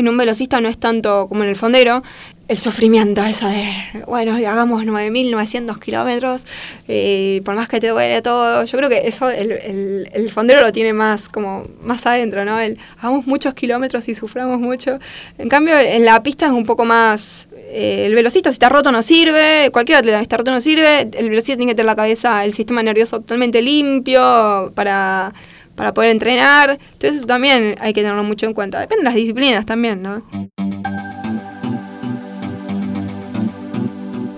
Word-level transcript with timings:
en 0.00 0.08
un 0.08 0.16
velocista 0.16 0.60
no 0.60 0.68
es 0.68 0.78
tanto 0.78 1.26
como 1.28 1.42
en 1.44 1.50
el 1.50 1.56
fondero, 1.56 2.02
el 2.50 2.58
sufrimiento, 2.58 3.22
eso 3.22 3.46
de, 3.48 3.72
bueno, 4.08 4.34
hagamos 4.34 4.82
9.900 4.82 5.78
kilómetros, 5.78 6.46
eh, 6.88 7.42
por 7.44 7.54
más 7.54 7.68
que 7.68 7.78
te 7.78 7.86
duele 7.90 8.22
todo. 8.22 8.64
Yo 8.64 8.76
creo 8.76 8.90
que 8.90 9.06
eso 9.06 9.30
el, 9.30 10.08
el, 10.12 10.30
fondero 10.32 10.60
lo 10.60 10.72
tiene 10.72 10.92
más 10.92 11.28
como 11.28 11.66
más 11.80 12.04
adentro, 12.06 12.44
¿no? 12.44 12.58
El, 12.58 12.76
hagamos 12.98 13.28
muchos 13.28 13.54
kilómetros 13.54 14.08
y 14.08 14.16
suframos 14.16 14.58
mucho. 14.58 14.98
En 15.38 15.48
cambio, 15.48 15.78
en 15.78 16.04
la 16.04 16.20
pista 16.24 16.46
es 16.46 16.52
un 16.52 16.66
poco 16.66 16.84
más... 16.84 17.46
Eh, 17.72 18.06
el 18.06 18.16
velocista 18.16 18.50
si 18.50 18.54
está 18.54 18.68
roto 18.68 18.90
no 18.90 19.04
sirve, 19.04 19.70
cualquier 19.70 19.98
atleta 19.98 20.18
si 20.18 20.22
está 20.22 20.38
roto 20.38 20.50
no 20.50 20.60
sirve, 20.60 21.02
el 21.02 21.30
velocista 21.30 21.56
tiene 21.56 21.70
que 21.70 21.76
tener 21.76 21.86
la 21.86 21.94
cabeza, 21.94 22.44
el 22.44 22.52
sistema 22.52 22.82
nervioso 22.82 23.20
totalmente 23.20 23.62
limpio 23.62 24.72
para 24.74 25.32
para 25.80 25.94
poder 25.94 26.10
entrenar. 26.10 26.78
Entonces 26.92 27.20
eso 27.20 27.26
también 27.26 27.74
hay 27.80 27.94
que 27.94 28.02
tenerlo 28.02 28.22
mucho 28.22 28.44
en 28.44 28.52
cuenta. 28.52 28.80
Depende 28.80 29.00
de 29.00 29.04
las 29.04 29.14
disciplinas 29.14 29.64
también, 29.64 30.02
¿no? 30.02 30.22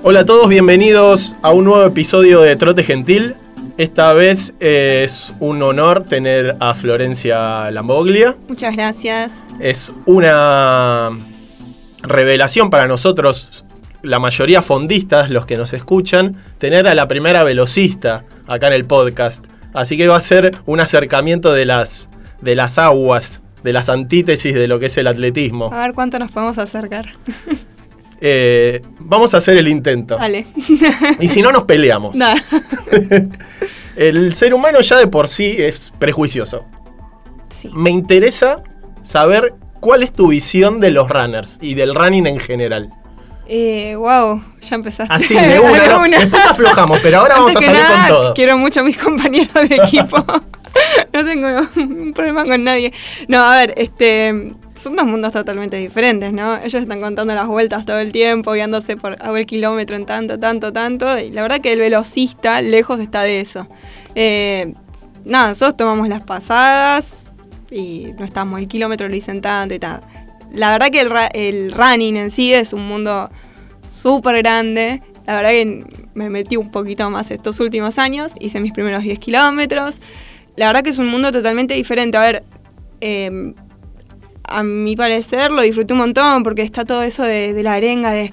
Hola 0.05 0.21
a 0.21 0.25
todos, 0.25 0.49
bienvenidos 0.49 1.35
a 1.43 1.51
un 1.51 1.65
nuevo 1.65 1.85
episodio 1.85 2.43
de 2.43 2.55
Trote 2.55 2.85
Gentil. 2.85 3.35
Esta 3.77 4.13
vez 4.13 4.55
es 4.61 5.33
un 5.41 5.61
honor 5.65 6.05
tener 6.05 6.57
a 6.61 6.75
Florencia 6.75 7.73
Lamboglia. 7.73 8.37
Muchas 8.47 8.77
gracias. 8.77 9.33
Es 9.59 9.93
una 10.07 11.11
revelación 12.05 12.71
para 12.71 12.87
nosotros, 12.87 13.65
la 14.03 14.21
mayoría 14.21 14.63
fondistas, 14.63 15.29
los 15.29 15.45
que 15.47 15.57
nos 15.57 15.73
escuchan, 15.73 16.37
tener 16.59 16.87
a 16.87 16.95
la 16.95 17.09
primera 17.09 17.43
velocista 17.43 18.27
acá 18.47 18.69
en 18.69 18.75
el 18.75 18.85
podcast. 18.85 19.52
Así 19.73 19.97
que 19.97 20.07
va 20.07 20.17
a 20.17 20.23
ser 20.23 20.57
un 20.67 20.81
acercamiento 20.81 21.53
de 21.53 21.65
las, 21.65 22.09
de 22.41 22.55
las 22.55 22.79
aguas, 22.79 23.43
de 23.63 23.73
las 23.73 23.89
antítesis 23.89 24.55
de 24.55 24.69
lo 24.69 24.79
que 24.79 24.87
es 24.87 24.97
el 24.97 25.07
atletismo. 25.07 25.73
A 25.73 25.87
ver 25.87 25.95
cuánto 25.95 26.19
nos 26.19 26.31
podemos 26.31 26.59
acercar. 26.59 27.13
Eh, 28.25 28.81
vamos 29.01 29.35
a 29.35 29.39
hacer 29.39 29.57
el 29.57 29.67
intento. 29.67 30.17
Dale. 30.17 30.47
Y 31.19 31.27
si 31.27 31.43
no, 31.43 31.51
nos 31.51 31.65
peleamos. 31.65 32.17
el 33.97 34.33
ser 34.35 34.55
humano 34.55 34.81
ya 34.81 34.97
de 34.97 35.09
por 35.09 35.29
sí 35.29 35.57
es 35.59 35.93
prejuicioso. 35.99 36.65
Sí. 37.51 37.69
Me 37.75 37.91
interesa 37.91 38.61
saber 39.03 39.55
cuál 39.81 40.05
es 40.05 40.13
tu 40.13 40.29
visión 40.29 40.79
de 40.79 40.93
los 40.93 41.09
runners 41.11 41.59
y 41.61 41.75
del 41.75 41.97
running 41.97 42.29
en 42.29 42.39
general. 42.39 42.93
Eh, 43.47 43.95
wow, 43.97 44.43
ya 44.61 44.77
empezaste. 44.77 45.13
Así, 45.13 45.35
de 45.39 45.59
una. 45.61 46.19
Después 46.19 46.47
aflojamos, 46.47 47.01
pero 47.01 47.19
ahora 47.19 47.37
vamos 47.37 47.57
a 47.57 47.61
salir 47.61 47.81
con 47.81 48.09
todo. 48.09 48.35
Quiero 48.35 48.57
mucho 48.57 48.81
a 48.81 48.83
mis 48.83 48.97
compañeros 48.97 49.53
de 49.69 49.77
equipo. 49.77 50.25
no 51.13 51.25
tengo 51.25 51.49
un 51.77 52.13
problema 52.15 52.45
con 52.45 52.65
nadie. 52.65 52.93
No, 53.29 53.43
a 53.43 53.57
ver, 53.57 53.75
este 53.77 54.55
son 54.75 54.97
dos 54.97 55.07
mundos 55.07 55.33
totalmente 55.33 55.77
diferentes, 55.77 56.33
¿no? 56.33 56.57
Ellos 56.57 56.83
están 56.83 57.01
contando 57.01 57.35
las 57.35 57.47
vueltas 57.47 57.85
todo 57.85 57.99
el 57.99 58.11
tiempo, 58.11 58.53
viéndose 58.53 58.97
por 58.97 59.23
hago 59.23 59.37
el 59.37 59.47
kilómetro 59.47 59.97
en 59.97 60.07
tanto, 60.07 60.39
tanto, 60.39 60.73
tanto. 60.73 61.19
Y 61.19 61.31
la 61.31 61.43
verdad 61.43 61.61
que 61.61 61.73
el 61.73 61.79
velocista 61.79 62.63
lejos 62.63 63.01
está 63.01 63.23
de 63.23 63.41
eso. 63.41 63.69
Eh, 64.15 64.75
nada, 65.25 65.49
nosotros 65.49 65.77
tomamos 65.77 66.09
las 66.09 66.23
pasadas 66.23 67.25
y 67.71 68.13
no 68.19 68.25
estamos, 68.25 68.61
el 68.61 68.69
kilómetro 68.69 69.09
lo 69.09 69.15
dicen 69.15 69.41
tanto 69.41 69.75
y 69.75 69.79
tal. 69.79 70.03
La 70.53 70.71
verdad 70.71 70.91
que 70.91 71.01
el, 71.01 71.11
el 71.35 71.73
running 71.73 72.17
en 72.17 72.31
sí 72.31 72.53
es 72.53 72.73
un 72.73 72.87
mundo 72.87 73.31
súper 73.89 74.39
grande. 74.39 75.03
La 75.27 75.37
verdad 75.37 75.51
que 75.51 75.85
me 76.15 76.31
metí 76.31 76.57
un 76.57 76.71
poquito 76.71 77.09
más 77.11 77.31
estos 77.31 77.61
últimos 77.61 77.99
años, 77.99 78.33
hice 78.41 78.61
mis 78.61 78.73
primeros 78.73 79.03
10 79.03 79.19
kilómetros. 79.19 79.97
La 80.57 80.67
verdad 80.67 80.83
que 80.83 80.91
es 80.91 80.99
un 80.99 81.09
mundo 81.09 81.33
totalmente 81.33 81.75
diferente. 81.75 82.19
A 82.19 82.21
ver, 82.21 82.45
eh, 83.01 83.55
a 84.45 84.63
mi 84.63 84.97
parecer 84.97 85.51
lo 85.51 85.63
disfruté 85.63 85.95
un 85.95 86.01
montón 86.01 86.43
porque 86.43 86.63
está 86.63 86.85
todo 86.85 87.03
eso 87.03 87.23
de, 87.23 87.61
la 87.63 87.75
arenga 87.75 88.11
de 88.11 88.33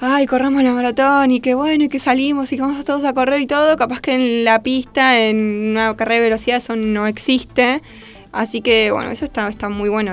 ay, 0.00 0.26
corramos 0.26 0.62
la 0.62 0.72
maratón 0.72 1.30
y 1.32 1.40
qué 1.40 1.54
bueno 1.54 1.84
y 1.84 1.88
que 1.88 1.98
salimos 1.98 2.52
y 2.52 2.56
que 2.56 2.62
vamos 2.62 2.84
todos 2.84 3.04
a 3.04 3.12
correr 3.12 3.40
y 3.40 3.46
todo, 3.46 3.76
capaz 3.76 4.00
que 4.00 4.14
en 4.14 4.44
la 4.44 4.62
pista, 4.62 5.18
en 5.18 5.70
una 5.70 5.96
carrera 5.96 6.16
de 6.16 6.28
velocidad 6.28 6.58
eso 6.58 6.76
no 6.76 7.06
existe. 7.06 7.82
Así 8.32 8.60
que 8.60 8.90
bueno, 8.90 9.10
eso 9.10 9.24
está, 9.24 9.48
está 9.48 9.68
muy 9.68 9.88
bueno, 9.88 10.12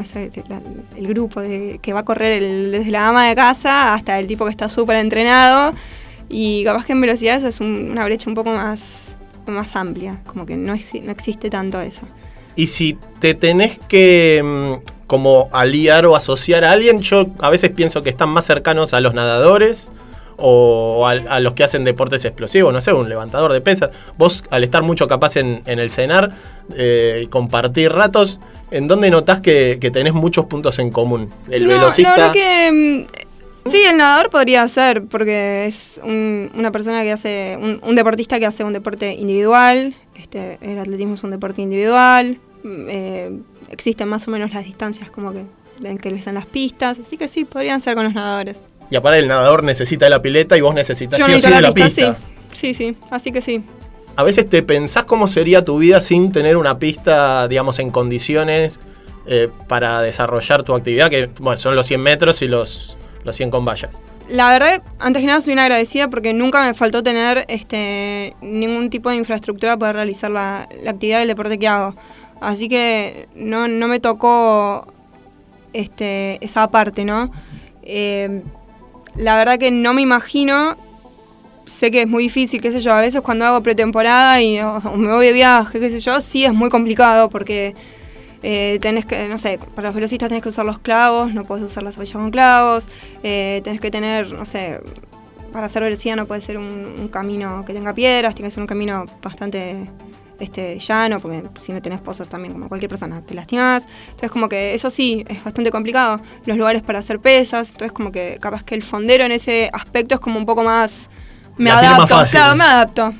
el, 0.95 1.07
grupo 1.07 1.41
de, 1.41 1.79
que 1.81 1.93
va 1.93 2.01
a 2.01 2.05
correr 2.05 2.41
desde 2.71 2.89
la 2.91 3.09
ama 3.09 3.27
de 3.27 3.35
casa 3.35 3.93
hasta 3.93 4.19
el 4.19 4.27
tipo 4.27 4.45
que 4.45 4.51
está 4.51 4.69
súper 4.69 4.97
entrenado 4.97 5.73
y 6.29 6.63
capaz 6.63 6.85
que 6.85 6.93
en 6.93 7.01
velocidad 7.01 7.37
eso 7.37 7.47
es 7.47 7.59
una 7.59 8.05
brecha 8.05 8.29
un 8.29 8.35
poco 8.35 8.51
más, 8.51 8.81
más 9.47 9.75
amplia, 9.75 10.21
como 10.25 10.45
que 10.45 10.55
no, 10.55 10.73
no 10.75 11.11
existe 11.11 11.49
tanto 11.49 11.81
eso. 11.81 12.07
Y 12.55 12.67
si 12.67 12.97
te 13.19 13.33
tenés 13.33 13.79
que 13.89 14.41
mm, 14.43 15.05
como 15.07 15.49
aliar 15.51 16.05
o 16.05 16.15
asociar 16.15 16.63
a 16.63 16.71
alguien, 16.71 17.01
yo 17.01 17.27
a 17.39 17.49
veces 17.49 17.69
pienso 17.71 18.01
que 18.01 18.09
están 18.09 18.29
más 18.29 18.45
cercanos 18.45 18.93
a 18.93 19.01
los 19.01 19.13
nadadores 19.13 19.89
o 20.38 21.07
a, 21.07 21.40
los 21.40 21.53
que 21.53 21.63
hacen 21.63 21.84
deportes 21.84 22.25
explosivos, 22.25 22.73
no 22.73 22.81
sé, 22.81 22.94
un 22.94 23.09
levantador 23.09 23.53
de 23.53 23.62
pesas. 23.62 23.91
Vos, 24.18 24.44
al 24.50 24.63
estar 24.63 24.84
mucho 24.84 25.07
capaz 25.07 25.38
en, 25.38 25.62
el 25.66 25.90
cenar 25.90 26.34
eh, 26.75 27.22
y 27.23 27.28
compartir 27.28 27.91
ratos, 27.91 28.40
¿en 28.72 28.88
dónde 28.88 29.09
notás 29.09 29.41
que, 29.41 29.78
tenés 29.94 30.13
muchos 30.13 30.45
puntos 30.45 30.79
en 30.79 30.91
común? 30.91 31.29
El 31.50 31.68
velocista. 31.68 32.31
que. 32.31 33.06
Mm, 33.06 33.69
sí, 33.69 33.84
el 33.90 33.97
nadador 33.97 34.29
podría 34.29 34.68
ser, 34.68 35.06
porque 35.06 35.66
es 35.68 36.00
una 36.03 36.72
persona 36.72 37.03
que 37.03 37.12
hace, 37.12 37.57
un, 37.59 37.95
deportista 37.95 38.40
que 38.40 38.45
hace 38.45 38.63
un 38.63 38.74
deporte 38.74 39.13
individual, 39.13 39.95
este, 40.18 40.57
el 40.62 40.79
atletismo 40.79 41.16
es 41.16 41.24
un 41.24 41.31
deporte 41.31 41.62
individual, 41.62 42.40
mm, 42.63 42.85
eh, 42.90 43.31
existen 43.69 44.07
más 44.07 44.28
o 44.28 44.31
menos 44.31 44.53
las 44.53 44.66
distancias 44.66 45.09
como 45.09 45.31
que 45.34 45.45
en 45.84 45.97
que 45.97 46.09
están 46.09 46.35
las 46.35 46.45
pistas, 46.45 47.00
así 47.00 47.18
que 47.18 47.28
sí, 47.28 47.45
podrían 47.45 47.81
ser 47.81 47.95
con 47.95 48.06
los 48.06 48.13
nadadores. 48.13 48.57
Y 48.90 48.96
aparte 48.96 49.19
el 49.19 49.28
nadador 49.28 49.63
necesita 49.63 50.06
de 50.06 50.12
la 50.12 50.22
pileta 50.22 50.57
y 50.57 50.62
vos 50.62 50.75
necesitas 50.75 51.19
sí 51.23 51.34
o 51.34 51.40
sí 51.40 51.50
de 51.50 51.62
la 51.62 51.73
pista. 51.73 52.18
Sí. 52.51 52.73
sí, 52.73 52.96
así 53.09 53.31
que 53.31 53.41
sí. 53.41 53.63
A 54.16 54.23
veces 54.23 54.50
te 54.50 54.63
pensás 54.63 55.06
cómo 55.06 55.28
sería 55.28 55.63
tu 55.63 55.78
vida 55.78 56.00
sin 56.01 56.31
tener 56.31 56.56
una 56.56 56.79
pista, 56.79 57.47
digamos, 57.47 57.79
en 57.79 57.91
condiciones 57.91 58.79
eh, 59.28 59.50
para 59.68 60.01
desarrollar 60.01 60.63
tu 60.63 60.74
actividad, 60.74 61.09
que 61.09 61.29
bueno, 61.40 61.57
son 61.57 61.75
los 61.75 61.85
100 61.88 62.01
metros 62.01 62.41
y 62.41 62.47
los, 62.47 62.95
los 63.24 63.35
100 63.35 63.51
con 63.51 63.66
vallas. 63.66 64.00
La 64.29 64.50
verdad, 64.51 64.81
antes 65.00 65.22
que 65.22 65.28
nada 65.28 65.41
soy 65.41 65.53
una 65.53 65.63
agradecida 65.63 66.09
porque 66.09 66.34
nunca 66.34 66.63
me 66.63 66.74
faltó 66.74 67.03
tener 67.03 67.45
este, 67.47 68.35
ningún 68.41 68.90
tipo 68.90 69.09
de 69.09 69.18
infraestructura 69.18 69.74
para 69.74 69.79
poder 69.79 69.95
realizar 69.97 70.31
la, 70.31 70.68
la 70.81 70.91
actividad 70.91 71.19
del 71.19 71.28
deporte 71.28 71.59
que 71.59 71.68
hago. 71.68 71.95
Así 72.41 72.68
que 72.68 73.28
no, 73.35 73.68
no 73.68 73.88
me 73.88 74.00
tocó 74.00 74.88
este, 75.74 76.44
esa 76.44 76.69
parte, 76.69 77.06
¿no? 77.06 77.31
Eh, 77.84 78.41
la 79.17 79.35
verdad 79.37 79.57
que 79.57 79.71
no 79.71 79.93
me 79.93 80.01
imagino, 80.01 80.77
sé 81.65 81.91
que 81.91 82.01
es 82.01 82.07
muy 82.07 82.23
difícil, 82.23 82.61
qué 82.61 82.71
sé 82.71 82.79
yo, 82.79 82.93
a 82.93 83.01
veces 83.01 83.21
cuando 83.21 83.45
hago 83.45 83.61
pretemporada 83.63 84.41
y 84.41 84.59
me 84.95 85.13
voy 85.13 85.25
de 85.25 85.33
viaje, 85.33 85.79
qué 85.79 85.89
sé 85.89 85.99
yo, 85.99 86.21
sí 86.21 86.45
es 86.45 86.53
muy 86.53 86.69
complicado 86.69 87.29
porque 87.29 87.73
eh, 88.43 88.77
tenés 88.81 89.05
que, 89.05 89.27
no 89.27 89.37
sé, 89.37 89.59
para 89.75 89.89
los 89.89 89.95
velocistas 89.95 90.29
tenés 90.29 90.43
que 90.43 90.49
usar 90.49 90.65
los 90.65 90.79
clavos, 90.79 91.33
no 91.33 91.43
puedes 91.43 91.65
usar 91.65 91.83
las 91.83 91.95
zapatillas 91.95 92.21
con 92.21 92.31
clavos, 92.31 92.89
eh, 93.23 93.61
tenés 93.63 93.81
que 93.81 93.91
tener, 93.91 94.31
no 94.31 94.45
sé, 94.45 94.81
para 95.51 95.67
hacer 95.67 95.83
velocidad 95.83 96.17
no 96.17 96.25
puede 96.25 96.41
ser 96.41 96.57
un 96.57 97.07
camino 97.07 97.63
que 97.65 97.73
tenga 97.73 97.93
piedras, 97.93 98.35
tiene 98.35 98.49
que 98.49 98.51
ser 98.51 98.61
un 98.61 98.67
camino 98.67 99.05
bastante 99.23 99.89
este, 100.40 100.79
llano, 100.79 101.19
porque 101.19 101.44
si 101.62 101.72
no 101.72 101.81
tenés 101.81 102.00
pozos 102.00 102.28
también, 102.28 102.53
como 102.53 102.68
cualquier 102.68 102.90
persona, 102.90 103.22
te 103.22 103.34
lastimas. 103.34 103.88
Entonces, 104.06 104.31
como 104.31 104.50
que 104.50 104.73
eso 104.73 104.90
sí, 104.90 105.25
es 105.28 105.44
bastante 105.44 105.72
complicado. 105.72 106.22
Los 106.46 106.57
lugares 106.57 106.81
para 106.81 107.00
hacer 107.00 107.19
pesas, 107.19 107.69
entonces, 107.72 107.91
como 107.91 108.12
que 108.12 108.38
capaz 108.41 108.63
que 108.63 108.75
el 108.75 108.84
fondero 108.84 109.24
en 109.24 109.31
ese 109.31 109.69
aspecto 109.74 110.16
es 110.16 110.22
como 110.22 110.38
un 110.38 110.45
poco 110.45 110.63
más. 110.63 111.09
Me 111.57 111.72
adapto, 111.72 112.24
claro, 112.29 112.56
me 112.56 112.63
adapto. 112.63 113.13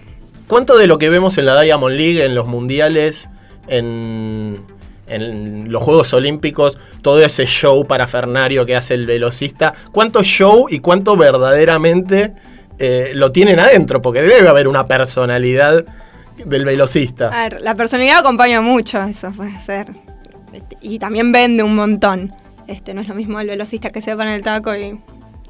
¿Cuánto 0.48 0.78
de 0.78 0.88
lo 0.88 0.98
que 0.98 1.09
vemos 1.09 1.38
en 1.38 1.46
la 1.46 1.59
Diamond 1.59 1.96
League, 1.96 2.24
en 2.24 2.36
los 2.36 2.48
mundiales, 2.48 3.30
en, 3.68 4.64
en 5.08 5.72
los 5.72 5.81
Juegos 5.81 6.14
Olímpicos, 6.14 6.78
todo 7.02 7.24
ese 7.24 7.46
show 7.46 7.88
para 7.88 8.06
Fernario 8.08 8.66
que 8.66 8.75
hace 8.75 8.94
el 8.94 9.06
velocista, 9.06 9.74
cuánto 9.92 10.22
show 10.24 10.68
y 10.69 10.80
cuánto 10.80 11.18
verdaderamente 11.18 12.34
eh, 12.78 13.12
lo 13.16 13.31
tienen 13.31 13.60
adentro? 13.60 14.01
Porque 14.01 14.22
debe 14.22 14.48
haber 14.48 14.68
una 14.68 14.86
personalidad 14.86 15.86
del 16.44 16.66
velocista. 16.66 17.30
A 17.30 17.50
ver, 17.50 17.62
la 17.62 17.76
personalidad 17.76 18.20
acompaña 18.20 18.62
mucho, 18.62 19.02
eso 19.04 19.32
puede 19.32 19.60
ser. 19.60 19.88
Y 20.82 21.00
también 21.00 21.32
vende 21.32 21.64
un 21.64 21.76
montón. 21.76 22.34
Este, 22.68 22.94
no 22.94 23.02
es 23.02 23.08
lo 23.08 23.16
mismo 23.16 23.40
el 23.40 23.48
velocista 23.48 23.90
que 23.90 24.02
se 24.02 24.12
en 24.12 24.22
el 24.22 24.42
taco 24.42 24.76
y 24.76 25.00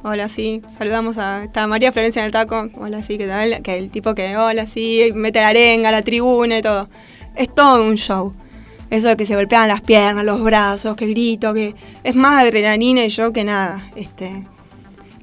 hola 0.03 0.27
sí, 0.27 0.61
saludamos 0.77 1.17
a 1.17 1.45
está 1.45 1.65
María 1.65 1.91
Florencia 1.91 2.19
en 2.19 2.27
el 2.27 2.31
taco, 2.31 2.69
hola 2.77 3.01
sí, 3.01 3.17
¿qué 3.17 3.25
tal? 3.25 3.61
Que 3.63 3.77
el 3.77 3.89
tipo 3.89 4.13
que 4.13 4.35
hola 4.35 4.65
sí, 4.65 5.11
mete 5.15 5.39
la 5.39 5.49
arenga, 5.49 5.91
la 5.91 6.01
tribuna 6.01 6.57
y 6.57 6.61
todo. 6.61 6.89
Es 7.35 7.53
todo 7.53 7.83
un 7.83 7.95
show. 7.95 8.33
Eso 8.89 9.07
de 9.07 9.17
que 9.17 9.25
se 9.25 9.35
golpean 9.35 9.67
las 9.67 9.81
piernas, 9.81 10.23
los 10.25 10.43
brazos, 10.43 10.95
que 10.95 11.07
grito, 11.07 11.53
que 11.53 11.73
es 12.03 12.15
más 12.15 12.43
adrenalina 12.43 13.03
y 13.03 13.09
yo 13.09 13.33
que 13.33 13.43
nada. 13.43 13.89
Este, 13.95 14.45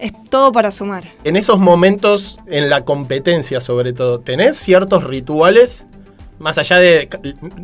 es 0.02 0.12
todo 0.30 0.52
para 0.52 0.70
sumar. 0.72 1.04
En 1.24 1.36
esos 1.36 1.58
momentos, 1.58 2.38
en 2.46 2.68
la 2.70 2.84
competencia 2.84 3.60
sobre 3.60 3.92
todo, 3.92 4.20
¿tenés 4.20 4.56
ciertos 4.58 5.04
rituales? 5.04 5.86
Más 6.38 6.58
allá 6.58 6.78
de. 6.78 7.08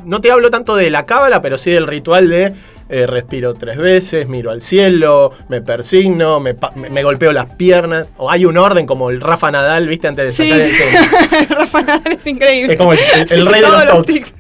No 0.05 0.20
te 0.20 0.31
hablo 0.31 0.50
tanto 0.50 0.76
de 0.76 0.88
la 0.90 1.05
cábala, 1.05 1.43
pero 1.43 1.58
sí 1.58 1.70
del 1.73 1.88
ritual 1.88 2.29
de 2.29 2.52
eh, 2.88 3.06
respiro 3.08 3.52
tres 3.55 3.76
veces, 3.76 4.29
miro 4.29 4.52
al 4.52 4.62
cielo, 4.62 5.32
me 5.49 5.61
persigno, 5.61 6.38
me, 6.38 6.55
golpeo 7.02 7.32
las 7.32 7.50
piernas. 7.56 8.08
O 8.19 8.31
hay 8.31 8.44
un 8.44 8.56
orden 8.56 8.87
como 8.87 9.11
el 9.11 9.20
Rafa 9.20 9.50
Nadal, 9.50 9.88
¿viste? 9.88 10.06
Antes 10.06 10.26
de 10.38 10.44
Sí, 10.44 10.49
sacar 10.49 10.64
el 10.67 11.38
tema. 11.49 11.56
Rafa 11.58 11.82
Nadal 11.82 12.12
es 12.17 12.26
increíble. 12.29 12.73
Es 12.75 12.79
como 12.79 12.93
el, 12.93 12.99
el- 13.14 13.20
el 13.23 13.29
Sí, 13.29 13.43
rey 13.49 13.61
de 13.62 13.85
los 13.87 14.06
tics. 14.06 14.32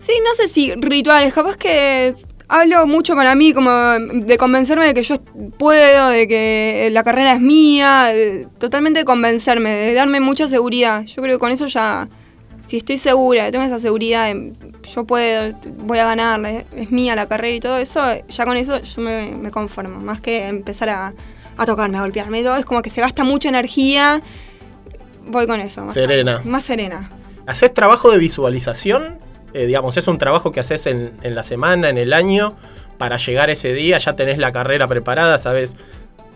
Sí, 0.00 0.12
no 0.24 0.34
sé 0.34 0.48
si 0.48 0.72
rituales, 0.76 1.32
capaz 1.34 1.56
que 1.56 2.14
hablo 2.52 2.86
mucho 2.86 3.14
para 3.14 3.34
mí 3.34 3.52
como 3.54 3.70
de 3.70 4.36
convencerme 4.38 4.86
de 4.86 4.94
que 4.94 5.02
yo 5.02 5.16
puedo, 5.58 6.08
de 6.08 6.28
que 6.28 6.88
la 6.92 7.02
carrera 7.02 7.32
es 7.34 7.40
mía, 7.40 8.10
de- 8.12 8.46
totalmente 8.58 9.00
de 9.00 9.04
convencerme, 9.04 9.70
de 9.70 9.94
darme 9.94 10.20
mucha 10.20 10.46
seguridad. 10.46 11.02
Yo 11.04 11.22
creo 11.22 11.36
que 11.36 11.40
con 11.40 11.50
eso 11.50 11.66
ya, 11.66 12.08
si 12.66 12.76
estoy 12.76 12.98
segura, 12.98 13.50
tengo 13.50 13.64
esa 13.64 13.80
seguridad, 13.80 14.26
de, 14.32 14.52
yo 14.94 15.04
puedo, 15.04 15.52
voy 15.78 15.98
a 15.98 16.04
ganar, 16.04 16.44
es, 16.46 16.64
es 16.76 16.90
mía 16.90 17.14
la 17.16 17.26
carrera 17.26 17.56
y 17.56 17.60
todo 17.60 17.78
eso, 17.78 18.00
ya 18.28 18.44
con 18.44 18.56
eso 18.56 18.80
yo 18.80 19.02
me, 19.02 19.30
me 19.30 19.50
conformo, 19.50 20.00
más 20.00 20.20
que 20.20 20.46
empezar 20.46 20.88
a, 20.90 21.14
a 21.56 21.66
tocarme, 21.66 21.98
a 21.98 22.02
golpearme 22.02 22.40
y 22.40 22.42
todo, 22.44 22.56
es 22.56 22.64
como 22.64 22.82
que 22.82 22.90
se 22.90 23.00
gasta 23.00 23.24
mucha 23.24 23.48
energía, 23.48 24.22
voy 25.26 25.46
con 25.46 25.60
eso. 25.60 25.84
Más 25.84 25.94
Serena. 25.94 26.40
Más 26.44 26.64
serena. 26.64 27.10
¿Haces 27.46 27.72
trabajo 27.74 28.10
de 28.10 28.18
visualización? 28.18 29.18
Eh, 29.54 29.66
digamos, 29.66 29.96
es 29.96 30.06
un 30.08 30.18
trabajo 30.18 30.50
que 30.52 30.60
haces 30.60 30.86
en, 30.86 31.12
en 31.22 31.34
la 31.34 31.42
semana, 31.42 31.88
en 31.90 31.98
el 31.98 32.12
año, 32.12 32.56
para 32.98 33.16
llegar 33.18 33.50
ese 33.50 33.72
día, 33.72 33.98
ya 33.98 34.14
tenés 34.14 34.38
la 34.38 34.52
carrera 34.52 34.86
preparada, 34.88 35.38
sabes 35.38 35.76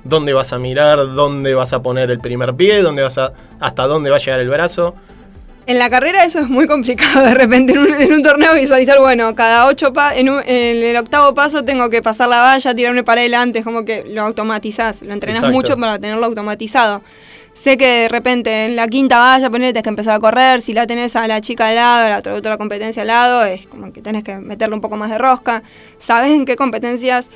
dónde 0.04 0.32
vas 0.32 0.52
a 0.52 0.58
mirar, 0.58 0.98
dónde 1.14 1.54
vas 1.54 1.72
a 1.72 1.82
poner 1.82 2.10
el 2.10 2.20
primer 2.20 2.54
pie, 2.54 2.82
dónde 2.82 3.02
vas 3.02 3.18
a, 3.18 3.32
hasta 3.60 3.86
dónde 3.86 4.10
va 4.10 4.16
a 4.16 4.18
llegar 4.18 4.40
el 4.40 4.48
brazo. 4.48 4.94
En 5.66 5.80
la 5.80 5.90
carrera 5.90 6.24
eso 6.24 6.38
es 6.38 6.48
muy 6.48 6.68
complicado 6.68 7.24
de 7.26 7.34
repente 7.34 7.72
en 7.72 7.78
un, 7.80 7.92
en 7.94 8.12
un 8.12 8.22
torneo 8.22 8.54
visualizar, 8.54 8.98
bueno, 9.00 9.34
cada 9.34 9.66
ocho 9.66 9.92
pa 9.92 10.14
en, 10.14 10.28
un- 10.28 10.42
en 10.46 10.80
el 10.84 10.96
octavo 10.96 11.34
paso 11.34 11.64
tengo 11.64 11.90
que 11.90 12.02
pasar 12.02 12.28
la 12.28 12.40
valla, 12.40 12.72
tirarme 12.74 13.02
para 13.02 13.20
adelante, 13.22 13.58
es 13.60 13.64
como 13.64 13.84
que 13.84 14.04
lo 14.08 14.22
automatizás, 14.22 15.02
lo 15.02 15.12
entrenás 15.12 15.38
Exacto. 15.42 15.56
mucho 15.56 15.76
para 15.76 15.98
tenerlo 15.98 16.24
automatizado. 16.26 17.02
Sé 17.56 17.78
que 17.78 17.86
de 18.02 18.08
repente 18.10 18.66
en 18.66 18.76
la 18.76 18.86
quinta 18.86 19.18
valla, 19.18 19.48
ponele, 19.48 19.72
tenés 19.72 19.82
que 19.84 19.88
empezar 19.88 20.14
a 20.14 20.20
correr, 20.20 20.60
si 20.60 20.74
la 20.74 20.86
tenés 20.86 21.16
a 21.16 21.26
la 21.26 21.40
chica 21.40 21.68
al 21.68 21.76
lado, 21.76 22.04
a 22.06 22.08
la 22.10 22.18
otra, 22.18 22.34
otra 22.34 22.58
competencia 22.58 23.00
al 23.00 23.08
lado, 23.08 23.44
es 23.46 23.66
como 23.66 23.92
que 23.94 24.02
tenés 24.02 24.22
que 24.24 24.36
meterle 24.36 24.74
un 24.74 24.82
poco 24.82 24.98
más 24.98 25.10
de 25.10 25.16
rosca. 25.16 25.62
Sabes 25.98 26.32
en 26.32 26.44
qué 26.44 26.54
competencias 26.54 27.30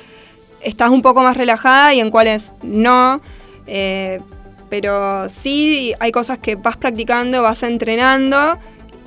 estás 0.61 0.91
un 0.91 1.01
poco 1.01 1.23
más 1.23 1.35
relajada 1.35 1.95
y 1.95 1.99
en 2.01 2.11
cuáles 2.11 2.53
no. 2.61 3.19
eh, 3.65 4.19
pero 4.69 5.27
sí 5.27 5.93
hay 5.99 6.11
cosas 6.11 6.37
que 6.37 6.55
vas 6.55 6.77
practicando, 6.77 7.41
vas 7.41 7.61
entrenando 7.63 8.57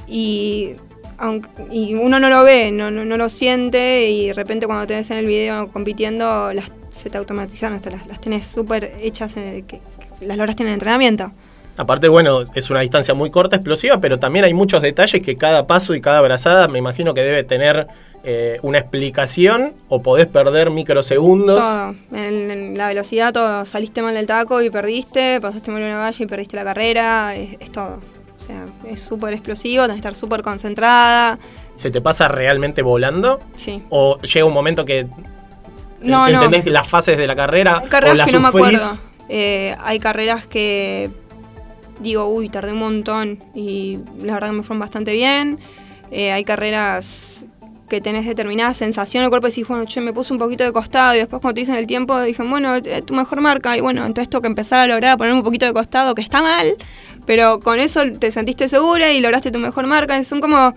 y, 0.09 0.73
aunque- 1.17 1.49
uno 1.95 2.19
no 2.21 2.29
lo 2.29 2.43
ve, 2.43 2.71
no, 2.73 2.91
no, 2.91 3.17
lo 3.17 3.29
siente 3.29 4.11
y 4.11 4.27
de 4.27 4.35
repente 4.35 4.67
cuando 4.67 4.87
te 4.87 4.95
ves 4.97 5.11
en 5.11 5.19
el 5.19 5.27
video 5.27 5.69
compitiendo 5.73 6.53
las, 6.53 6.67
se 6.91 7.09
te 7.09 7.17
automatizaron, 7.19 7.77
hasta 7.77 7.91
las, 7.91 8.07
las 8.09 8.21
tenés 8.21 8.47
súper 8.47 8.93
hechas, 9.01 9.33
eh, 9.37 9.65
que, 9.67 9.79
que 9.79 9.94
las 10.21 10.37
lograste 10.37 10.63
en 10.63 10.69
el 10.69 10.75
entrenamiento. 10.75 11.33
Aparte, 11.77 12.09
bueno, 12.09 12.43
es 12.55 12.71
una 12.71 12.81
distancia 12.81 13.15
muy 13.15 13.31
corta, 13.31 13.57
explosiva, 13.57 13.99
pero 13.99 14.19
también 14.21 14.45
hay 14.45 14.55
muchos 14.55 14.81
detalles 14.81 15.21
que 15.23 15.37
cada 15.37 15.67
paso 15.67 15.95
y 15.95 16.01
cada 16.01 16.21
brazada 16.21 16.69
me 16.69 16.79
imagino 16.79 17.15
que 17.15 17.23
debe 17.23 17.43
tener 17.43 17.89
eh, 18.23 18.59
una 18.63 18.79
explicación 18.79 19.75
o 19.89 20.01
podés 20.01 20.27
perder 20.29 20.71
microsegundos. 20.71 21.59
Todo, 21.59 21.95
en, 22.13 22.51
en 22.51 22.79
la 22.79 22.87
velocidad 22.89 23.33
todo, 23.33 23.65
saliste 23.67 24.03
mal 24.03 24.15
del 24.15 24.27
taco 24.27 24.63
y 24.63 24.71
perdiste, 24.71 25.41
pasaste 25.41 25.73
mal 25.73 25.83
una 25.83 25.99
valla 25.99 26.25
y 26.25 26.27
perdiste 26.27 26.55
la 26.55 26.63
carrera, 26.65 27.35
es, 27.35 27.57
es 27.59 27.73
todo. 27.73 28.01
O 28.37 28.41
sea, 28.47 28.67
es 28.89 29.01
súper 29.01 29.33
explosivo, 29.35 29.83
tenés 29.85 29.97
que 29.97 30.01
estar 30.09 30.15
súper 30.15 30.43
concentrada, 30.43 31.39
¿Se 31.77 31.91
te 31.91 32.01
pasa 32.01 32.29
realmente 32.29 32.83
volando? 32.83 33.41
sí. 33.57 33.83
¿O 33.91 34.21
llega 34.21 34.47
un 34.47 34.53
momento 34.55 34.85
que 34.85 35.09
No, 36.01 36.29
no. 36.29 36.45
entendés 36.45 36.67
las 36.67 36.87
fases 36.87 37.19
de 37.19 37.27
la 37.27 37.35
carrera 37.35 37.79
Hay 37.83 38.11
o 38.11 38.15
las 38.15 38.31
que 38.31 38.39
no 38.39 38.53
me 38.53 38.53
sufrís? 38.53 38.81
acuerdo. 38.81 39.03
Eh, 39.29 39.77
hay 39.81 39.99
carreras 39.99 40.47
que 40.47 41.11
digo, 42.01 42.27
uy, 42.27 42.49
tardé 42.49 42.73
un 42.73 42.79
montón 42.79 43.43
y 43.55 43.99
la 44.23 44.35
verdad 44.35 44.49
que 44.49 44.57
me 44.57 44.63
fueron 44.63 44.81
bastante 44.81 45.13
bien. 45.13 45.59
Eh, 46.11 46.33
hay 46.33 46.45
carreras 46.45 47.47
que 47.89 48.01
tenés 48.01 48.27
determinada 48.27 48.73
sensación 48.75 49.23
en 49.23 49.25
el 49.27 49.31
cuerpo 49.31 49.47
y 49.47 49.51
decís, 49.51 49.67
bueno, 49.69 49.85
che, 49.85 50.01
me 50.01 50.13
puse 50.13 50.33
un 50.33 50.39
poquito 50.39 50.65
de 50.65 50.73
costado 50.73 51.15
y 51.15 51.19
después 51.19 51.41
cuando 51.41 51.55
te 51.55 51.61
dicen 51.61 51.75
el 51.77 51.87
tiempo 51.87 52.21
dije, 52.21 52.43
bueno, 52.43 52.77
eh, 52.77 53.03
tu 53.03 53.15
mejor 53.15 53.41
marca 53.41 53.77
y 53.77 53.81
bueno, 53.81 54.05
entonces 54.07 54.29
tengo 54.29 54.43
que 54.43 54.49
empezar 54.49 54.81
a 54.81 54.87
lograr 54.87 55.17
poner 55.19 55.35
un 55.35 55.43
poquito 55.43 55.67
de 55.67 55.73
costado, 55.73 56.15
que 56.15 56.23
está 56.23 56.41
mal, 56.43 56.75
pero 57.27 57.61
con 57.61 57.79
eso 57.79 58.03
te 58.19 58.31
sentiste 58.31 58.69
segura 58.69 59.13
y 59.13 59.21
lograste 59.21 59.51
tu 59.51 59.59
mejor 59.59 59.87
marca. 59.87 60.23
Son 60.25 60.41
como, 60.41 60.75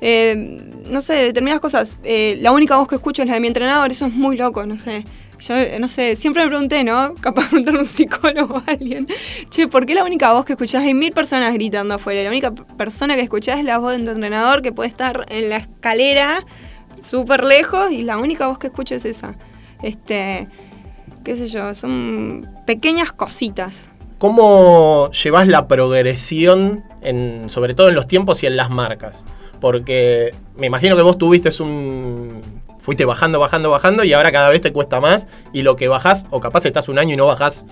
eh, 0.00 0.60
no 0.88 1.00
sé, 1.00 1.14
determinadas 1.14 1.60
cosas. 1.60 1.96
La 2.04 2.52
única 2.52 2.76
voz 2.76 2.88
que 2.88 2.96
escucho 2.96 3.22
es 3.22 3.28
la 3.28 3.34
de 3.34 3.40
mi 3.40 3.48
entrenador, 3.48 3.90
eso 3.90 4.06
es 4.06 4.12
muy 4.12 4.36
loco, 4.36 4.64
no 4.66 4.78
sé. 4.78 5.04
Yo, 5.40 5.54
no 5.78 5.88
sé, 5.88 6.16
siempre 6.16 6.42
me 6.42 6.48
pregunté, 6.48 6.84
¿no? 6.84 7.14
Capaz 7.20 7.44
de 7.44 7.48
preguntarle 7.48 7.80
a 7.80 7.82
un 7.82 7.88
psicólogo 7.88 8.62
a 8.66 8.72
alguien. 8.72 9.06
Che, 9.48 9.68
¿por 9.68 9.86
qué 9.86 9.94
la 9.94 10.04
única 10.04 10.32
voz 10.32 10.44
que 10.44 10.52
escuchás? 10.52 10.82
Hay 10.84 10.94
mil 10.94 11.12
personas 11.12 11.52
gritando 11.54 11.94
afuera. 11.94 12.22
La 12.22 12.28
única 12.28 12.52
persona 12.52 13.14
que 13.14 13.22
escuchás 13.22 13.58
es 13.58 13.64
la 13.64 13.78
voz 13.78 13.96
de 13.96 14.04
tu 14.04 14.10
entrenador 14.10 14.62
que 14.62 14.72
puede 14.72 14.88
estar 14.88 15.26
en 15.30 15.48
la 15.48 15.56
escalera 15.56 16.44
súper 17.02 17.44
lejos 17.44 17.90
y 17.92 18.02
la 18.02 18.18
única 18.18 18.46
voz 18.46 18.58
que 18.58 18.66
escucho 18.68 18.94
es 18.94 19.04
esa. 19.04 19.36
Este, 19.82 20.48
qué 21.24 21.36
sé 21.36 21.48
yo, 21.48 21.72
son 21.74 22.48
pequeñas 22.66 23.12
cositas. 23.12 23.86
¿Cómo 24.18 25.10
llevas 25.12 25.48
la 25.48 25.66
progresión, 25.66 26.84
en, 27.00 27.48
sobre 27.48 27.74
todo 27.74 27.88
en 27.88 27.94
los 27.94 28.06
tiempos 28.06 28.42
y 28.42 28.46
en 28.46 28.56
las 28.56 28.68
marcas? 28.68 29.24
Porque 29.60 30.34
me 30.56 30.66
imagino 30.66 30.96
que 30.96 31.02
vos 31.02 31.16
tuviste 31.16 31.50
un... 31.62 32.42
Fuiste 32.80 33.04
bajando, 33.04 33.38
bajando, 33.38 33.70
bajando 33.70 34.04
y 34.04 34.12
ahora 34.12 34.32
cada 34.32 34.48
vez 34.48 34.60
te 34.60 34.72
cuesta 34.72 35.00
más 35.00 35.26
y 35.52 35.62
lo 35.62 35.76
que 35.76 35.88
bajás, 35.88 36.26
o 36.30 36.40
capaz 36.40 36.64
estás 36.64 36.88
un 36.88 36.98
año 36.98 37.14
y 37.14 37.16
no 37.16 37.26
bajás. 37.26 37.66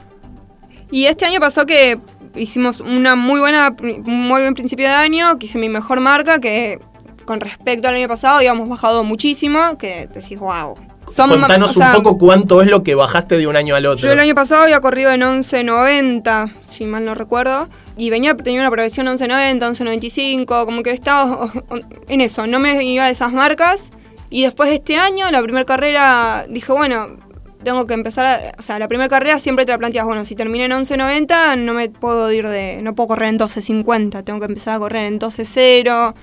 Y 0.91 1.07
este 1.07 1.25
año 1.25 1.41
pasó 1.41 1.67
que 1.67 1.99
hicimos 2.35 2.81
una 2.81 3.15
muy 3.15 3.41
buena, 3.41 3.75
muy 3.81 4.41
buen 4.41 4.55
principio 4.55 4.87
de 4.87 4.95
año, 4.95 5.39
que 5.39 5.47
hice 5.47 5.59
mi 5.59 5.69
mejor 5.69 6.01
marca, 6.01 6.41
que 6.41 6.79
con 7.25 7.41
respecto 7.41 7.89
al 7.89 7.95
año 7.95 8.09
pasado 8.09 8.37
habíamos 8.37 8.69
bajado 8.69 9.05
muchísimo, 9.05 9.77
que 9.77 10.09
decís, 10.13 10.39
wow. 10.39 10.77
Contanos 11.17 11.77
un 11.77 11.93
poco 11.95 12.19
cuánto 12.19 12.61
es 12.61 12.71
lo 12.71 12.83
que 12.83 12.95
bajaste 12.95 13.39
de 13.39 13.47
un 13.47 13.57
año 13.57 13.75
al 13.75 13.87
otro. 13.87 14.03
Yo 14.03 14.13
el 14.13 14.21
año 14.21 14.35
pasado 14.35 14.65
había 14.65 14.81
corrido 14.81 15.11
en 15.11 15.23
11.90, 15.23 16.53
si 16.71 16.85
mal 16.85 17.05
no 17.05 17.15
recuerdo, 17.15 17.69
y 17.97 18.11
venía 18.11 18.37
teniendo 18.37 18.63
una 18.63 18.71
progresión 18.71 19.07
11.90, 19.07 19.59
11.95, 19.59 20.67
como 20.67 20.83
que 20.83 20.91
estaba 20.91 21.51
en 22.09 22.21
eso, 22.21 22.47
no 22.47 22.59
me 22.59 22.83
iba 22.85 23.07
de 23.07 23.13
esas 23.13 23.33
marcas. 23.33 23.91
Y 24.31 24.43
después 24.43 24.69
de 24.69 24.77
este 24.77 24.97
año, 24.97 25.31
la 25.31 25.43
primera 25.43 25.65
carrera, 25.65 26.47
dije, 26.49 26.73
bueno, 26.73 27.17
tengo 27.63 27.87
que 27.87 27.95
empezar, 27.95 28.55
o 28.59 28.63
sea, 28.63 28.79
la 28.79 28.89
primera 28.89 29.09
carrera 29.09 29.39
siempre 29.39 29.65
te 29.67 29.73
la 29.73 29.79
planteas, 29.79 30.05
bueno, 30.05 30.25
si 30.25 30.35
terminé 30.35 30.67
en 30.67 30.73
11.90, 30.73 31.59
no 31.59 31.75
me 31.75 31.89
puedo 31.89 32.31
ir 32.33 32.47
de, 32.49 32.81
no 32.83 32.95
puedo 32.95 33.09
correr 33.09 33.31
en 33.31 33.39
12.50, 33.39 34.25
tengo 34.25 34.39
que 34.39 34.47
empezar 34.47 34.77
a 34.77 34.79
correr 34.79 35.07
en 35.07 35.19
12.0, 35.19 36.15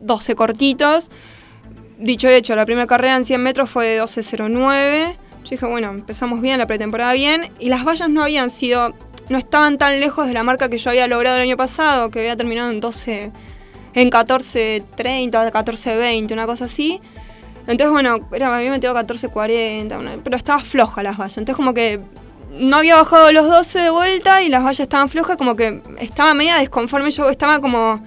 12 0.00 0.34
cortitos. 0.34 1.10
Dicho 1.98 2.28
hecho, 2.28 2.54
la 2.54 2.66
primera 2.66 2.86
carrera 2.86 3.16
en 3.16 3.24
100 3.24 3.42
metros 3.42 3.70
fue 3.70 3.86
de 3.86 4.02
12.09. 4.02 5.16
Yo 5.44 5.50
dije, 5.50 5.66
bueno, 5.66 5.90
empezamos 5.90 6.40
bien, 6.40 6.58
la 6.58 6.66
pretemporada 6.66 7.12
bien. 7.12 7.50
Y 7.58 7.68
las 7.68 7.84
vallas 7.84 8.08
no 8.10 8.22
habían 8.22 8.50
sido, 8.50 8.94
no 9.28 9.38
estaban 9.38 9.78
tan 9.78 9.98
lejos 10.00 10.26
de 10.26 10.34
la 10.34 10.42
marca 10.42 10.68
que 10.68 10.78
yo 10.78 10.90
había 10.90 11.06
logrado 11.06 11.36
el 11.36 11.42
año 11.42 11.56
pasado, 11.56 12.10
que 12.10 12.20
había 12.20 12.36
terminado 12.36 12.70
en 12.70 12.80
12, 12.80 13.32
en 13.94 14.10
14.30, 14.10 15.52
14.20, 15.52 16.32
una 16.32 16.46
cosa 16.46 16.66
así. 16.66 17.00
Entonces, 17.66 17.90
bueno, 17.90 18.20
era, 18.32 18.48
me 18.50 18.56
había 18.56 18.70
metido 18.70 18.94
14.40, 18.94 19.98
una- 19.98 20.16
pero 20.22 20.36
estaba 20.36 20.60
floja 20.62 21.02
las 21.02 21.16
vallas. 21.18 21.38
Entonces, 21.38 21.56
como 21.56 21.74
que 21.74 22.00
no 22.58 22.76
había 22.76 22.96
bajado 22.96 23.32
los 23.32 23.46
12 23.48 23.78
de 23.80 23.90
vuelta 23.90 24.42
y 24.42 24.48
las 24.48 24.62
vallas 24.62 24.80
estaban 24.80 25.08
flojas, 25.08 25.36
como 25.36 25.56
que 25.56 25.82
estaba 25.98 26.32
media 26.34 26.56
desconforme. 26.56 27.10
Yo 27.10 27.28
estaba 27.28 27.60
como, 27.60 28.00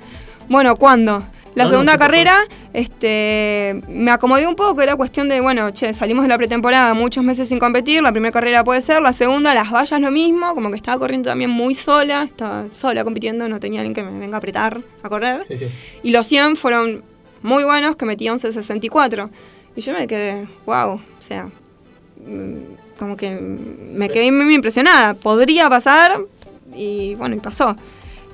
bueno, 0.47 0.75
¿cuándo? 0.75 1.23
La 1.55 1.63
No, 1.63 1.69
no, 1.69 1.71
segunda 1.71 1.93
por 1.93 1.99
carrera, 2.01 2.37
este, 2.73 3.81
me 3.87 4.11
acomodé 4.11 4.45
un 4.47 4.55
poco, 4.55 4.81
era 4.81 4.95
cuestión 4.95 5.27
de, 5.27 5.41
bueno, 5.41 5.71
che, 5.71 5.93
salimos 5.93 6.23
de 6.23 6.29
la 6.29 6.37
pretemporada 6.37 6.93
muchos 6.93 7.23
meses 7.23 7.49
sin 7.49 7.59
competir, 7.59 8.01
la 8.03 8.11
primera 8.11 8.31
carrera 8.31 8.63
puede 8.63 8.81
ser, 8.81 9.01
la 9.01 9.13
segunda, 9.13 9.53
las 9.53 9.71
vallas 9.71 9.99
lo 9.99 10.11
mismo, 10.11 10.53
como 10.55 10.69
que 10.69 10.77
estaba 10.77 10.99
corriendo 10.99 11.29
también 11.29 11.49
muy 11.49 11.73
sola, 11.75 12.23
estaba 12.23 12.65
sola 12.75 13.03
compitiendo, 13.03 13.47
no 13.49 13.59
tenía 13.59 13.81
alguien 13.81 13.93
que 13.95 14.03
me 14.03 14.17
venga 14.19 14.35
a 14.35 14.39
apretar 14.39 14.79
a 15.03 15.09
correr. 15.09 15.43
Sí, 15.47 15.57
sí. 15.57 15.67
Y 16.03 16.11
los 16.11 16.27
100 16.27 16.55
fueron 16.55 17.03
muy 17.41 17.63
buenos, 17.63 17.95
que 17.95 18.05
metí 18.05 18.25
11.64. 18.25 19.29
Y 19.75 19.81
yo 19.81 19.93
me 19.93 20.07
quedé, 20.07 20.47
wow, 20.65 20.95
o 20.95 21.01
sea, 21.19 21.45
mm, 21.45 22.97
como 22.97 23.15
que 23.15 23.31
me 23.31 24.09
quedé 24.09 24.31
muy 24.31 24.53
impresionada. 24.53 25.13
Podría 25.13 25.69
pasar 25.69 26.19
y 26.75 27.15
bueno, 27.15 27.35
y 27.35 27.39
pasó. 27.39 27.75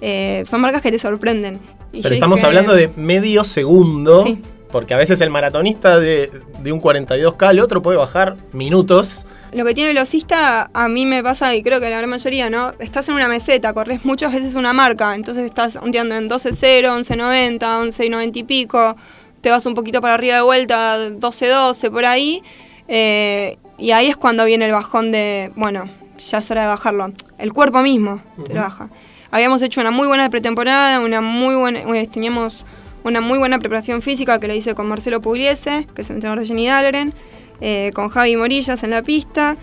Eh, 0.01 0.43
son 0.47 0.61
marcas 0.61 0.81
que 0.81 0.91
te 0.91 0.99
sorprenden. 0.99 1.59
Y 1.93 2.01
Pero 2.01 2.15
estamos 2.15 2.37
dije, 2.37 2.47
hablando 2.47 2.73
de 2.73 2.89
medio 2.95 3.43
segundo. 3.43 4.23
Sí. 4.23 4.41
Porque 4.71 4.93
a 4.93 4.97
veces 4.97 5.21
el 5.21 5.29
maratonista 5.29 5.99
de, 5.99 6.29
de 6.59 6.71
un 6.71 6.81
42K 6.81 7.47
al 7.47 7.59
otro 7.59 7.81
puede 7.81 7.97
bajar 7.97 8.35
minutos 8.51 9.25
lo 9.55 9.63
que 9.63 9.73
tiene 9.73 9.91
el 9.91 9.95
velocista, 9.95 10.69
a 10.73 10.87
mí 10.89 11.05
me 11.05 11.23
pasa, 11.23 11.55
y 11.55 11.63
creo 11.63 11.79
que 11.79 11.89
la 11.89 11.97
gran 11.97 12.09
mayoría, 12.09 12.49
¿no? 12.49 12.73
Estás 12.79 13.07
en 13.07 13.15
una 13.15 13.29
meseta, 13.29 13.73
corres 13.73 14.03
muchas 14.03 14.33
veces 14.33 14.55
una 14.55 14.73
marca, 14.73 15.15
entonces 15.15 15.45
estás 15.45 15.77
ondeando 15.77 16.15
en 16.15 16.29
12.0, 16.29 16.83
11.90, 16.83 17.59
11.90 17.59 18.35
y 18.35 18.43
pico, 18.43 18.97
te 19.39 19.49
vas 19.49 19.65
un 19.65 19.73
poquito 19.73 20.01
para 20.01 20.15
arriba 20.15 20.35
de 20.35 20.41
vuelta, 20.41 20.97
12.12, 21.09 21.89
por 21.89 22.05
ahí, 22.05 22.43
eh, 22.89 23.57
y 23.77 23.91
ahí 23.91 24.07
es 24.07 24.17
cuando 24.17 24.43
viene 24.43 24.65
el 24.65 24.73
bajón 24.73 25.13
de, 25.13 25.51
bueno, 25.55 25.89
ya 26.17 26.39
es 26.39 26.51
hora 26.51 26.63
de 26.63 26.67
bajarlo. 26.67 27.13
El 27.37 27.53
cuerpo 27.53 27.81
mismo 27.81 28.21
te 28.45 28.53
lo 28.53 28.61
baja. 28.61 28.89
Habíamos 29.31 29.61
hecho 29.61 29.79
una 29.79 29.91
muy 29.91 30.07
buena 30.07 30.29
pretemporada, 30.29 30.99
una 30.99 31.21
muy 31.21 31.55
buena, 31.55 31.79
eh, 31.79 32.07
teníamos 32.07 32.65
una 33.05 33.21
muy 33.21 33.37
buena 33.37 33.59
preparación 33.59 34.01
física 34.01 34.39
que 34.39 34.49
la 34.49 34.55
hice 34.55 34.75
con 34.75 34.87
Marcelo 34.87 35.21
Pugliese, 35.21 35.87
que 35.95 36.01
es 36.01 36.09
el 36.09 36.17
entrenador 36.17 36.41
de 36.41 36.47
Jenny 36.47 36.67
Dahlgren, 36.67 37.13
eh, 37.61 37.91
con 37.93 38.09
Javi 38.09 38.35
Morillas 38.35 38.83
en 38.83 38.89
la 38.91 39.01
pista. 39.01 39.57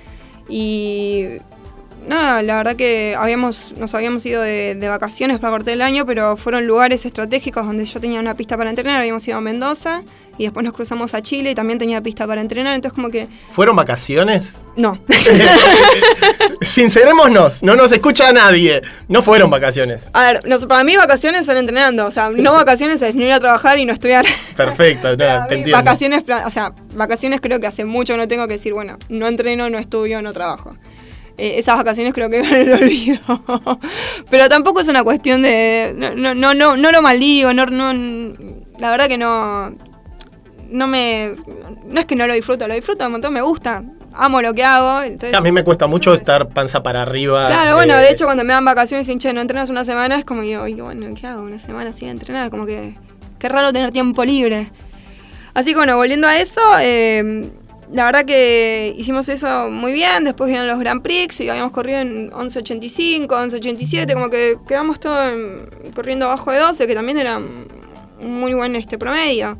Y 0.49 1.27
nada, 2.07 2.43
la 2.43 2.57
verdad 2.57 2.77
que 2.77 3.17
habíamos, 3.19 3.73
nos 3.77 3.95
habíamos 3.95 4.25
ido 4.27 4.43
de, 4.43 4.75
de, 4.75 4.89
vacaciones 4.89 5.39
para 5.39 5.53
cortar 5.53 5.75
el 5.75 5.83
año, 5.83 6.05
pero 6.07 6.37
fueron 6.37 6.67
lugares 6.67 7.07
estratégicos 7.07 7.65
donde 7.65 7.87
yo 7.87 8.01
tenía 8.01 8.21
una 8.21 8.37
pista 8.37 8.57
para 8.57 8.71
entrenar, 8.71 9.01
habíamos 9.01 9.27
ido 9.27 9.39
a 9.39 9.41
Mendoza 9.41 10.03
y 10.39 10.45
después 10.45 10.65
nos 10.65 10.73
cruzamos 10.73 11.15
a 11.15 11.23
Chile 11.23 11.51
y 11.51 11.55
también 11.55 11.79
tenía 11.79 12.01
pista 12.03 12.27
para 12.27 12.41
entrenar, 12.41 12.75
entonces 12.75 12.95
como 12.95 13.11
que... 13.11 13.29
¿Fueron 13.51 13.77
vacaciones? 13.77 14.65
No. 14.77 14.99
Sincerémonos, 16.63 17.63
no 17.63 17.77
nos 17.77 17.93
escucha 17.93 18.33
nadie. 18.33 18.81
No 19.09 19.23
fueron 19.23 19.51
vacaciones. 19.51 20.11
A 20.15 20.25
ver, 20.25 20.41
para 20.67 20.85
mí 20.85 20.97
vacaciones 20.97 21.45
son 21.45 21.59
entrenando, 21.59 22.07
o 22.07 22.11
sea, 22.11 22.31
no 22.31 22.53
vacaciones 22.53 23.03
es 23.03 23.15
no 23.15 23.25
ir 23.25 23.33
a 23.33 23.41
trabajar 23.41 23.79
y 23.79 23.85
no 23.85 23.93
estudiar. 23.93 24.25
Perfecto, 24.57 25.11
no, 25.11 25.17
te 25.49 25.55
entiendo. 25.55 25.73
Vacaciones, 25.73 26.25
o 26.47 26.51
sea, 26.51 26.73
vacaciones 26.95 27.41
creo 27.41 27.61
que 27.61 27.67
hace 27.67 27.85
mucho 27.85 28.17
no 28.17 28.27
tengo 28.27 28.47
que 28.47 28.55
decir, 28.55 28.73
bueno, 28.73 28.99
no 29.09 29.29
entreno, 29.29 29.69
no 29.69 29.79
estudio, 29.79 30.23
no 30.23 30.33
trabajo. 30.33 30.77
Eh, 31.39 31.59
esas 31.59 31.77
vacaciones 31.77 32.15
creo 32.15 32.31
que 32.31 32.39
en 32.41 32.55
el 32.55 32.73
olvido. 32.73 33.21
Pero 34.31 34.49
tampoco 34.49 34.81
es 34.81 34.89
una 34.89 35.03
cuestión 35.05 35.43
de. 35.43 35.95
No, 35.97 36.35
no, 36.35 36.55
no, 36.55 36.77
no 36.77 36.93
lo 36.93 37.03
maldigo, 37.03 37.53
no, 37.53 37.67
no, 37.67 37.93
la 38.79 38.91
verdad 38.91 39.09
que 39.09 39.19
no 39.19 39.92
no 40.73 40.87
me. 40.87 41.35
No 41.85 42.01
es 42.01 42.07
que 42.07 42.17
no 42.17 42.27
lo 42.27 42.35
disfruto, 42.35 42.67
lo 42.67 42.75
disfruto 42.75 43.07
un 43.07 43.13
montón, 43.13 43.33
me 43.33 43.43
gusta. 43.43 43.83
Amo 44.15 44.43
lo 44.43 44.53
que 44.55 44.65
hago. 44.65 45.15
a 45.33 45.41
mí 45.41 45.53
me 45.53 45.65
cuesta 45.65 45.87
mucho 45.87 46.13
estar 46.15 46.49
panza 46.49 46.83
para 46.83 47.03
arriba. 47.03 47.47
Claro, 47.47 47.77
bueno, 47.77 47.97
de 47.97 48.11
hecho, 48.11 48.27
cuando 48.27 48.45
me 48.45 48.53
dan 48.53 48.65
vacaciones 48.65 49.09
y 49.09 49.17
che, 49.19 49.33
no 49.33 49.41
entrenas 49.41 49.71
una 49.71 49.85
semana, 49.85 50.17
es 50.17 50.25
como 50.25 50.43
digo, 50.43 50.63
bueno, 50.85 51.15
¿qué 51.19 51.27
hago? 51.27 51.43
Una 51.43 51.59
semana 51.59 51.93
sin 51.93 52.09
entrenar, 52.09 52.51
como 52.51 52.67
que. 52.67 52.97
Qué 53.39 53.49
raro 53.49 53.73
tener 53.73 53.91
tiempo 53.91 54.25
libre. 54.25 54.71
Así 55.55 55.71
que 55.71 55.77
bueno, 55.77 55.97
volviendo 55.97 56.29
a 56.29 56.39
eso, 56.39 56.61
eh, 56.81 57.51
la 57.93 58.05
verdad 58.05 58.25
que 58.25 58.95
hicimos 58.97 59.29
eso 59.29 59.71
muy 59.71 59.93
bien. 59.93 60.25
Después 60.25 60.47
vinieron 60.47 60.69
los 60.69 60.79
Grand 60.79 61.03
Prix 61.03 61.41
y 61.41 61.49
habíamos 61.49 61.73
corrido 61.73 62.01
en 62.01 62.31
11.85, 62.31 63.27
11.87, 63.27 64.13
como 64.15 64.31
que 64.31 64.57
quedamos 64.67 65.01
todos 65.01 65.33
corriendo 65.95 66.27
abajo 66.27 66.53
de 66.53 66.59
12, 66.59 66.87
que 66.87 66.95
también 66.95 67.19
era 67.19 67.39
un 67.39 67.67
muy 68.21 68.55
buen 68.55 68.77
este 68.77 68.97
promedio. 68.97 69.59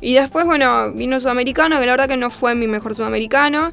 Y 0.00 0.14
después, 0.14 0.44
bueno, 0.44 0.92
vino 0.92 1.18
Sudamericano, 1.18 1.78
que 1.80 1.86
la 1.86 1.92
verdad 1.92 2.08
que 2.08 2.16
no 2.16 2.30
fue 2.30 2.54
mi 2.54 2.68
mejor 2.68 2.94
Sudamericano. 2.94 3.72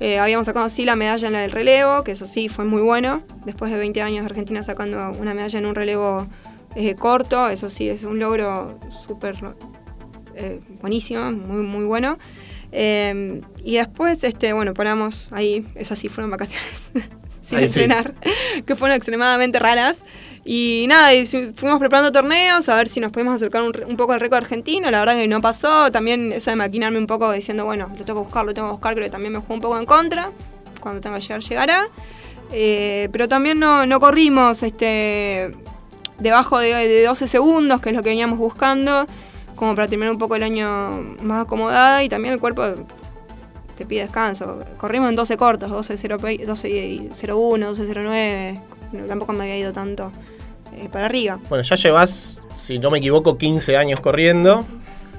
Eh, 0.00 0.18
habíamos 0.18 0.46
sacado 0.46 0.68
sí 0.68 0.84
la 0.84 0.96
medalla 0.96 1.28
en 1.28 1.32
la 1.32 1.40
del 1.40 1.52
relevo, 1.52 2.02
que 2.02 2.12
eso 2.12 2.26
sí 2.26 2.48
fue 2.48 2.64
muy 2.64 2.82
bueno. 2.82 3.22
Después 3.44 3.70
de 3.70 3.78
20 3.78 4.02
años 4.02 4.26
Argentina 4.26 4.62
sacando 4.62 5.12
una 5.12 5.32
medalla 5.32 5.58
en 5.58 5.66
un 5.66 5.74
relevo 5.74 6.26
eh, 6.74 6.94
corto, 6.94 7.48
eso 7.48 7.70
sí 7.70 7.88
es 7.88 8.02
un 8.02 8.18
logro 8.18 8.80
súper 9.06 9.36
eh, 10.34 10.60
buenísimo, 10.80 11.30
muy, 11.30 11.62
muy 11.62 11.84
bueno. 11.84 12.18
y 12.72 13.74
después, 13.76 14.24
este, 14.24 14.52
bueno, 14.52 14.74
paramos 14.74 15.28
ahí, 15.30 15.66
esas 15.74 15.98
sí 15.98 16.08
fueron 16.08 16.30
vacaciones 16.30 16.90
sin 17.42 17.60
entrenar, 17.60 18.14
que 18.66 18.74
fueron 18.74 18.96
extremadamente 18.96 19.58
raras. 19.58 20.04
Y 20.44 20.86
nada, 20.88 21.14
y 21.14 21.24
fuimos 21.24 21.78
preparando 21.78 22.10
torneos 22.10 22.68
a 22.68 22.76
ver 22.76 22.88
si 22.88 22.98
nos 22.98 23.12
podemos 23.12 23.36
acercar 23.36 23.62
un, 23.62 23.96
poco 23.96 24.12
al 24.12 24.20
récord 24.20 24.38
argentino. 24.38 24.90
La 24.90 24.98
verdad 25.00 25.14
que 25.14 25.28
no 25.28 25.40
pasó. 25.40 25.92
También 25.92 26.32
eso 26.32 26.50
de 26.50 26.56
maquinarme 26.56 26.98
un 26.98 27.06
poco 27.06 27.30
diciendo, 27.30 27.64
bueno, 27.64 27.88
lo 27.96 28.04
tengo 28.04 28.20
que 28.20 28.24
buscar, 28.24 28.44
lo 28.44 28.52
tengo 28.52 28.68
que 28.68 28.72
buscar, 28.72 28.94
creo 28.94 29.06
que 29.06 29.10
también 29.10 29.32
me 29.32 29.38
jugó 29.38 29.54
un 29.54 29.60
poco 29.60 29.78
en 29.78 29.86
contra. 29.86 30.32
Cuando 30.80 31.00
tenga 31.00 31.16
que 31.18 31.22
llegar, 31.22 31.40
llegará. 31.40 31.88
Eh, 32.50 33.08
pero 33.12 33.28
también 33.28 33.60
no, 33.60 33.86
no, 33.86 34.00
corrimos 34.00 34.62
este, 34.64 35.54
debajo 36.18 36.58
de, 36.58 37.04
12 37.04 37.26
segundos, 37.28 37.80
que 37.80 37.90
es 37.90 37.96
lo 37.96 38.02
que 38.02 38.10
veníamos 38.10 38.38
buscando, 38.38 39.06
como 39.54 39.74
para 39.74 39.88
terminar 39.88 40.12
un 40.12 40.18
poco 40.18 40.34
el 40.34 40.42
año 40.42 41.16
más 41.22 41.44
acomodada. 41.44 42.02
Y 42.02 42.08
también 42.08 42.34
el 42.34 42.40
cuerpo 42.40 42.64
te 43.76 43.86
pide 43.86 44.02
descanso. 44.02 44.64
Corrimos 44.76 45.08
en 45.08 45.14
12 45.14 45.36
cortos, 45.36 45.70
12.01, 45.70 46.44
12, 46.44 47.12
12.09. 47.12 48.60
Tampoco 49.06 49.32
me 49.34 49.44
había 49.44 49.56
ido 49.56 49.72
tanto. 49.72 50.10
Eh, 50.76 50.88
para 50.90 51.06
arriba. 51.06 51.38
Bueno, 51.48 51.62
ya 51.62 51.76
llevas, 51.76 52.42
si 52.56 52.78
no 52.78 52.90
me 52.90 52.98
equivoco, 52.98 53.36
15 53.38 53.76
años 53.76 54.00
corriendo. 54.00 54.64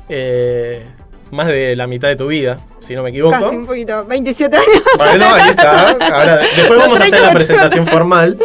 Eh, 0.10 0.86
más 1.32 1.48
de 1.48 1.76
la 1.76 1.88
mitad 1.88 2.08
de 2.10 2.16
tu 2.16 2.28
vida, 2.28 2.60
si 2.80 2.96
no 2.96 3.02
me 3.04 3.10
equivoco. 3.10 3.40
Casi 3.40 3.56
un 3.56 3.66
poquito, 3.66 4.06
27 4.06 4.56
años. 4.56 4.84
Bueno, 4.98 5.26
ahí 5.34 5.50
está. 5.50 5.90
Ahora, 6.14 6.38
después 6.38 6.80
vamos 6.80 7.02
a 7.02 7.06
hacer 7.06 7.22
la 7.22 7.32
presentación 7.32 7.88
formal. 7.88 8.38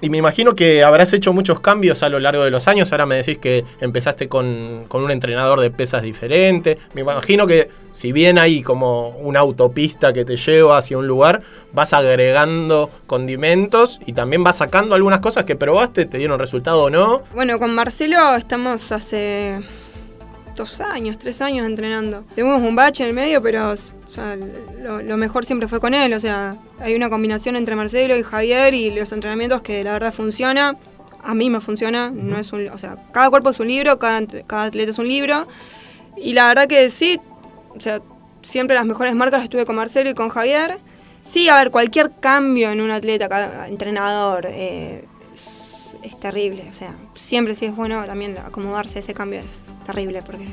Y 0.00 0.10
me 0.10 0.18
imagino 0.18 0.54
que 0.54 0.84
habrás 0.84 1.12
hecho 1.12 1.32
muchos 1.32 1.60
cambios 1.60 2.02
a 2.04 2.08
lo 2.08 2.20
largo 2.20 2.44
de 2.44 2.50
los 2.50 2.68
años. 2.68 2.92
Ahora 2.92 3.06
me 3.06 3.16
decís 3.16 3.38
que 3.38 3.64
empezaste 3.80 4.28
con, 4.28 4.86
un 4.88 5.10
entrenador 5.10 5.60
de 5.60 5.70
pesas 5.70 6.02
diferente. 6.02 6.78
Me 6.94 7.00
imagino 7.00 7.46
que 7.48 7.70
si 7.90 8.12
bien 8.12 8.38
hay 8.38 8.62
como 8.62 9.08
una 9.08 9.40
autopista 9.40 10.12
que 10.12 10.24
te 10.24 10.36
lleva 10.36 10.78
hacia 10.78 10.98
un 10.98 11.08
lugar, 11.08 11.42
vas 11.72 11.92
agregando 11.92 12.90
condimentos 13.08 13.98
y 14.06 14.12
también 14.12 14.44
vas 14.44 14.58
sacando 14.58 14.94
algunas 14.94 15.18
cosas 15.18 15.44
que 15.44 15.56
probaste, 15.56 16.04
te 16.04 16.18
dieron 16.18 16.38
resultado 16.38 16.84
o 16.84 16.90
no. 16.90 17.22
Bueno, 17.34 17.58
con 17.58 17.74
Marcelo 17.74 18.36
estamos 18.36 18.92
hace 18.92 19.60
dos 20.58 20.80
años, 20.80 21.16
tres 21.18 21.40
años 21.40 21.66
entrenando. 21.66 22.24
Tuvimos 22.34 22.60
un 22.60 22.76
bache 22.76 23.02
en 23.02 23.08
el 23.08 23.14
medio, 23.14 23.42
pero 23.42 23.74
lo, 24.82 25.16
mejor 25.16 25.46
siempre 25.46 25.68
fue 25.68 25.80
con 25.80 25.94
él. 25.94 26.12
O 26.12 26.20
sea, 26.20 26.56
hay 26.80 26.94
una 26.94 27.08
combinación 27.08 27.56
entre 27.56 27.74
Marcelo 27.74 28.16
y 28.16 28.22
Javier 28.22 28.74
y 28.74 28.90
los 28.90 29.10
entrenamientos 29.12 29.62
que 29.62 29.82
la 29.82 29.92
verdad 29.92 30.12
funciona. 30.12 30.76
A 31.22 31.34
mí 31.34 31.48
me 31.48 31.60
funciona. 31.60 32.10
No 32.10 32.36
es 32.38 32.52
un, 32.52 32.68
o 32.68 32.76
sea, 32.76 32.96
cada 33.12 33.30
cuerpo 33.30 33.50
es 33.50 33.60
un 33.60 33.68
libro, 33.68 33.98
cada, 33.98 34.20
cada 34.46 34.64
atleta 34.64 34.90
es 34.90 34.98
un 34.98 35.08
libro. 35.08 35.48
Y 36.16 36.34
la 36.34 36.48
verdad 36.48 36.66
que 36.66 36.90
sí, 36.90 37.18
o 37.74 37.80
sea, 37.80 38.02
siempre 38.42 38.74
las 38.74 38.84
mejores 38.84 39.14
marcas 39.14 39.38
las 39.38 39.44
estuve 39.44 39.64
con 39.64 39.76
Marcelo 39.76 40.10
y 40.10 40.14
con 40.14 40.28
Javier. 40.28 40.78
Sí, 41.20 41.48
a 41.48 41.56
ver, 41.56 41.70
cualquier 41.70 42.12
cambio 42.20 42.70
en 42.70 42.80
un 42.80 42.90
atleta, 42.90 43.66
entrenador, 43.66 44.46
eh, 44.46 45.07
es 46.02 46.18
terrible. 46.18 46.64
O 46.70 46.74
sea, 46.74 46.94
siempre 47.14 47.54
sí 47.54 47.66
es 47.66 47.76
bueno 47.76 48.04
también 48.04 48.38
acomodarse 48.38 48.98
a 48.98 49.00
ese 49.00 49.14
cambio, 49.14 49.40
es 49.40 49.66
terrible 49.86 50.22
porque 50.22 50.46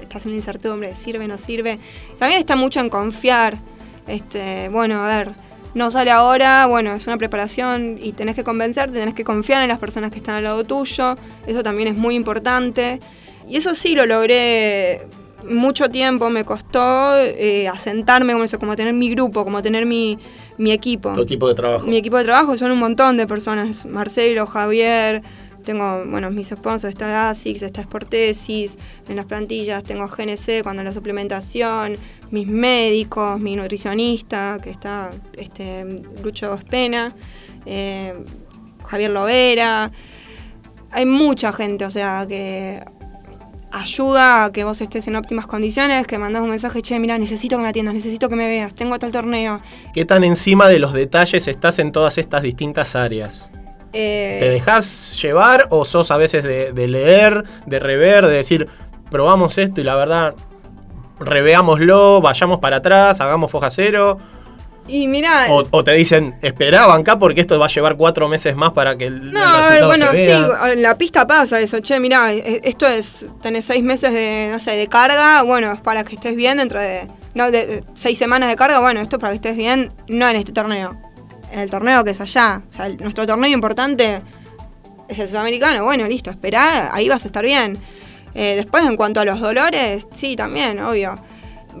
estás 0.00 0.26
en 0.26 0.34
incertidumbre, 0.34 0.94
sirve, 0.94 1.26
no 1.28 1.38
sirve. 1.38 1.78
También 2.18 2.40
está 2.40 2.56
mucho 2.56 2.80
en 2.80 2.90
confiar. 2.90 3.58
Este, 4.06 4.68
bueno, 4.68 5.02
a 5.02 5.08
ver, 5.08 5.34
no 5.74 5.90
sale 5.90 6.10
ahora, 6.10 6.66
bueno, 6.66 6.94
es 6.94 7.06
una 7.06 7.16
preparación 7.16 7.98
y 8.00 8.12
tenés 8.12 8.34
que 8.34 8.44
convencerte, 8.44 8.98
tenés 8.98 9.14
que 9.14 9.24
confiar 9.24 9.62
en 9.62 9.68
las 9.68 9.78
personas 9.78 10.10
que 10.10 10.18
están 10.18 10.36
al 10.36 10.44
lado 10.44 10.64
tuyo. 10.64 11.16
Eso 11.46 11.62
también 11.62 11.88
es 11.88 11.96
muy 11.96 12.14
importante. 12.14 13.00
Y 13.48 13.56
eso 13.56 13.74
sí 13.74 13.94
lo 13.94 14.06
logré 14.06 15.06
mucho 15.48 15.90
tiempo, 15.90 16.30
me 16.30 16.44
costó 16.44 17.16
eh, 17.16 17.68
asentarme 17.68 18.32
como 18.32 18.44
eso, 18.44 18.58
como 18.58 18.76
tener 18.76 18.92
mi 18.94 19.10
grupo, 19.10 19.44
como 19.44 19.62
tener 19.62 19.86
mi, 19.86 20.18
mi 20.58 20.72
equipo. 20.72 21.12
Tu 21.12 21.22
equipo 21.22 21.48
de 21.48 21.54
trabajo. 21.54 21.86
Mi 21.86 21.96
equipo 21.96 22.18
de 22.18 22.24
trabajo 22.24 22.56
son 22.56 22.70
un 22.70 22.78
montón 22.78 23.16
de 23.16 23.26
personas. 23.26 23.86
Marcelo, 23.86 24.46
Javier, 24.46 25.22
tengo, 25.64 26.04
bueno, 26.06 26.30
mis 26.30 26.48
sponsors, 26.48 26.92
está 26.92 27.30
ASICS, 27.30 27.62
está 27.62 27.82
Sportesis, 27.82 28.78
en 29.08 29.16
las 29.16 29.26
plantillas 29.26 29.82
tengo 29.82 30.06
GNC 30.06 30.62
cuando 30.62 30.82
la 30.82 30.92
suplementación, 30.92 31.96
mis 32.30 32.46
médicos, 32.46 33.40
mi 33.40 33.56
nutricionista, 33.56 34.58
que 34.62 34.70
está 34.70 35.10
este, 35.36 35.84
Lucho 36.22 36.54
Espena, 36.54 37.14
eh, 37.66 38.14
Javier 38.84 39.10
Lovera. 39.10 39.90
Hay 40.90 41.06
mucha 41.06 41.52
gente, 41.52 41.84
o 41.84 41.90
sea, 41.90 42.24
que 42.28 42.80
ayuda 43.74 44.44
a 44.44 44.52
que 44.52 44.64
vos 44.64 44.80
estés 44.80 45.06
en 45.08 45.16
óptimas 45.16 45.46
condiciones, 45.46 46.06
que 46.06 46.16
mandas 46.16 46.42
un 46.42 46.50
mensaje, 46.50 46.80
che, 46.80 46.98
mira, 46.98 47.18
necesito 47.18 47.56
que 47.56 47.62
me 47.62 47.68
atiendas, 47.68 47.94
necesito 47.94 48.28
que 48.28 48.36
me 48.36 48.46
veas, 48.46 48.74
tengo 48.74 48.98
tal 48.98 49.10
torneo. 49.10 49.60
¿Qué 49.92 50.04
tan 50.04 50.24
encima 50.24 50.68
de 50.68 50.78
los 50.78 50.92
detalles 50.92 51.48
estás 51.48 51.78
en 51.78 51.92
todas 51.92 52.16
estas 52.18 52.42
distintas 52.42 52.94
áreas? 52.94 53.50
Eh, 53.92 54.38
¿Te 54.40 54.48
dejas 54.48 55.20
llevar 55.20 55.68
o 55.70 55.84
sos 55.84 56.10
a 56.10 56.16
veces 56.16 56.44
de, 56.44 56.88
leer, 56.88 57.44
de 57.66 57.78
rever, 57.78 58.26
de 58.26 58.36
decir, 58.36 58.68
probamos 59.10 59.58
esto 59.58 59.80
y 59.80 59.84
la 59.84 59.96
verdad, 59.96 60.34
reveámoslo, 61.18 62.20
vayamos 62.20 62.58
para 62.60 62.76
atrás, 62.76 63.20
hagamos 63.20 63.50
foja 63.50 63.70
cero? 63.70 64.18
Y 64.86 65.08
mira. 65.08 65.46
O, 65.48 65.82
te 65.82 65.92
dicen, 65.92 66.36
esperaban 66.42 67.00
acá 67.00 67.18
porque 67.18 67.40
esto 67.40 67.58
va 67.58 67.66
a 67.66 67.68
llevar 67.68 67.96
cuatro 67.96 68.28
meses 68.28 68.54
más 68.54 68.72
para 68.72 68.96
que 68.96 69.06
el, 69.06 69.32
no, 69.32 69.56
resultado 69.56 69.86
bueno, 69.86 70.06
se 70.10 70.26
vea. 70.26 70.38
sí, 70.38 70.72
en 70.72 70.82
la 70.82 70.98
pista 70.98 71.26
pasa 71.26 71.58
eso. 71.60 71.80
Che, 71.80 71.98
mira, 72.00 72.32
e, 72.34 72.60
esto 72.64 72.86
es, 72.86 73.26
tenés 73.40 73.64
seis 73.64 73.82
meses 73.82 74.12
de, 74.12 74.50
no 74.52 74.58
sé, 74.58 74.72
de 74.72 74.86
carga, 74.86 75.40
bueno, 75.42 75.72
es 75.72 75.80
para 75.80 76.04
que 76.04 76.16
estés 76.16 76.36
bien 76.36 76.58
dentro 76.58 76.80
de 76.80 77.08
no, 77.34 77.50
de, 77.50 77.66
de 77.66 77.84
seis 77.94 78.18
semanas 78.18 78.48
de 78.50 78.56
carga, 78.56 78.78
bueno, 78.80 79.00
esto 79.00 79.18
para 79.18 79.32
que 79.32 79.36
estés 79.36 79.56
bien, 79.56 79.90
no 80.08 80.28
en 80.28 80.36
este 80.36 80.52
torneo. 80.52 81.00
En 81.50 81.60
el 81.60 81.70
torneo 81.70 82.04
que 82.04 82.10
es 82.10 82.20
allá. 82.20 82.62
O 82.68 82.72
sea, 82.72 82.86
el- 82.86 82.98
nuestro 82.98 83.26
torneo 83.26 83.50
importante 83.50 84.20
es 85.08 85.18
el 85.18 85.28
sudamericano. 85.28 85.84
Bueno, 85.84 86.06
listo, 86.06 86.30
esperá, 86.30 86.94
ahí 86.94 87.08
vas 87.08 87.24
a 87.24 87.28
estar 87.28 87.44
bien. 87.44 87.78
Eh, 88.34 88.54
después, 88.56 88.84
en 88.84 88.96
cuanto 88.96 89.20
a 89.20 89.24
los 89.24 89.40
dolores, 89.40 90.08
sí, 90.14 90.36
también, 90.36 90.78
obvio. 90.80 91.14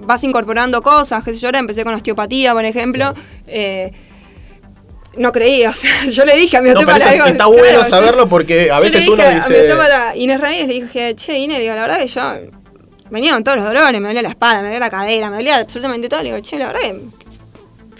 Vas 0.02 0.22
incorporando 0.24 0.82
cosas, 0.82 1.22
qué 1.24 1.32
sé 1.34 1.40
yo, 1.40 1.48
ahora 1.48 1.58
empecé 1.60 1.84
con 1.84 1.94
osteopatía, 1.94 2.52
por 2.52 2.64
ejemplo. 2.64 3.14
eh, 3.46 3.92
no 5.16 5.30
creía, 5.30 5.70
o 5.70 5.72
sea, 5.74 5.90
yo 6.10 6.24
le 6.24 6.36
dije 6.36 6.56
a 6.56 6.60
mi 6.60 6.70
No, 6.70 6.80
osteópata. 6.80 7.28
está 7.28 7.46
bueno 7.46 7.62
claro, 7.68 7.84
saberlo 7.84 8.28
porque 8.28 8.70
a 8.70 8.78
yo 8.78 8.82
veces 8.82 9.06
uno 9.06 9.16
dije 9.16 9.28
A 9.28 9.30
mi 9.30 9.36
dice. 9.36 9.60
osteópata 9.60 10.16
Inés 10.16 10.40
Ramírez 10.40 10.66
le 10.66 10.74
dije, 10.74 11.14
che, 11.14 11.38
Inés, 11.38 11.60
digo, 11.60 11.74
la 11.74 11.82
verdad 11.82 11.98
que 11.98 12.08
yo 12.08 12.22
venía 13.10 13.32
con 13.32 13.44
todos 13.44 13.58
los 13.58 13.66
dolores, 13.66 14.00
me 14.00 14.08
dolía 14.08 14.22
la 14.22 14.30
espalda, 14.30 14.60
me 14.62 14.68
dolía 14.68 14.80
la 14.80 14.90
cadera, 14.90 15.30
me 15.30 15.36
dolía 15.36 15.58
absolutamente 15.58 16.08
todo. 16.08 16.20
Le 16.22 16.30
digo, 16.32 16.40
che, 16.42 16.58
la 16.58 16.66
verdad 16.66 16.80
que 16.80 17.00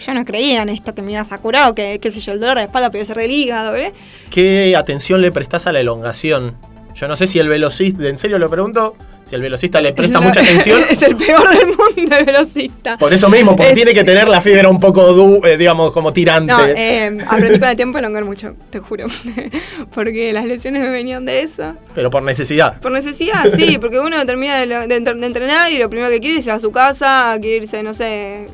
yo 0.05 0.13
no 0.15 0.25
creía 0.25 0.63
en 0.63 0.71
esto 0.71 0.93
que 0.93 1.03
me 1.03 1.13
ibas 1.13 1.31
a 1.31 1.39
curar 1.39 1.71
o 1.71 1.75
que, 1.77 2.01
qué 2.01 2.11
sé 2.11 2.19
yo, 2.19 2.33
el 2.33 2.41
dolor 2.41 2.57
de 2.59 2.65
espalda 2.65 2.91
podía 2.91 3.05
ser 3.05 3.17
del 3.17 3.31
hígado, 3.31 3.77
¿eh? 3.77 3.93
¿Qué 4.31 4.75
atención 4.77 5.21
le 5.23 5.31
prestás 5.31 5.69
a 5.69 5.73
la 5.73 5.79
elongación? 5.81 6.57
Yo 6.97 7.07
no 7.07 7.15
sé 7.17 7.29
si 7.29 7.39
el 7.39 7.49
velocista, 7.49 8.09
en 8.09 8.17
serio 8.19 8.39
lo 8.39 8.51
pregunto, 8.51 8.97
si 9.25 9.35
el 9.35 9.41
velocista 9.43 9.81
le 9.81 9.93
presta 9.93 10.21
mucha 10.21 10.41
atención. 10.41 10.83
es 10.91 11.01
el 11.03 11.17
peor 11.17 11.49
del 11.49 11.69
mundo 11.69 12.17
el 12.17 12.25
velocista. 12.27 12.99
Por 12.99 13.13
eso 13.15 13.29
mismo, 13.31 13.57
porque 13.57 13.71
Es- 13.71 13.75
tiene 13.75 13.95
que 13.95 14.05
tener 14.05 14.29
la 14.29 14.41
fibra 14.41 14.69
un 14.69 14.79
poco, 14.81 15.13
du- 15.13 15.41
eh, 15.47 15.57
digamos, 15.57 15.93
como 15.93 16.13
tirante. 16.13 16.53
No, 16.53 16.65
eh, 16.67 17.17
aprendí 17.29 17.59
con 17.59 17.69
el 17.69 17.77
tiempo 17.77 17.97
a 17.99 18.01
elongar 18.01 18.25
mucho, 18.25 18.55
te 18.71 18.79
juro. 18.81 19.07
porque 19.95 20.33
las 20.33 20.45
lesiones 20.45 20.83
me 20.83 20.91
venían 20.91 21.25
de 21.25 21.43
eso. 21.43 21.75
Pero 21.95 22.11
por 22.11 22.23
necesidad. 22.23 22.81
Por 22.81 22.93
necesidad, 22.93 23.45
sí, 23.57 23.79
porque 23.81 23.99
uno 24.01 24.25
termina 24.27 24.59
de, 24.59 24.67
lo- 24.67 24.87
de 24.87 25.01
de 25.01 25.27
entrenar 25.27 25.71
y 25.71 25.79
lo 25.79 25.89
primero 25.91 26.11
que 26.11 26.21
quiere 26.21 26.39
es 26.39 26.47
ir 26.47 26.53
a 26.53 26.61
su 26.61 26.73
casa, 26.73 27.37
quiere 27.41 27.57
irse, 27.59 27.83
no 27.83 27.95
sé, 27.95 28.49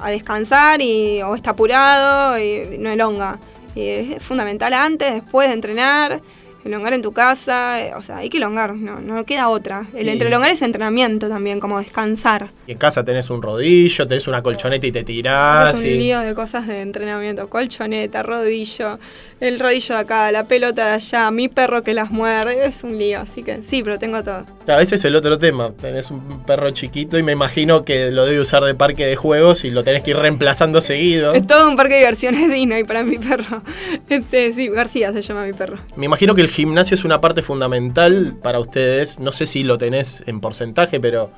a 0.00 0.10
descansar 0.10 0.80
y, 0.82 1.22
o 1.22 1.34
está 1.34 1.50
apurado 1.50 2.38
y 2.38 2.76
no 2.78 2.90
elonga. 2.90 3.38
Y 3.74 3.88
es 3.88 4.22
fundamental 4.22 4.72
antes, 4.72 5.12
después 5.14 5.48
de 5.48 5.54
entrenar, 5.54 6.20
elongar 6.64 6.92
en 6.94 7.02
tu 7.02 7.12
casa, 7.12 7.80
eh, 7.80 7.92
o 7.94 8.02
sea, 8.02 8.18
hay 8.18 8.30
que 8.30 8.38
elongar, 8.38 8.74
no, 8.74 9.00
no 9.00 9.24
queda 9.24 9.48
otra. 9.48 9.86
El 9.94 10.06
Y- 10.06 10.10
entre 10.10 10.28
elongar 10.28 10.50
es 10.50 10.62
entrenamiento 10.62 11.28
también, 11.28 11.60
como 11.60 11.78
descansar. 11.78 12.50
Y 12.66 12.72
en 12.72 12.78
casa 12.78 13.04
tenés 13.04 13.28
un 13.30 13.42
rodillo, 13.42 14.06
tenés 14.08 14.26
una 14.28 14.42
colchoneta 14.42 14.86
y 14.86 14.92
te 14.92 15.04
tirás. 15.04 15.76
es 15.76 15.84
un 15.84 15.98
lío 15.98 16.20
de 16.20 16.34
cosas 16.34 16.66
de 16.66 16.80
entrenamiento, 16.80 17.48
colchoneta, 17.48 18.22
rodillo, 18.22 18.98
el 19.40 19.60
rodillo 19.60 19.94
de 19.96 20.00
acá, 20.00 20.32
la 20.32 20.44
pelota 20.44 20.86
de 20.86 20.92
allá, 20.94 21.30
mi 21.30 21.48
perro 21.48 21.82
que 21.82 21.92
las 21.94 22.10
muerde, 22.10 22.64
es 22.66 22.82
un 22.82 22.96
lío, 22.96 23.20
así 23.20 23.42
que 23.42 23.62
sí, 23.62 23.82
pero 23.82 23.98
tengo 23.98 24.22
todo. 24.22 24.44
A 24.66 24.76
veces 24.76 25.00
es 25.00 25.04
el 25.04 25.14
otro 25.14 25.38
tema. 25.38 25.72
Tenés 25.72 26.10
un 26.10 26.42
perro 26.44 26.70
chiquito 26.70 27.18
y 27.18 27.22
me 27.22 27.32
imagino 27.32 27.84
que 27.84 28.10
lo 28.10 28.24
debe 28.24 28.40
usar 28.40 28.64
de 28.64 28.74
parque 28.74 29.04
de 29.04 29.14
juegos 29.14 29.64
y 29.64 29.70
lo 29.70 29.84
tenés 29.84 30.02
que 30.02 30.12
ir 30.12 30.16
reemplazando 30.16 30.80
seguido. 30.80 31.32
Es 31.32 31.46
todo 31.46 31.68
un 31.68 31.76
parque 31.76 31.94
de 31.94 32.00
diversiones 32.00 32.50
Dino 32.50 32.78
y 32.78 32.84
para 32.84 33.02
mi 33.02 33.18
perro. 33.18 33.62
Este, 34.08 34.52
sí, 34.54 34.68
García 34.68 35.12
se 35.12 35.22
llama 35.22 35.44
mi 35.44 35.52
perro. 35.52 35.78
Me 35.96 36.06
imagino 36.06 36.34
que 36.34 36.40
el 36.40 36.48
gimnasio 36.48 36.94
es 36.94 37.04
una 37.04 37.20
parte 37.20 37.42
fundamental 37.42 38.36
para 38.42 38.58
ustedes. 38.58 39.18
No 39.18 39.32
sé 39.32 39.46
si 39.46 39.64
lo 39.64 39.76
tenés 39.76 40.24
en 40.26 40.40
porcentaje, 40.40 40.98
pero 40.98 41.30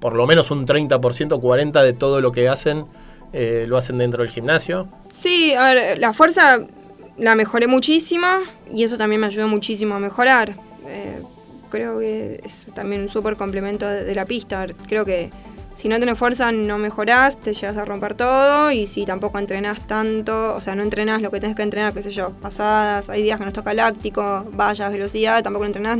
por 0.00 0.14
lo 0.14 0.26
menos 0.26 0.50
un 0.50 0.66
30% 0.66 1.32
o 1.32 1.40
40% 1.40 1.82
de 1.82 1.92
todo 1.92 2.20
lo 2.20 2.32
que 2.32 2.48
hacen 2.48 2.86
eh, 3.32 3.64
lo 3.68 3.76
hacen 3.76 3.98
dentro 3.98 4.22
del 4.22 4.30
gimnasio. 4.30 4.88
Sí, 5.08 5.54
a 5.54 5.72
ver, 5.72 5.98
la 5.98 6.12
fuerza 6.12 6.60
la 7.16 7.34
mejoré 7.34 7.66
muchísimo 7.66 8.26
y 8.72 8.82
eso 8.82 8.96
también 8.96 9.20
me 9.20 9.28
ayudó 9.28 9.46
muchísimo 9.46 9.94
a 9.94 10.00
mejorar. 10.00 10.56
Eh, 10.86 11.22
creo 11.70 11.98
que 11.98 12.40
es 12.44 12.66
también 12.74 13.02
un 13.02 13.08
súper 13.08 13.36
complemento 13.36 13.88
de, 13.88 14.14
la 14.14 14.26
pista. 14.26 14.66
Creo 14.88 15.04
que 15.04 15.30
si 15.74 15.88
no 15.88 15.98
tenés 15.98 16.18
fuerza 16.18 16.52
no 16.52 16.76
mejorás, 16.76 17.40
te 17.40 17.54
llegas 17.54 17.76
a 17.78 17.84
romper 17.84 18.14
todo 18.14 18.70
y 18.70 18.86
si 18.86 19.06
tampoco 19.06 19.38
entrenás 19.38 19.86
tanto, 19.86 20.54
o 20.54 20.60
sea, 20.60 20.74
no 20.74 20.82
entrenás 20.82 21.22
lo 21.22 21.30
que 21.30 21.40
tenés 21.40 21.56
que 21.56 21.62
entrenar, 21.62 21.94
qué 21.94 22.02
sé 22.02 22.10
yo, 22.10 22.30
pasadas, 22.32 23.08
hay 23.08 23.22
días 23.22 23.38
que 23.38 23.44
nos 23.44 23.54
toca 23.54 23.72
láctico, 23.72 24.44
vallas, 24.52 24.92
velocidad, 24.92 25.42
tampoco 25.42 25.64
lo 25.64 25.68
entrenás, 25.68 25.98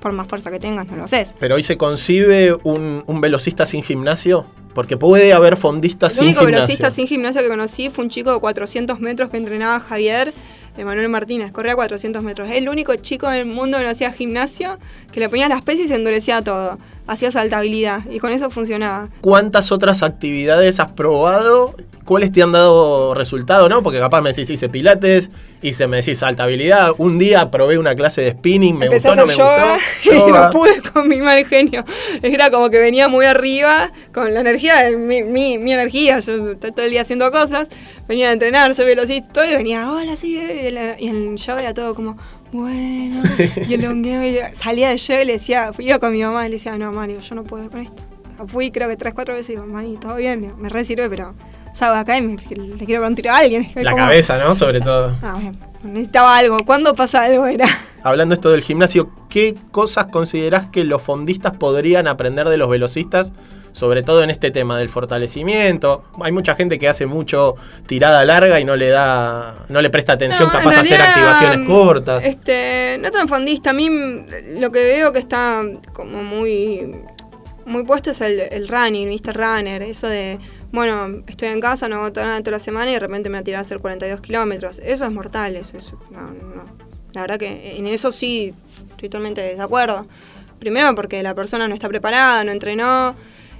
por 0.00 0.12
más 0.12 0.28
fuerza 0.28 0.50
que 0.50 0.60
tengas, 0.60 0.86
no 0.86 0.96
lo 0.96 1.04
haces. 1.04 1.34
Pero 1.40 1.56
hoy 1.56 1.62
se 1.62 1.76
concibe 1.76 2.56
un, 2.62 3.02
un 3.06 3.20
velocista 3.20 3.66
sin 3.66 3.82
gimnasio. 3.82 4.46
Porque 4.74 4.98
puede 4.98 5.32
haber 5.32 5.56
fondistas 5.56 6.12
El 6.12 6.16
sin 6.16 6.24
único 6.26 6.40
gimnasio. 6.40 6.66
velocista 6.66 6.90
sin 6.90 7.06
gimnasio 7.06 7.40
que 7.40 7.48
conocí 7.48 7.88
fue 7.88 8.04
un 8.04 8.10
chico 8.10 8.34
de 8.34 8.40
400 8.40 9.00
metros 9.00 9.30
que 9.30 9.38
entrenaba 9.38 9.80
Javier, 9.80 10.34
Emanuel 10.76 11.08
Martínez, 11.08 11.52
corría 11.52 11.74
400 11.74 12.22
metros. 12.22 12.48
El 12.50 12.68
único 12.68 12.94
chico 12.96 13.28
del 13.28 13.46
mundo 13.46 13.78
que 13.78 13.84
no 13.84 13.90
hacía 13.90 14.12
gimnasio, 14.12 14.78
que 15.12 15.20
le 15.20 15.28
ponía 15.28 15.48
las 15.48 15.62
pesas 15.62 15.86
y 15.86 15.88
se 15.88 15.94
endurecía 15.94 16.42
todo. 16.42 16.78
Hacía 17.06 17.30
saltabilidad 17.30 18.00
y 18.10 18.18
con 18.18 18.32
eso 18.32 18.50
funcionaba. 18.50 19.08
¿Cuántas 19.20 19.70
otras 19.70 20.02
actividades 20.02 20.80
has 20.80 20.90
probado? 20.92 21.74
¿Cuáles 22.04 22.32
te 22.32 22.42
han 22.42 22.52
dado 22.52 23.14
resultado? 23.14 23.68
¿no? 23.68 23.82
Porque 23.82 23.98
capaz 23.98 24.20
me 24.22 24.30
decís, 24.30 24.48
hice 24.50 24.68
pilates, 24.68 25.30
hice, 25.62 25.86
me 25.86 25.98
decís, 25.98 26.22
alta 26.22 26.44
habilidad. 26.44 26.92
Un 26.98 27.18
día 27.18 27.50
probé 27.50 27.78
una 27.78 27.94
clase 27.94 28.22
de 28.22 28.32
spinning, 28.32 28.76
me 28.78 28.86
Empecé 28.86 29.08
gustó, 29.08 29.22
a 29.22 29.24
no 29.24 29.32
hacer 29.32 29.38
me 29.38 29.44
yoga 29.44 29.74
gustó. 29.74 30.10
y 30.10 30.18
Yoga. 30.30 30.44
no 30.46 30.50
pude 30.50 30.82
con 30.92 31.08
mi 31.08 31.18
mal 31.18 31.44
genio. 31.46 31.84
Era 32.22 32.50
como 32.50 32.70
que 32.70 32.78
venía 32.78 33.08
muy 33.08 33.26
arriba 33.26 33.92
con 34.12 34.32
la 34.34 34.40
energía, 34.40 34.76
de 34.82 34.96
mi, 34.96 35.22
mi, 35.22 35.58
mi 35.58 35.72
energía. 35.72 36.18
Yo 36.20 36.52
estoy 36.52 36.72
todo 36.72 36.84
el 36.84 36.90
día 36.90 37.02
haciendo 37.02 37.30
cosas. 37.30 37.68
Venía 38.08 38.28
a 38.30 38.32
entrenar, 38.32 38.74
soy 38.74 38.86
velocista 38.86 39.44
y 39.50 39.56
venía, 39.56 39.90
hola, 39.90 40.16
sí. 40.16 40.38
eh", 40.38 40.96
Y 40.98 41.06
y 41.06 41.08
el 41.08 41.36
yoga 41.36 41.60
era 41.60 41.74
todo 41.74 41.94
como, 41.94 42.16
bueno. 42.56 43.22
Y 43.68 43.74
el 43.74 43.82
longueo, 43.82 44.24
y 44.24 44.38
salía 44.54 44.90
de 44.90 44.96
yoga 44.96 45.22
y 45.22 45.26
le 45.26 45.32
decía, 45.34 45.70
iba 45.78 45.98
con 45.98 46.12
mi 46.12 46.22
mamá 46.22 46.46
y 46.46 46.50
le 46.50 46.56
decía, 46.56 46.76
no, 46.78 46.90
Mario, 46.92 47.20
yo 47.20 47.34
no 47.34 47.44
puedo 47.44 47.70
con 47.70 47.80
esto. 47.80 48.02
Fui 48.48 48.70
creo 48.70 48.88
que 48.88 48.96
tres, 48.96 49.14
cuatro 49.14 49.34
veces 49.34 49.50
y 49.50 49.52
digo, 49.52 49.66
Mani, 49.66 49.96
todo 49.96 50.16
bien, 50.16 50.52
me 50.58 50.68
re 50.68 50.84
sirve, 50.84 51.08
pero 51.08 51.34
salgo 51.72 51.96
acá 51.96 52.18
y 52.18 52.22
me- 52.22 52.36
le 52.36 52.84
quiero 52.86 53.14
tiro 53.14 53.32
a 53.32 53.38
alguien. 53.38 53.68
La 53.76 53.94
cabeza, 53.94 54.38
¿no? 54.38 54.54
Sobre 54.54 54.80
todo. 54.80 55.14
Ah, 55.22 55.36
bien, 55.40 55.58
necesitaba 55.82 56.36
algo. 56.36 56.58
¿Cuándo 56.66 56.94
pasa 56.94 57.22
algo? 57.24 57.46
Era. 57.46 57.66
Hablando 58.02 58.34
esto 58.34 58.50
del 58.50 58.60
gimnasio, 58.62 59.10
¿qué 59.30 59.56
cosas 59.70 60.06
considerás 60.06 60.68
que 60.68 60.84
los 60.84 61.00
fondistas 61.02 61.56
podrían 61.56 62.06
aprender 62.06 62.48
de 62.48 62.56
los 62.58 62.68
velocistas? 62.68 63.32
Sobre 63.76 64.02
todo 64.02 64.22
en 64.22 64.30
este 64.30 64.50
tema 64.50 64.78
del 64.78 64.88
fortalecimiento. 64.88 66.02
Hay 66.22 66.32
mucha 66.32 66.54
gente 66.54 66.78
que 66.78 66.88
hace 66.88 67.04
mucho 67.04 67.56
tirada 67.86 68.24
larga 68.24 68.58
y 68.58 68.64
no 68.64 68.74
le 68.74 68.88
da. 68.88 69.66
no 69.68 69.82
le 69.82 69.90
presta 69.90 70.14
atención 70.14 70.48
No, 70.48 70.50
capaz 70.50 70.78
a 70.78 70.80
hacer 70.80 70.98
activaciones 70.98 71.68
cortas. 71.68 72.24
Este, 72.24 72.96
no 73.02 73.10
tan 73.10 73.28
fondista. 73.28 73.70
A 73.70 73.72
mí 73.74 73.90
mm, 73.90 74.60
lo 74.60 74.72
que 74.72 74.82
veo 74.82 75.12
que 75.12 75.18
está 75.18 75.62
como 75.92 76.22
muy, 76.24 76.96
muy 77.66 77.84
puesto 77.84 78.12
es 78.12 78.22
el, 78.22 78.40
el 78.40 78.66
running, 78.66 79.10
¿viste? 79.10 79.34
Runner. 79.34 79.82
Eso 79.82 80.08
de, 80.08 80.38
bueno, 80.72 81.22
estoy 81.26 81.48
en 81.48 81.60
casa, 81.60 81.86
no 81.86 81.96
hago 81.96 82.10
nada 82.18 82.38
toda 82.40 82.52
la 82.52 82.60
semana 82.60 82.90
y 82.90 82.94
de 82.94 83.00
repente 83.00 83.28
me 83.28 83.36
voy 83.36 83.40
a 83.42 83.44
tirar 83.44 83.58
a 83.58 83.62
hacer 83.62 83.78
42 83.80 84.22
kilómetros. 84.22 84.78
Eso 84.78 85.04
es 85.04 85.10
mortal, 85.12 85.54
eso 85.54 85.76
es- 85.76 85.92
no, 86.10 86.22
no. 86.32 86.64
La 87.12 87.20
verdad 87.20 87.36
que 87.38 87.76
en 87.76 87.86
eso 87.88 88.10
sí 88.10 88.54
estoy 88.92 89.10
totalmente 89.10 89.42
de 89.42 89.48
desacuerdo. 89.50 90.06
Primero 90.58 90.94
porque 90.94 91.22
la 91.22 91.34
persona 91.34 91.68
no 91.68 91.74
está 91.74 91.90
preparada, 91.90 92.42
no 92.42 92.52
entrenó. 92.52 93.14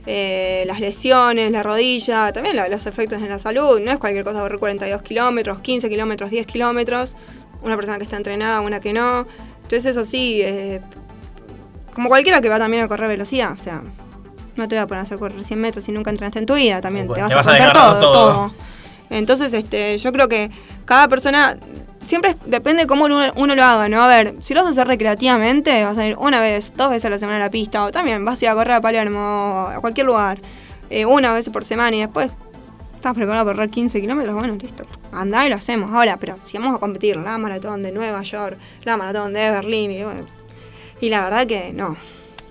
Eh, 0.07 0.64
las 0.66 0.81
lesiones, 0.81 1.51
la 1.51 1.62
rodilla, 1.62 2.33
también 2.33 2.57
la- 2.57 2.69
los 2.69 2.87
efectos 2.87 3.21
en 3.23 3.29
la 3.29 3.38
salud. 3.38 3.81
No 3.81 3.90
es 3.92 3.99
cualquier 3.99 4.25
cosa 4.25 4.40
correr 4.40 4.59
42 4.59 5.03
kilómetros, 5.03 5.61
15 5.61 5.88
kilómetros, 5.88 6.31
10 6.31 6.47
kilómetros. 6.47 7.16
Una 7.62 7.77
persona 7.77 7.99
que 7.99 8.05
está 8.05 8.16
entrenada, 8.16 8.61
una 8.61 8.81
que 8.81 8.92
no. 8.92 9.27
Entonces 9.62 9.87
eso 9.87 10.05
sí, 10.05 10.40
eh, 10.42 10.81
como 11.95 12.09
cualquiera 12.09 12.40
que 12.40 12.49
va 12.49 12.59
también 12.59 12.83
a 12.85 12.88
correr 12.88 13.09
velocidad, 13.09 13.53
o 13.53 13.57
sea, 13.57 13.83
no 14.55 14.69
te 14.69 14.75
voy 14.77 14.83
a 14.83 14.87
poner 14.87 15.01
a 15.01 15.03
hacer 15.03 15.19
correr 15.19 15.42
100 15.45 15.61
metros 15.61 15.85
si 15.85 15.92
nunca 15.92 16.11
entrenaste 16.11 16.38
en 16.38 16.47
tu 16.47 16.55
vida, 16.55 16.81
también 16.81 17.07
Bueno, 17.09 17.27
te 17.29 17.35
vas, 17.35 17.45
te 17.45 17.51
a 17.51 17.57
vas 17.57 17.69
a 17.71 17.73
todo, 17.73 18.01
todo. 18.01 18.12
todo. 18.12 18.53
Entonces, 19.11 19.53
este, 19.55 19.99
yo 19.99 20.12
creo 20.12 20.29
que 20.29 20.51
cada 20.85 21.09
persona 21.09 21.59
siempre 22.00 22.30
es- 22.32 22.37
depende 22.46 22.82
de 22.82 22.87
cómo 22.87 23.04
uno, 23.06 23.32
uno 23.37 23.54
lo 23.54 23.62
haga, 23.62 23.88
¿no? 23.88 24.02
A 24.02 24.09
ver, 24.09 24.35
si 24.40 24.54
lo 24.54 24.61
vas 24.61 24.68
a 24.68 24.72
hacer 24.72 24.88
recreativamente, 24.88 25.85
vas 25.85 25.98
a 25.98 26.06
ir 26.06 26.16
una 26.18 26.40
vez, 26.40 26.72
dos 26.76 26.90
veces 26.90 27.04
a 27.06 27.11
la 27.11 27.18
semana 27.18 27.38
a 27.38 27.40
la 27.40 27.50
pista, 27.50 27.85
o 27.85 27.90
también 27.92 28.24
vas 28.24 28.40
a 28.40 28.44
ir 28.44 28.48
a 28.50 28.54
correr 28.54 28.74
a 28.74 28.80
Palermo, 28.80 29.68
a 29.74 29.80
cualquier 29.80 30.06
lugar, 30.06 30.40
eh, 30.90 31.04
una 31.06 31.32
vez 31.32 31.48
por 31.50 31.64
semana 31.64 31.96
y 31.96 32.00
después 32.00 32.30
estás 32.94 33.14
preparado 33.14 33.44
para 33.44 33.56
correr 33.56 33.70
15 33.70 34.00
kilómetros, 34.00 34.35
bueno, 34.35 34.54
listo. 34.56 34.85
Andá 35.12 35.46
y 35.46 35.50
lo 35.50 35.56
hacemos 35.56 35.92
ahora, 35.92 36.16
pero 36.18 36.37
si 36.44 36.59
vamos 36.59 36.76
a 36.76 36.78
competir 36.78 37.16
la 37.16 37.38
maratón 37.38 37.82
de 37.82 37.92
Nueva 37.92 38.22
York, 38.22 38.59
la 38.85 38.96
maratón 38.96 39.32
de 39.32 39.50
Berlín, 39.50 39.90
y, 39.92 40.02
bueno, 40.02 40.24
y 41.00 41.09
la 41.09 41.24
verdad 41.24 41.46
que 41.46 41.72
no. 41.72 41.96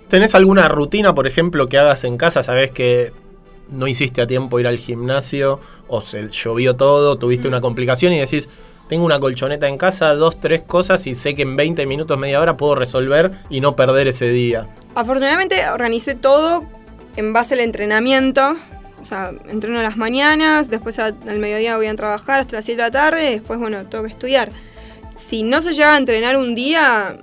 ¿Tenés 0.07 0.35
alguna 0.35 0.67
rutina, 0.67 1.15
por 1.15 1.27
ejemplo, 1.27 1.67
que 1.67 1.77
hagas 1.77 2.03
en 2.03 2.17
casa? 2.17 2.43
Sabés 2.43 2.71
que 2.71 3.11
no 3.69 3.87
hiciste 3.87 4.21
a 4.21 4.27
tiempo 4.27 4.59
ir 4.59 4.67
al 4.67 4.77
gimnasio 4.77 5.59
o 5.87 5.99
se 6.01 6.29
llovió 6.29 6.75
todo, 6.75 7.17
tuviste 7.17 7.47
una 7.47 7.59
complicación 7.59 8.13
y 8.13 8.19
decís, 8.19 8.47
tengo 8.87 9.05
una 9.05 9.19
colchoneta 9.19 9.67
en 9.67 9.77
casa, 9.77 10.13
dos, 10.13 10.39
tres 10.39 10.61
cosas 10.61 11.05
y 11.07 11.15
sé 11.15 11.35
que 11.35 11.41
en 11.41 11.55
20 11.55 11.85
minutos, 11.85 12.17
media 12.17 12.39
hora 12.39 12.57
puedo 12.57 12.75
resolver 12.75 13.31
y 13.49 13.61
no 13.61 13.75
perder 13.75 14.07
ese 14.07 14.29
día. 14.29 14.67
Afortunadamente 14.93 15.67
organicé 15.69 16.15
todo 16.15 16.63
en 17.15 17.33
base 17.33 17.55
al 17.55 17.61
entrenamiento. 17.61 18.55
O 19.01 19.05
sea, 19.05 19.31
entreno 19.49 19.79
a 19.79 19.83
las 19.83 19.97
mañanas, 19.97 20.69
después 20.69 20.97
al 20.97 21.15
mediodía 21.37 21.77
voy 21.77 21.87
a 21.87 21.95
trabajar 21.95 22.39
hasta 22.39 22.55
las 22.55 22.65
7 22.65 22.81
de 22.81 22.87
la 22.87 22.91
tarde, 22.91 23.31
después, 23.31 23.59
bueno, 23.59 23.85
tengo 23.85 24.03
que 24.03 24.09
estudiar. 24.09 24.51
Si 25.15 25.43
no 25.43 25.61
se 25.61 25.73
llega 25.73 25.93
a 25.93 25.97
entrenar 25.97 26.37
un 26.37 26.55
día, 26.55 27.17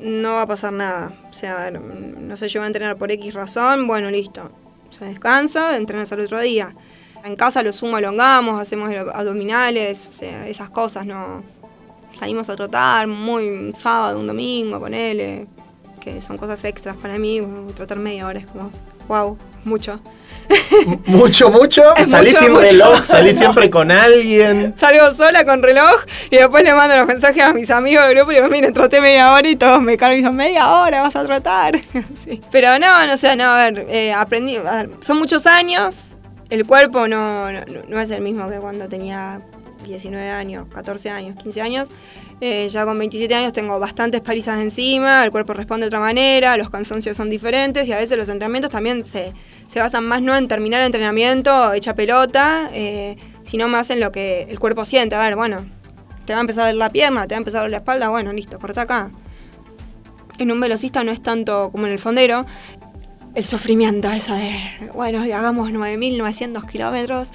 no 0.00 0.34
va 0.34 0.42
a 0.42 0.46
pasar 0.46 0.72
nada. 0.72 1.12
O 1.28 1.32
sea, 1.32 1.70
no 1.72 2.36
se 2.36 2.48
llegó 2.48 2.64
a 2.64 2.68
entrenar 2.68 2.96
por 2.96 3.10
X 3.10 3.34
razón, 3.34 3.88
bueno, 3.88 4.10
listo. 4.10 4.52
Se 4.90 5.04
descansa, 5.04 5.76
entrenas 5.76 6.12
al 6.12 6.20
otro 6.20 6.40
día. 6.40 6.74
En 7.28 7.36
casa 7.36 7.62
lo 7.62 7.74
sumo, 7.74 7.98
elongamos, 7.98 8.58
hacemos 8.58 8.88
abdominales, 9.12 10.08
o 10.08 10.12
sea, 10.14 10.48
esas 10.48 10.70
cosas, 10.70 11.04
no. 11.04 11.42
Salimos 12.18 12.48
a 12.48 12.56
trotar 12.56 13.06
muy 13.06 13.46
un 13.50 13.76
sábado, 13.76 14.18
un 14.18 14.26
domingo, 14.26 14.80
con 14.80 14.94
él, 14.94 15.46
que 16.00 16.22
son 16.22 16.38
cosas 16.38 16.64
extras 16.64 16.96
para 16.96 17.18
mí. 17.18 17.42
trotar 17.76 17.98
media 17.98 18.26
hora 18.26 18.40
es 18.40 18.46
como, 18.46 18.72
wow, 19.08 19.36
mucho. 19.62 20.00
mucho, 21.04 21.50
mucho. 21.50 21.82
salí 22.08 22.30
sin 22.30 22.56
reloj, 22.58 23.04
salí 23.04 23.34
siempre 23.36 23.68
con 23.68 23.90
alguien. 23.90 24.72
Salgo 24.78 25.12
sola 25.12 25.44
con 25.44 25.62
reloj 25.62 26.00
y 26.30 26.36
después 26.36 26.64
le 26.64 26.72
mando 26.72 26.96
los 26.96 27.06
mensajes 27.06 27.44
a 27.44 27.52
mis 27.52 27.70
amigos 27.70 28.06
del 28.06 28.16
grupo 28.16 28.32
y 28.32 28.36
digo, 28.36 28.48
miren, 28.48 28.72
troté 28.72 29.02
media 29.02 29.34
hora 29.34 29.46
y 29.46 29.56
todos 29.56 29.82
me 29.82 29.98
cargan 29.98 30.16
y 30.16 30.20
dicen, 30.22 30.34
media 30.34 30.80
hora 30.80 31.02
vas 31.02 31.14
a 31.14 31.24
trotar. 31.24 31.78
Pero 32.50 32.78
no, 32.78 33.06
no 33.06 33.18
sé, 33.18 33.36
no, 33.36 33.44
a 33.44 33.64
ver, 33.64 33.86
eh, 33.90 34.14
aprendí, 34.14 34.56
a 34.56 34.62
ver, 34.62 34.90
son 35.02 35.18
muchos 35.18 35.46
años, 35.46 36.16
el 36.50 36.66
cuerpo 36.66 37.08
no, 37.08 37.50
no, 37.52 38.00
es 38.00 38.10
el 38.10 38.22
mismo 38.22 38.48
que 38.48 38.58
cuando 38.58 38.88
tenía 38.88 39.42
19 39.84 40.30
años, 40.30 40.66
14 40.72 41.10
años, 41.10 41.36
15 41.36 41.60
años. 41.60 41.88
Eh, 42.40 42.68
ya 42.68 42.84
con 42.84 42.96
27 42.96 43.34
años 43.34 43.52
tengo 43.52 43.80
bastantes 43.80 44.20
palizas 44.20 44.60
encima, 44.60 45.24
el 45.24 45.32
cuerpo 45.32 45.54
responde 45.54 45.86
de 45.86 45.88
otra 45.88 45.98
manera, 45.98 46.56
los 46.56 46.70
cansancios 46.70 47.16
son 47.16 47.28
diferentes 47.28 47.88
y 47.88 47.92
a 47.92 47.96
veces 47.96 48.16
los 48.16 48.28
entrenamientos 48.28 48.70
también 48.70 49.04
se, 49.04 49.32
basan 49.74 50.04
más 50.04 50.22
no 50.22 50.36
en 50.36 50.46
terminar 50.46 50.80
el 50.80 50.86
entrenamiento 50.86 51.72
hecha 51.72 51.96
pelota, 51.96 52.70
eh, 52.72 53.16
sino 53.42 53.66
más 53.66 53.90
en 53.90 53.98
lo 53.98 54.12
que 54.12 54.42
el 54.42 54.60
cuerpo 54.60 54.84
siente. 54.84 55.16
A 55.16 55.20
ver, 55.20 55.34
bueno, 55.34 55.66
te 56.26 56.32
va 56.32 56.38
a 56.38 56.42
empezar 56.42 56.64
a 56.64 56.66
doler 56.66 56.78
la 56.78 56.90
pierna, 56.90 57.26
te 57.26 57.34
va 57.34 57.38
a 57.38 57.40
empezar 57.40 57.58
a 57.58 57.62
doler 57.62 57.72
la 57.72 57.78
espalda, 57.78 58.08
bueno, 58.08 58.32
listo, 58.32 58.58
corta 58.60 58.82
acá. 58.82 59.10
En 60.38 60.52
un 60.52 60.60
velocista 60.60 61.02
no 61.02 61.10
es 61.10 61.20
tanto 61.20 61.70
como 61.72 61.86
en 61.86 61.92
el 61.92 61.98
fondero, 61.98 62.46
el 63.38 63.44
sufrimiento, 63.44 64.10
eso 64.10 64.34
de, 64.34 64.52
bueno, 64.94 65.20
hagamos 65.20 65.70
9.900 65.70 66.68
kilómetros, 66.68 67.30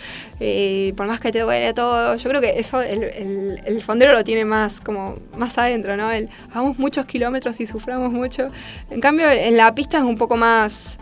por 0.98 1.08
más 1.08 1.22
que 1.22 1.32
te 1.32 1.40
duele 1.40 1.74
todo, 1.74 2.18
yo 2.18 2.30
creo 2.30 2.42
que 2.42 2.60
eso 2.60 2.82
el, 2.82 3.82
fondero 3.86 4.12
lo 4.12 4.26
tiene 4.26 4.44
más 4.44 4.82
como 4.82 5.16
más 5.38 5.58
adentro, 5.58 5.96
¿no? 5.96 6.12
El, 6.12 6.30
hagamos 6.52 6.78
muchos 6.78 7.06
kilómetros 7.06 7.58
y 7.62 7.68
suframos 7.68 8.12
mucho. 8.12 8.50
En 8.90 9.00
cambio, 9.00 9.32
en 9.32 9.56
la 9.56 9.74
pista 9.74 9.98
es 10.00 10.04
un 10.04 10.18
poco 10.18 10.36
más... 10.36 10.98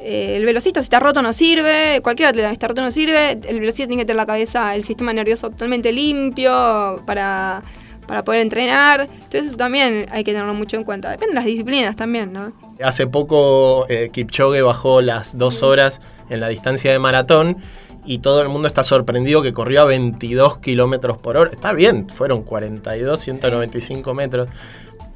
Eh, 0.00 0.36
el 0.36 0.44
velocista, 0.44 0.80
si 0.80 0.84
está 0.84 1.00
roto, 1.00 1.20
no 1.20 1.32
sirve. 1.32 2.00
Cualquier 2.04 2.28
atleta, 2.28 2.48
si 2.50 2.52
está 2.52 2.68
roto, 2.68 2.80
no 2.80 2.92
sirve. 2.92 3.32
El 3.32 3.58
velocista 3.58 3.88
tiene 3.88 4.02
que 4.02 4.06
tener 4.06 4.16
la 4.16 4.26
cabeza, 4.26 4.76
el 4.76 4.84
sistema 4.84 5.12
nervioso 5.12 5.50
totalmente 5.50 5.92
limpio 5.92 7.02
para, 7.04 7.64
para 8.06 8.22
poder 8.22 8.42
entrenar. 8.42 9.08
Entonces, 9.12 9.48
eso 9.48 9.56
también 9.56 10.06
hay 10.12 10.22
que 10.22 10.30
tenerlo 10.30 10.54
mucho 10.54 10.76
en 10.76 10.84
cuenta. 10.84 11.10
Depende 11.10 11.32
de 11.32 11.34
las 11.34 11.44
disciplinas 11.44 11.96
también, 11.96 12.32
¿no? 12.32 12.67
Hace 12.82 13.08
poco 13.08 13.86
eh, 13.88 14.10
Kipchoge 14.12 14.62
bajó 14.62 15.00
las 15.00 15.36
dos 15.36 15.64
horas 15.64 16.00
en 16.30 16.40
la 16.40 16.48
distancia 16.48 16.92
de 16.92 16.98
maratón 17.00 17.56
y 18.04 18.18
todo 18.18 18.40
el 18.40 18.48
mundo 18.48 18.68
está 18.68 18.84
sorprendido 18.84 19.42
que 19.42 19.52
corrió 19.52 19.82
a 19.82 19.84
22 19.84 20.58
kilómetros 20.58 21.18
por 21.18 21.36
hora. 21.36 21.50
Está 21.52 21.72
bien, 21.72 22.08
fueron 22.08 22.42
42, 22.42 23.20
195 23.20 24.14
metros. 24.14 24.48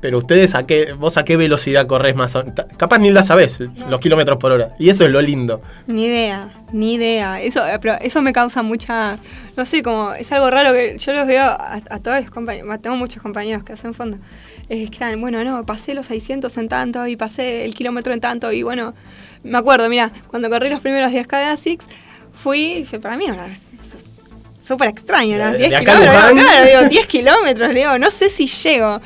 Pero 0.00 0.18
ustedes, 0.18 0.56
a 0.56 0.66
qué, 0.66 0.94
vos 0.94 1.16
a 1.16 1.24
qué 1.24 1.36
velocidad 1.36 1.86
corres 1.86 2.16
más? 2.16 2.36
Capaz 2.76 2.98
ni 2.98 3.12
la 3.12 3.22
sabés, 3.22 3.60
los 3.88 4.00
kilómetros 4.00 4.36
por 4.38 4.50
hora. 4.50 4.74
Y 4.80 4.90
eso 4.90 5.04
es 5.04 5.12
lo 5.12 5.22
lindo. 5.22 5.62
Ni 5.86 6.06
idea, 6.06 6.50
ni 6.72 6.94
idea. 6.94 7.40
Eso, 7.40 7.64
eh, 7.64 7.78
pero 7.80 7.94
eso 8.00 8.20
me 8.20 8.32
causa 8.32 8.64
mucha, 8.64 9.16
no 9.56 9.64
sé, 9.64 9.84
como 9.84 10.12
es 10.14 10.32
algo 10.32 10.50
raro 10.50 10.72
que 10.72 10.98
yo 10.98 11.12
los 11.12 11.28
veo 11.28 11.44
a, 11.44 11.80
a 11.88 11.98
todos 12.00 12.20
los 12.20 12.30
compañeros, 12.32 12.82
tengo 12.82 12.96
muchos 12.96 13.22
compañeros 13.22 13.62
que 13.62 13.74
hacen 13.74 13.94
fondo 13.94 14.18
eh, 14.68 14.84
están, 14.84 15.20
bueno, 15.20 15.42
no, 15.44 15.64
pasé 15.66 15.94
los 15.94 16.06
600 16.06 16.56
en 16.58 16.68
tanto 16.68 17.06
y 17.06 17.16
pasé 17.16 17.64
el 17.64 17.74
kilómetro 17.74 18.12
en 18.12 18.20
tanto 18.20 18.52
y 18.52 18.62
bueno, 18.62 18.94
me 19.42 19.58
acuerdo, 19.58 19.88
mira, 19.88 20.12
cuando 20.28 20.48
corrí 20.48 20.68
los 20.68 20.80
primeros 20.80 21.12
10K 21.12 21.38
de 21.38 21.44
ASICS, 21.44 21.84
fui, 22.32 22.86
para 23.00 23.16
mí 23.16 23.26
era 23.26 23.48
súper 24.60 24.88
extraño, 24.88 25.38
¿no? 25.38 25.52
10 25.52 25.80
kilómetros, 25.80 26.32
claro, 26.32 26.64
digo, 26.64 26.88
10 26.88 27.06
kilómetros, 27.08 27.68
le 27.72 27.80
digo, 27.80 27.98
no 27.98 28.10
sé 28.10 28.28
si 28.28 28.46
llego. 28.46 29.00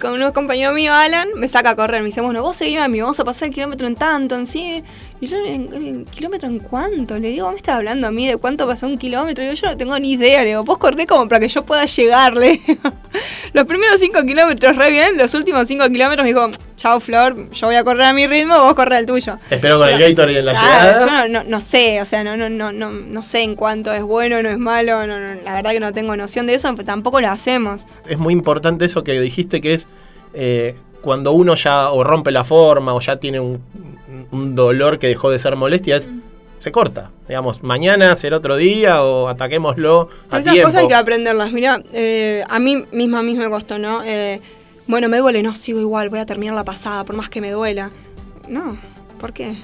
Con 0.00 0.20
un 0.20 0.32
compañero 0.32 0.72
mío, 0.72 0.92
Alan, 0.92 1.28
me 1.36 1.46
saca 1.46 1.70
a 1.70 1.76
correr, 1.76 2.00
me 2.00 2.06
dice, 2.06 2.20
bueno, 2.20 2.42
vos 2.42 2.56
seguime 2.56 2.82
a 2.82 2.88
mí, 2.88 3.00
vamos 3.00 3.20
a 3.20 3.24
pasar 3.24 3.48
el 3.48 3.54
kilómetro 3.54 3.86
en 3.86 3.94
tanto, 3.94 4.34
en 4.34 4.48
sí. 4.48 4.82
Y 5.18 5.28
yo, 5.28 5.38
¿en, 5.38 6.04
kilómetro 6.04 6.48
en 6.48 6.58
cuánto? 6.58 7.18
Le 7.18 7.28
digo, 7.28 7.50
¿me 7.50 7.56
estás 7.56 7.76
hablando 7.76 8.06
a 8.06 8.10
mí 8.10 8.28
de 8.28 8.36
cuánto 8.36 8.66
pasó 8.66 8.86
un 8.86 8.98
kilómetro? 8.98 9.44
Y 9.44 9.54
yo 9.54 9.66
no 9.66 9.76
tengo 9.76 9.98
ni 9.98 10.12
idea. 10.12 10.42
Le 10.42 10.48
digo, 10.48 10.64
vos 10.64 10.76
corré 10.76 11.06
como 11.06 11.26
para 11.26 11.40
que 11.40 11.48
yo 11.48 11.64
pueda 11.64 11.86
llegarle. 11.86 12.60
los 13.54 13.64
primeros 13.64 13.98
cinco 13.98 14.22
kilómetros 14.24 14.76
re 14.76 14.90
bien, 14.90 15.16
los 15.16 15.32
últimos 15.34 15.66
cinco 15.66 15.88
kilómetros 15.88 16.22
me 16.22 16.28
dijo, 16.28 16.50
chao 16.76 17.00
Flor, 17.00 17.50
yo 17.50 17.66
voy 17.66 17.76
a 17.76 17.84
correr 17.84 18.02
a 18.02 18.12
mi 18.12 18.26
ritmo, 18.26 18.58
vos 18.60 18.74
corre 18.74 18.96
al 18.96 19.06
tuyo. 19.06 19.38
Espero 19.48 19.78
con 19.78 19.88
el 19.88 19.98
Gator 19.98 20.30
y 20.30 20.36
en 20.36 20.44
la 20.44 20.52
llegada. 20.52 21.26
Yo 21.26 21.44
no, 21.44 21.60
sé, 21.60 22.02
o 22.02 22.04
sea, 22.04 22.22
no, 22.22 22.36
no, 22.36 22.50
no, 22.50 22.72
no, 22.72 22.90
no 22.90 23.22
sé 23.22 23.40
en 23.40 23.56
cuánto 23.56 23.92
es 23.94 24.02
bueno, 24.02 24.42
no 24.42 24.50
es 24.50 24.58
malo, 24.58 25.06
la 25.06 25.54
verdad 25.54 25.70
que 25.70 25.80
no 25.80 25.92
tengo 25.94 26.14
noción 26.16 26.46
de 26.46 26.54
eso, 26.54 26.70
pero 26.74 26.84
tampoco 26.84 27.20
lo 27.22 27.30
hacemos. 27.30 27.86
Es 28.06 28.18
muy 28.18 28.34
importante 28.34 28.84
eso 28.84 29.02
que 29.02 29.18
dijiste 29.18 29.62
que 29.62 29.74
es 29.74 29.88
eh, 30.34 30.76
cuando 31.00 31.32
uno 31.32 31.54
ya 31.54 31.90
o 31.90 32.04
rompe 32.04 32.30
la 32.30 32.44
forma 32.44 32.94
o 32.94 33.00
ya 33.00 33.16
tiene 33.16 33.40
un, 33.40 33.62
dolor 34.30 34.98
que 34.98 35.08
dejó 35.08 35.30
de 35.30 35.38
ser 35.38 35.56
molestia, 35.56 35.96
es, 35.96 36.10
se 36.58 36.72
corta. 36.72 37.10
Digamos, 37.28 37.62
mañana 37.62 38.14
será 38.16 38.38
otro 38.38 38.56
día 38.56 39.02
o 39.02 39.28
ataquémoslo. 39.28 40.08
a 40.30 40.38
esas 40.38 40.56
cosas 40.56 40.76
hay 40.76 40.88
que 40.88 40.94
aprenderlas. 40.94 41.52
Mira, 41.52 41.82
eh, 41.92 42.44
a 42.48 42.58
mí 42.58 42.84
misma, 42.92 43.20
a 43.20 43.22
mí 43.22 43.34
me 43.34 43.48
costó, 43.48 43.78
¿no? 43.78 44.02
Eh, 44.04 44.40
bueno, 44.86 45.08
me 45.08 45.18
duele, 45.18 45.42
no, 45.42 45.54
sigo 45.54 45.80
igual, 45.80 46.08
voy 46.10 46.20
a 46.20 46.26
terminar 46.26 46.54
la 46.54 46.64
pasada, 46.64 47.04
por 47.04 47.16
más 47.16 47.28
que 47.28 47.40
me 47.40 47.50
duela. 47.50 47.90
No, 48.48 48.78
¿por 49.18 49.32
qué? 49.32 49.56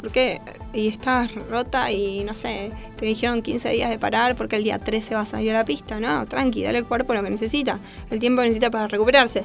¿Por 0.00 0.10
qué? 0.10 0.40
Y 0.72 0.88
estás 0.88 1.32
rota 1.48 1.90
y 1.90 2.24
no 2.24 2.34
sé, 2.34 2.72
te 2.96 3.06
dijeron 3.06 3.42
15 3.42 3.70
días 3.70 3.90
de 3.90 3.98
parar 3.98 4.36
porque 4.36 4.56
el 4.56 4.64
día 4.64 4.78
13 4.78 5.14
va 5.14 5.22
a 5.22 5.26
salir 5.26 5.52
a 5.52 5.54
la 5.54 5.64
pista. 5.64 6.00
No, 6.00 6.26
tranqui, 6.26 6.64
dale 6.64 6.78
al 6.78 6.86
cuerpo 6.86 7.14
lo 7.14 7.22
que 7.22 7.30
necesita, 7.30 7.78
el 8.10 8.20
tiempo 8.20 8.42
que 8.42 8.48
necesita 8.48 8.70
para 8.70 8.88
recuperarse. 8.88 9.44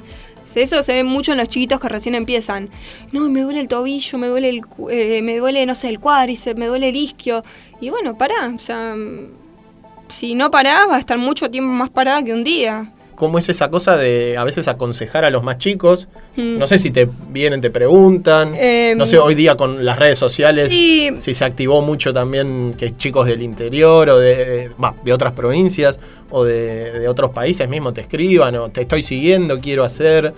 Eso 0.56 0.84
se 0.84 0.94
ve 0.94 1.04
mucho 1.04 1.32
en 1.32 1.38
los 1.38 1.48
chiquitos 1.48 1.80
que 1.80 1.90
recién 1.90 2.16
empiezan. 2.16 2.70
No, 3.12 3.30
me 3.30 3.42
duele 3.42 3.60
el 3.60 3.68
tobillo, 3.68 4.18
me 4.18 4.28
duele 4.28 4.50
el, 4.50 4.62
eh, 4.90 5.22
me 5.22 5.38
duele, 5.38 5.66
no 5.66 5.76
sé, 5.76 5.90
el 5.90 6.00
cuádriceps, 6.00 6.60
me 6.60 6.68
duele 6.68 6.90
el 6.90 6.96
isquio. 6.96 7.44
Y 7.80 7.90
bueno, 7.90 8.18
pará. 8.18 8.52
O 8.56 8.60
sea, 8.60 8.96
si 10.10 10.36
no 10.36 10.52
parás, 10.52 10.90
va 10.90 10.96
a 10.96 11.00
estar 11.00 11.18
mucho 11.18 11.50
tiempo 11.50 11.72
más 11.72 11.90
parada 11.90 12.24
que 12.24 12.34
un 12.34 12.44
día. 12.44 12.92
¿Cómo 13.22 13.38
es 13.38 13.50
esa 13.50 13.70
cosa 13.70 13.98
de 13.98 14.36
a 14.36 14.44
veces 14.44 14.68
aconsejar 14.68 15.26
a 15.26 15.30
los 15.30 15.44
más 15.44 15.60
chicos? 15.60 16.08
Mm. 16.36 16.58
No 16.58 16.66
sé 16.66 16.80
si 16.80 16.90
te 16.90 17.08
vienen, 17.30 17.62
te 17.62 17.70
preguntan. 17.70 18.56
Em, 18.56 18.98
no 18.98 19.06
sé, 19.06 19.20
hoy 19.20 19.36
día 19.36 19.56
con 19.56 19.86
las 19.86 20.00
redes 20.00 20.18
sociales, 20.18 20.74
si 20.74 21.34
se 21.36 21.46
activó 21.46 21.84
mucho 21.84 22.16
también 22.16 22.74
que 22.76 22.98
chicos 22.98 23.28
del 23.28 23.44
interior 23.44 24.10
o 24.10 24.18
de, 24.18 24.72
de 25.04 25.14
otras 25.14 25.34
provincias 25.34 26.00
o 26.32 26.46
de, 26.46 27.08
otros 27.08 27.30
países 27.30 27.70
mismo 27.70 27.94
te 27.94 28.02
escriban 28.02 28.56
o 28.56 28.70
te 28.70 28.82
estoy 28.82 29.04
siguiendo, 29.04 29.60
quiero 29.60 29.84
hacer. 29.84 30.34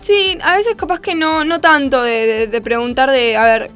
Sí, 0.00 0.38
a 0.42 0.56
veces 0.56 0.74
capaz 0.74 1.00
que 1.00 1.14
no, 1.14 1.44
no 1.44 1.60
tanto 1.60 2.02
de, 2.02 2.46
de 2.46 2.60
preguntar 2.62 3.10
de, 3.10 3.36
a 3.36 3.44
ver, 3.44 3.70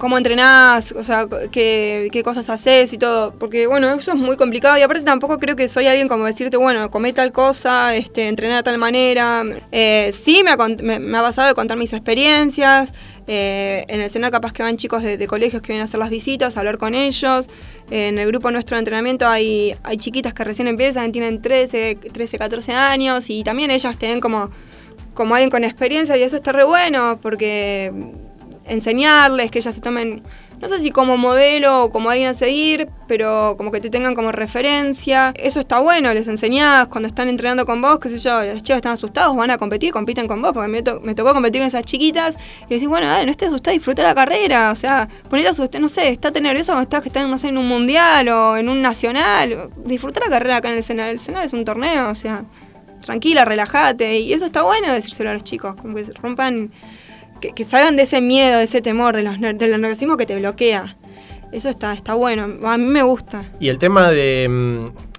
cómo 0.00 0.16
entrenás, 0.16 0.92
o 0.92 1.04
sea, 1.04 1.28
qué, 1.52 2.22
cosas 2.24 2.48
haces 2.48 2.92
y 2.92 2.98
todo. 2.98 3.32
Porque, 3.38 3.68
bueno, 3.68 3.94
eso 3.94 4.12
es 4.12 4.18
muy 4.18 4.36
complicado. 4.36 4.76
Y 4.78 4.82
aparte 4.82 5.04
tampoco 5.04 5.38
creo 5.38 5.54
que 5.54 5.68
soy 5.68 5.86
alguien 5.86 6.08
como 6.08 6.24
decirte, 6.24 6.56
bueno, 6.56 6.90
comé 6.90 7.12
tal 7.12 7.30
cosa, 7.30 7.94
este, 7.94 8.26
entrené 8.26 8.56
de 8.56 8.62
tal 8.64 8.78
manera. 8.78 9.44
Eh, 9.70 10.10
sí, 10.12 10.42
me 10.42 10.50
ha, 10.50 10.56
me, 10.56 11.18
ha 11.18 11.22
pasado 11.22 11.48
de 11.48 11.54
contar 11.54 11.76
mis 11.76 11.92
experiencias. 11.92 12.92
Eh, 13.26 13.84
en 13.86 14.00
el 14.00 14.06
escenario 14.06 14.32
capaz 14.32 14.52
que 14.52 14.64
van 14.64 14.76
chicos 14.76 15.04
de, 15.04 15.24
colegios 15.28 15.62
que 15.62 15.68
vienen 15.68 15.82
a 15.82 15.84
hacer 15.84 16.00
las 16.00 16.10
visitas, 16.10 16.56
a 16.56 16.60
hablar 16.60 16.78
con 16.78 16.94
ellos. 16.94 17.48
en 17.90 18.18
el 18.18 18.26
grupo 18.26 18.50
nuestro 18.50 18.76
de 18.76 18.80
entrenamiento 18.80 19.28
hay, 19.28 19.76
hay 19.84 19.98
chiquitas 19.98 20.34
que 20.34 20.42
recién 20.42 20.66
empiezan, 20.66 21.12
tienen 21.12 21.40
13, 21.40 21.98
13, 22.12 22.38
14 22.38 22.72
años 22.72 23.28
y 23.28 23.44
también 23.44 23.70
ellas 23.70 23.96
tienen 23.98 24.20
como, 24.20 24.50
como 25.14 25.34
alguien 25.34 25.50
con 25.50 25.62
experiencia 25.62 26.16
y 26.16 26.22
eso 26.22 26.36
está 26.36 26.52
re 26.52 26.64
bueno 26.64 27.20
porque 27.22 27.92
enseñarles, 28.64 29.50
que 29.50 29.58
ellas 29.58 29.74
se 29.74 29.80
tomen, 29.80 30.22
no 30.60 30.68
sé 30.68 30.80
si 30.80 30.90
como 30.90 31.16
modelo 31.16 31.84
o 31.84 31.90
como 31.90 32.10
alguien 32.10 32.28
a 32.28 32.34
seguir, 32.34 32.88
pero 33.08 33.54
como 33.56 33.72
que 33.72 33.80
te 33.80 33.88
tengan 33.88 34.14
como 34.14 34.30
referencia. 34.30 35.32
Eso 35.36 35.60
está 35.60 35.80
bueno, 35.80 36.12
les 36.12 36.28
enseñás 36.28 36.88
cuando 36.88 37.08
están 37.08 37.28
entrenando 37.28 37.64
con 37.64 37.80
vos, 37.80 37.98
qué 37.98 38.10
sé 38.10 38.18
yo, 38.18 38.42
las 38.42 38.62
chicas 38.62 38.76
están 38.76 38.92
asustados, 38.92 39.34
van 39.36 39.50
a 39.50 39.58
competir, 39.58 39.92
compiten 39.92 40.26
con 40.26 40.42
vos, 40.42 40.52
porque 40.52 40.68
me, 40.68 40.82
me 41.02 41.14
tocó 41.14 41.32
competir 41.32 41.60
con 41.60 41.66
esas 41.68 41.84
chiquitas 41.84 42.36
y 42.68 42.74
decís, 42.74 42.88
bueno, 42.88 43.06
dale, 43.06 43.24
no 43.24 43.30
estés 43.30 43.48
asustada, 43.48 43.72
disfruta 43.72 44.02
la 44.02 44.14
carrera, 44.14 44.70
o 44.70 44.76
sea, 44.76 45.08
ponete 45.28 45.48
asustada, 45.48 45.80
no 45.80 45.88
sé, 45.88 46.08
está 46.08 46.30
nervioso 46.30 46.72
cuando 46.72 46.82
estás 46.82 47.02
que 47.02 47.08
están, 47.08 47.30
no 47.30 47.38
sé, 47.38 47.48
en 47.48 47.58
un 47.58 47.66
mundial 47.66 48.28
o 48.28 48.56
en 48.56 48.68
un 48.68 48.82
nacional, 48.82 49.70
disfruta 49.84 50.20
la 50.20 50.28
carrera 50.28 50.56
acá 50.56 50.68
en 50.68 50.74
el 50.74 50.80
escenario, 50.80 51.12
el 51.12 51.16
escenario 51.16 51.46
es 51.46 51.52
un 51.52 51.64
torneo, 51.64 52.10
o 52.10 52.14
sea, 52.14 52.44
tranquila, 53.00 53.44
relájate, 53.44 54.18
y 54.18 54.32
eso 54.32 54.44
está 54.44 54.62
bueno 54.62 54.92
decírselo 54.92 55.30
a 55.30 55.32
los 55.32 55.44
chicos, 55.44 55.74
como 55.76 55.94
que 55.94 56.04
rompan 56.20 56.70
que, 57.40 57.64
salgan 57.64 57.96
de 57.96 58.04
ese 58.04 58.20
miedo, 58.20 58.58
de 58.58 58.64
ese 58.64 58.80
temor, 58.80 59.16
de 59.16 59.22
los, 59.22 59.40
del 59.40 59.80
nerviosismo 59.80 60.16
que 60.16 60.26
te 60.26 60.36
bloquea. 60.36 60.96
Eso 61.52 61.68
está, 61.68 61.92
está 61.92 62.14
bueno, 62.14 62.58
a 62.62 62.78
mí 62.78 62.84
me 62.84 63.02
gusta. 63.02 63.50
Y 63.58 63.68
el 63.68 63.78
tema 63.78 64.10
de, 64.10 64.46
mm, 64.48 65.10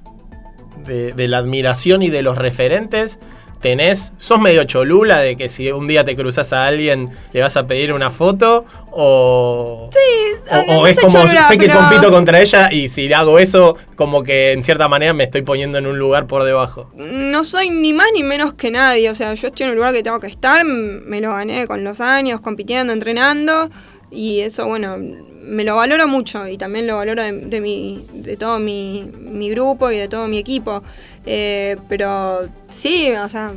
de, 0.86 1.28
la 1.28 1.38
admiración 1.38 2.02
y 2.02 2.10
de 2.10 2.22
los 2.22 2.38
referentes, 2.38 3.20
tenés, 3.62 4.14
sos 4.18 4.40
medio 4.40 4.64
cholula 4.66 5.20
de 5.20 5.36
que 5.38 5.48
si 5.50 5.72
un 5.72 5.88
día 5.88 6.04
te 6.04 6.16
cruzas 6.16 6.52
a 6.54 6.66
alguien 6.66 7.12
le 7.32 7.42
vas 7.42 7.56
a 7.58 7.66
pedir 7.68 7.94
una 7.94 8.10
foto 8.10 8.66
o 8.92 9.90
Sí, 9.92 10.50
o, 10.52 10.64
no 10.74 10.80
o 10.82 10.88
es 10.88 11.00
como 11.00 11.12
cholula, 11.12 11.42
sé 11.44 11.58
que 11.58 11.68
pero- 11.68 11.80
compito 11.80 12.12
contra 12.12 12.40
ella 12.42 12.72
y 12.72 12.90
si 12.90 13.12
hago 13.14 13.40
eso 13.40 13.78
como 13.96 14.24
que 14.24 14.52
en 14.52 14.64
cierta 14.64 14.88
manera 14.88 15.14
me 15.14 15.24
estoy 15.26 15.42
poniendo 15.44 15.78
en 15.78 15.86
un 15.86 15.98
lugar 16.00 16.28
por 16.28 16.44
debajo. 16.44 16.90
No 16.96 17.44
soy 17.44 17.70
ni 17.70 17.94
más 17.94 18.08
ni 18.14 18.24
menos 18.24 18.54
que 18.54 18.72
nadie, 18.72 19.10
o 19.10 19.16
sea, 19.16 19.34
yo 19.34 19.48
estoy 19.48 19.66
en 19.66 19.70
el 19.72 19.76
lugar 19.78 19.94
que 19.94 20.04
tengo 20.04 20.20
que 20.20 20.28
estar, 20.28 20.66
me 20.66 21.22
lo 21.22 21.32
gané 21.34 21.68
con 21.68 21.84
los 21.84 22.02
años, 22.02 22.42
compitiendo, 22.42 22.94
entrenando, 22.94 23.70
y 24.10 24.40
eso, 24.42 24.68
bueno, 24.68 24.98
me 24.98 25.64
lo 25.64 25.76
valoro 25.78 26.08
mucho 26.08 26.48
y 26.48 26.58
también 26.58 26.86
lo 26.86 26.98
valoro 26.98 27.24
de, 27.24 27.32
de 27.32 27.62
mi, 27.62 28.06
de 28.14 28.36
todo 28.38 28.60
mi, 28.60 29.10
mi 29.18 29.50
grupo 29.50 29.90
y 29.92 29.98
de 29.98 30.08
todo 30.08 30.28
mi 30.28 30.38
equipo. 30.38 30.84
Eh, 31.26 31.78
pero 31.88 32.42
sí, 32.74 33.12
o 33.12 33.30
sea, 33.30 33.54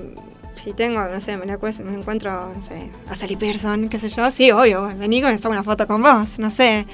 si 0.62 0.72
tengo, 0.72 1.04
no 1.04 1.20
sé, 1.20 1.36
me, 1.36 1.46
la 1.46 1.58
me 1.58 1.98
encuentro, 1.98 2.52
no 2.54 2.62
sé, 2.62 2.90
a 3.08 3.14
Sally 3.14 3.36
Pearson, 3.36 3.88
qué 3.88 3.98
sé 3.98 4.08
yo, 4.08 4.30
sí, 4.30 4.50
obvio, 4.50 4.90
vení 4.98 5.20
que 5.20 5.26
me 5.26 5.36
saco 5.36 5.50
una 5.50 5.64
foto 5.64 5.86
con 5.86 6.02
vos, 6.02 6.38
no 6.38 6.50
sé, 6.50 6.86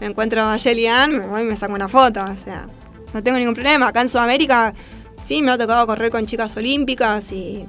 me 0.00 0.06
encuentro 0.06 0.42
a 0.42 0.56
Shelly 0.56 0.86
Ann, 0.86 1.18
me 1.18 1.26
voy 1.26 1.42
y 1.42 1.44
me 1.44 1.56
saco 1.56 1.74
una 1.74 1.88
foto, 1.88 2.22
o 2.22 2.44
sea, 2.44 2.66
no 3.12 3.22
tengo 3.22 3.38
ningún 3.38 3.54
problema. 3.54 3.88
Acá 3.88 4.02
en 4.02 4.08
Sudamérica 4.08 4.74
sí 5.22 5.42
me 5.42 5.50
ha 5.50 5.58
tocado 5.58 5.86
correr 5.86 6.10
con 6.10 6.26
chicas 6.26 6.56
olímpicas 6.56 7.32
y 7.32 7.64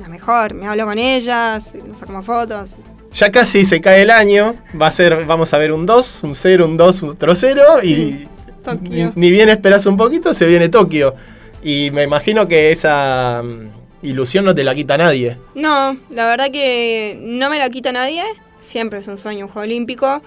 la 0.00 0.08
mejor, 0.08 0.54
me 0.54 0.66
hablo 0.66 0.86
con 0.86 0.98
ellas, 0.98 1.72
nos 1.86 1.98
sacamos 1.98 2.24
fotos. 2.24 2.70
Ya 3.12 3.30
casi 3.30 3.64
se 3.64 3.80
cae 3.80 4.02
el 4.02 4.10
año, 4.10 4.54
va 4.80 4.86
a 4.86 4.92
ser, 4.92 5.24
vamos 5.24 5.52
a 5.52 5.58
ver 5.58 5.72
un 5.72 5.84
2, 5.84 6.22
un 6.22 6.34
0, 6.34 6.66
un 6.66 6.76
2, 6.76 7.02
un 7.02 7.10
otro 7.10 7.34
0 7.34 7.62
y 7.82 8.28
Tokio. 8.64 9.12
ni 9.16 9.30
bien 9.30 9.48
esperas 9.48 9.86
un 9.86 9.96
poquito, 9.96 10.32
se 10.32 10.46
viene 10.46 10.68
Tokio. 10.68 11.14
Y 11.62 11.90
me 11.92 12.04
imagino 12.04 12.48
que 12.48 12.70
esa 12.72 13.42
mm, 13.44 14.06
ilusión 14.06 14.44
no 14.44 14.54
te 14.54 14.64
la 14.64 14.74
quita 14.74 14.96
nadie. 14.96 15.36
No, 15.54 15.96
la 16.10 16.26
verdad 16.26 16.50
que 16.50 17.18
no 17.20 17.50
me 17.50 17.58
la 17.58 17.68
quita 17.70 17.92
nadie, 17.92 18.22
siempre 18.60 18.98
es 18.98 19.08
un 19.08 19.16
sueño 19.16 19.46
un 19.46 19.52
juego 19.52 19.64
olímpico. 19.64 20.22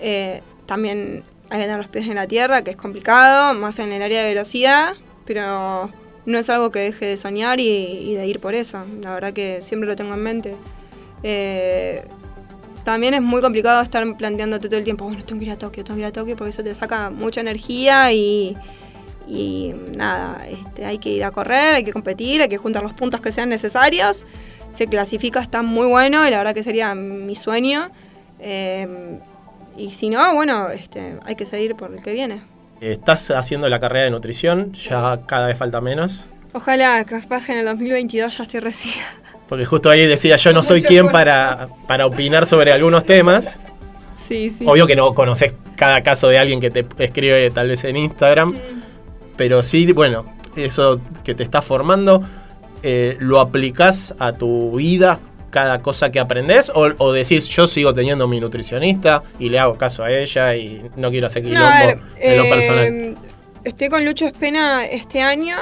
Eh, 0.00 0.40
también 0.66 1.22
hay 1.50 1.58
que 1.58 1.64
tener 1.64 1.78
los 1.78 1.88
pies 1.88 2.06
en 2.06 2.14
la 2.14 2.26
tierra, 2.26 2.62
que 2.62 2.70
es 2.70 2.76
complicado, 2.76 3.54
más 3.54 3.78
en 3.78 3.92
el 3.92 4.02
área 4.02 4.22
de 4.22 4.28
velocidad, 4.30 4.94
pero 5.26 5.90
no 6.24 6.38
es 6.38 6.48
algo 6.48 6.70
que 6.70 6.78
deje 6.78 7.06
de 7.06 7.16
soñar 7.16 7.60
y, 7.60 8.14
de 8.14 8.26
ir 8.26 8.40
por 8.40 8.54
eso. 8.54 8.84
La 9.00 9.12
verdad 9.14 9.32
que 9.32 9.60
siempre 9.62 9.88
lo 9.88 9.96
tengo 9.96 10.14
en 10.14 10.22
mente. 10.22 10.54
Eh, 11.22 12.02
también 12.84 13.14
es 13.14 13.22
muy 13.22 13.40
complicado 13.42 13.80
estar 13.82 14.04
planteándote 14.16 14.68
todo 14.68 14.78
el 14.78 14.84
tiempo, 14.84 15.04
bueno, 15.04 15.22
tengo 15.24 15.38
que 15.38 15.46
ir 15.46 15.52
a 15.52 15.58
Tokio, 15.58 15.84
tengo 15.84 15.96
que 15.96 16.00
ir 16.00 16.06
a 16.06 16.12
Tokio, 16.12 16.36
porque 16.36 16.50
eso 16.50 16.64
te 16.64 16.74
saca 16.74 17.10
mucha 17.10 17.40
energía 17.40 18.12
y, 18.12 18.56
y 19.32 19.74
nada, 19.96 20.46
este, 20.46 20.84
hay 20.84 20.98
que 20.98 21.08
ir 21.08 21.24
a 21.24 21.30
correr, 21.30 21.76
hay 21.76 21.84
que 21.84 21.92
competir, 21.92 22.42
hay 22.42 22.48
que 22.48 22.58
juntar 22.58 22.82
los 22.82 22.92
puntos 22.92 23.20
que 23.22 23.32
sean 23.32 23.48
necesarios. 23.48 24.26
Se 24.74 24.86
clasifica, 24.86 25.40
está 25.40 25.62
muy 25.62 25.86
bueno 25.86 26.26
y 26.26 26.30
la 26.30 26.38
verdad 26.38 26.54
que 26.54 26.62
sería 26.62 26.94
mi 26.94 27.34
sueño. 27.34 27.90
Eh, 28.40 29.18
y 29.76 29.92
si 29.92 30.10
no, 30.10 30.34
bueno, 30.34 30.68
este, 30.68 31.16
hay 31.24 31.34
que 31.34 31.46
seguir 31.46 31.76
por 31.76 31.94
el 31.94 32.02
que 32.02 32.12
viene. 32.12 32.42
Estás 32.80 33.30
haciendo 33.30 33.68
la 33.68 33.80
carrera 33.80 34.04
de 34.04 34.10
nutrición, 34.10 34.72
ya 34.72 35.20
cada 35.26 35.46
vez 35.46 35.56
falta 35.56 35.80
menos. 35.80 36.26
Ojalá, 36.52 37.02
capaz 37.04 37.46
que 37.46 37.52
en 37.52 37.58
el 37.60 37.64
2022 37.64 38.36
ya 38.36 38.42
estoy 38.42 38.60
recibida. 38.60 39.06
Porque 39.48 39.64
justo 39.64 39.88
ahí 39.88 40.06
decía, 40.06 40.36
yo 40.36 40.52
no 40.52 40.62
soy 40.62 40.80
Mucho 40.80 40.88
quien 40.88 41.08
para, 41.08 41.68
para 41.86 42.04
opinar 42.06 42.44
sobre 42.44 42.72
algunos 42.72 43.04
temas. 43.04 43.58
Sí, 44.28 44.54
sí. 44.58 44.64
Obvio 44.66 44.86
que 44.86 44.96
no 44.96 45.14
conoces 45.14 45.54
cada 45.76 46.02
caso 46.02 46.28
de 46.28 46.38
alguien 46.38 46.60
que 46.60 46.70
te 46.70 46.86
escribe 46.98 47.50
tal 47.50 47.68
vez 47.68 47.84
en 47.84 47.96
Instagram, 47.96 48.56
pero 49.36 49.62
sí, 49.62 49.92
bueno, 49.92 50.24
eso 50.56 51.00
que 51.24 51.34
te 51.34 51.42
está 51.42 51.62
formando, 51.62 52.22
eh, 52.82 53.16
¿lo 53.20 53.40
aplicás 53.40 54.14
a 54.18 54.32
tu 54.32 54.76
vida, 54.76 55.18
cada 55.50 55.80
cosa 55.82 56.10
que 56.10 56.18
aprendes? 56.20 56.70
O, 56.74 56.88
o 56.98 57.12
decís, 57.12 57.48
yo 57.48 57.66
sigo 57.66 57.92
teniendo 57.94 58.26
mi 58.28 58.40
nutricionista 58.40 59.22
y 59.38 59.48
le 59.48 59.58
hago 59.58 59.76
caso 59.76 60.02
a 60.02 60.10
ella 60.12 60.54
y 60.56 60.82
no 60.96 61.10
quiero 61.10 61.26
hacer 61.26 61.42
quilombo 61.42 61.68
No, 61.68 61.86
ver, 61.86 61.98
en 62.20 62.36
lo 62.36 62.44
eh, 62.44 62.48
personal? 62.50 63.16
Estoy 63.64 63.88
con 63.88 64.04
Lucho 64.04 64.26
Espena 64.26 64.84
este 64.84 65.20
año 65.22 65.56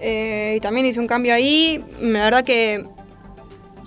eh, 0.00 0.54
y 0.56 0.60
también 0.60 0.86
hice 0.86 1.00
un 1.00 1.06
cambio 1.06 1.34
ahí. 1.34 1.84
La 2.00 2.24
verdad 2.24 2.44
que 2.44 2.84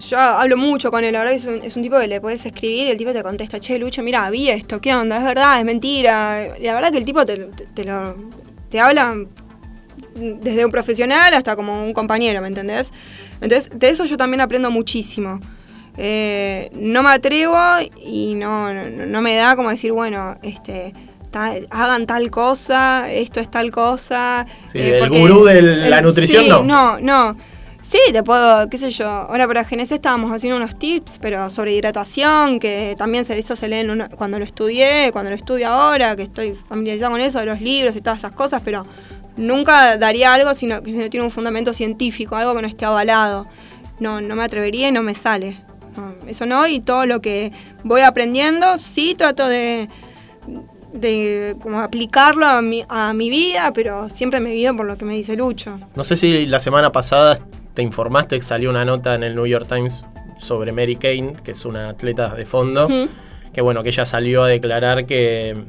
yo 0.07 0.19
hablo 0.19 0.57
mucho 0.57 0.91
con 0.91 1.03
él, 1.03 1.13
la 1.13 1.19
verdad 1.19 1.31
que 1.31 1.37
es 1.37 1.45
un, 1.45 1.55
es 1.63 1.75
un 1.75 1.81
tipo 1.81 1.97
que 1.99 2.07
le 2.07 2.19
puedes 2.21 2.45
escribir 2.45 2.87
y 2.87 2.91
el 2.91 2.97
tipo 2.97 3.11
te 3.13 3.23
contesta, 3.23 3.59
che, 3.59 3.79
Lucho, 3.79 4.03
mira, 4.03 4.29
vi 4.29 4.49
esto, 4.49 4.79
¿qué 4.81 4.93
onda? 4.93 5.17
¿Es 5.17 5.23
verdad? 5.23 5.57
¿Es 5.59 5.65
mentira? 5.65 6.49
La 6.61 6.73
verdad 6.75 6.91
que 6.91 6.97
el 6.97 7.05
tipo 7.05 7.25
te, 7.25 7.37
te- 7.37 7.65
te 7.67 7.85
lo, 7.85 8.15
te 8.75 8.81
habla 8.81 9.15
desde 10.15 10.65
un 10.65 10.71
profesional 10.71 11.33
hasta 11.33 11.55
como 11.55 11.85
un 11.85 11.93
compañero, 11.93 12.41
¿me 12.41 12.49
entendés? 12.49 12.91
Entonces, 13.39 13.69
de 13.73 13.89
eso 13.89 14.03
yo 14.03 14.17
también 14.17 14.41
aprendo 14.41 14.69
muchísimo. 14.69 15.39
Eh, 15.97 16.69
no 16.73 17.01
me 17.01 17.11
atrevo 17.11 17.57
y 18.05 18.33
no, 18.35 18.73
no, 18.73 19.05
no 19.05 19.21
me 19.21 19.33
da 19.37 19.55
como 19.55 19.69
decir, 19.69 19.93
bueno, 19.93 20.37
este 20.43 20.93
ta- 21.31 21.55
hagan 21.69 22.05
tal 22.05 22.29
cosa, 22.31 23.09
esto 23.09 23.39
es 23.39 23.49
tal 23.49 23.71
cosa. 23.71 24.45
Sí, 24.69 24.79
eh, 24.79 24.99
el 24.99 25.09
gurú 25.09 25.45
de 25.45 25.61
la 25.61 26.01
nutrición, 26.01 26.43
sí, 26.43 26.49
no. 26.49 26.63
No, 26.63 26.99
no. 26.99 27.37
Sí, 27.87 27.99
te 28.11 28.23
puedo, 28.23 28.67
qué 28.67 28.79
sé 28.79 28.89
yo. 28.89 29.05
Ahora 29.07 29.45
para 29.45 29.63
GNC 29.63 29.91
estábamos 29.93 30.31
haciendo 30.31 30.57
unos 30.57 30.75
tips, 30.79 31.19
pero 31.19 31.51
sobre 31.51 31.71
hidratación, 31.75 32.59
que 32.59 32.95
también 32.97 33.23
eso 33.29 33.55
se 33.55 33.67
lee 33.67 33.75
en 33.77 33.91
una- 33.91 34.09
cuando 34.09 34.39
lo 34.39 34.43
estudié, 34.45 35.11
cuando 35.13 35.29
lo 35.29 35.35
estudio 35.35 35.69
ahora, 35.69 36.15
que 36.15 36.23
estoy 36.23 36.55
familiarizada 36.55 37.11
con 37.11 37.21
eso, 37.21 37.37
de 37.39 37.45
los 37.45 37.61
libros 37.61 37.95
y 37.95 38.01
todas 38.01 38.17
esas 38.17 38.31
cosas, 38.31 38.63
pero 38.65 38.87
nunca 39.37 39.97
daría 39.97 40.33
algo 40.33 40.55
sino 40.55 40.81
que 40.81 40.93
si 40.93 40.97
no 40.97 41.07
tiene 41.11 41.25
un 41.25 41.31
fundamento 41.31 41.73
científico, 41.73 42.35
algo 42.35 42.55
que 42.55 42.63
no 42.63 42.67
esté 42.67 42.85
avalado. 42.85 43.45
No, 43.99 44.19
no 44.19 44.35
me 44.35 44.43
atrevería 44.43 44.87
y 44.87 44.91
no 44.91 45.03
me 45.03 45.13
sale. 45.13 45.61
No, 45.95 46.15
eso 46.27 46.47
no, 46.47 46.65
y 46.65 46.79
todo 46.79 47.05
lo 47.05 47.21
que 47.21 47.51
voy 47.83 48.01
aprendiendo, 48.01 48.79
sí 48.79 49.13
trato 49.15 49.47
de, 49.47 49.89
de 50.91 51.55
como 51.61 51.79
aplicarlo 51.81 52.47
a 52.47 52.63
mi, 52.63 52.83
a 52.89 53.13
mi 53.13 53.29
vida, 53.29 53.71
pero 53.75 54.09
siempre 54.09 54.39
me 54.39 54.53
guío 54.53 54.75
por 54.75 54.87
lo 54.87 54.97
que 54.97 55.05
me 55.05 55.13
dice 55.13 55.35
Lucho. 55.35 55.79
No 55.95 56.03
sé 56.03 56.15
si 56.15 56.47
la 56.47 56.59
semana 56.59 56.91
pasada 56.91 57.37
te 57.75 57.81
informaste 57.81 58.37
que 58.37 58.41
salió 58.41 58.69
una 58.69 58.85
nota 58.85 59.13
en 59.13 59.23
el 59.23 59.35
New 59.35 59.45
York 59.45 59.67
Times 59.67 60.05
sobre 60.39 60.71
Mary 60.71 60.95
Kane, 60.95 61.35
que 61.43 61.51
es 61.51 61.65
una 61.65 61.89
atleta 61.89 62.33
de 62.33 62.45
fondo, 62.45 62.87
que 63.53 63.61
bueno, 63.61 63.83
que 63.83 63.89
ella 63.89 64.05
salió 64.05 64.43
a 64.43 64.47
declarar 64.47 65.05
que 65.05 65.63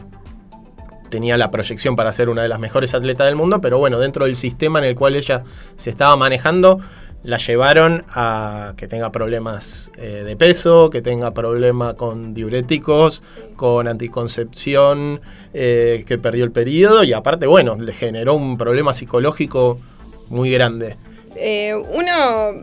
tenía 1.10 1.36
la 1.36 1.50
proyección 1.50 1.96
para 1.96 2.12
ser 2.12 2.28
una 2.28 2.42
de 2.42 2.48
las 2.48 2.58
mejores 2.58 2.94
atletas 2.94 3.26
del 3.26 3.36
mundo, 3.36 3.60
pero 3.60 3.78
bueno, 3.78 3.98
dentro 3.98 4.24
del 4.24 4.36
sistema 4.36 4.78
en 4.78 4.86
el 4.86 4.94
cual 4.94 5.16
ella 5.16 5.44
se 5.76 5.90
estaba 5.90 6.16
manejando, 6.16 6.80
la 7.22 7.38
llevaron 7.38 8.04
a 8.08 8.74
que 8.76 8.86
tenga 8.86 9.10
problemas 9.10 9.90
eh, 9.96 10.22
de 10.24 10.36
peso, 10.36 10.90
que 10.90 11.02
tenga 11.02 11.32
problemas 11.32 11.94
con 11.94 12.34
diuréticos, 12.34 13.22
con 13.56 13.88
anticoncepción, 13.88 15.20
eh, 15.52 16.04
que 16.06 16.18
perdió 16.18 16.44
el 16.44 16.52
periodo 16.52 17.02
y 17.02 17.12
aparte, 17.12 17.46
bueno, 17.46 17.76
le 17.76 17.92
generó 17.92 18.34
un 18.34 18.56
problema 18.56 18.92
psicológico 18.92 19.80
muy 20.28 20.50
grande. 20.50 20.96
Eh, 21.38 21.74
uno, 21.74 22.60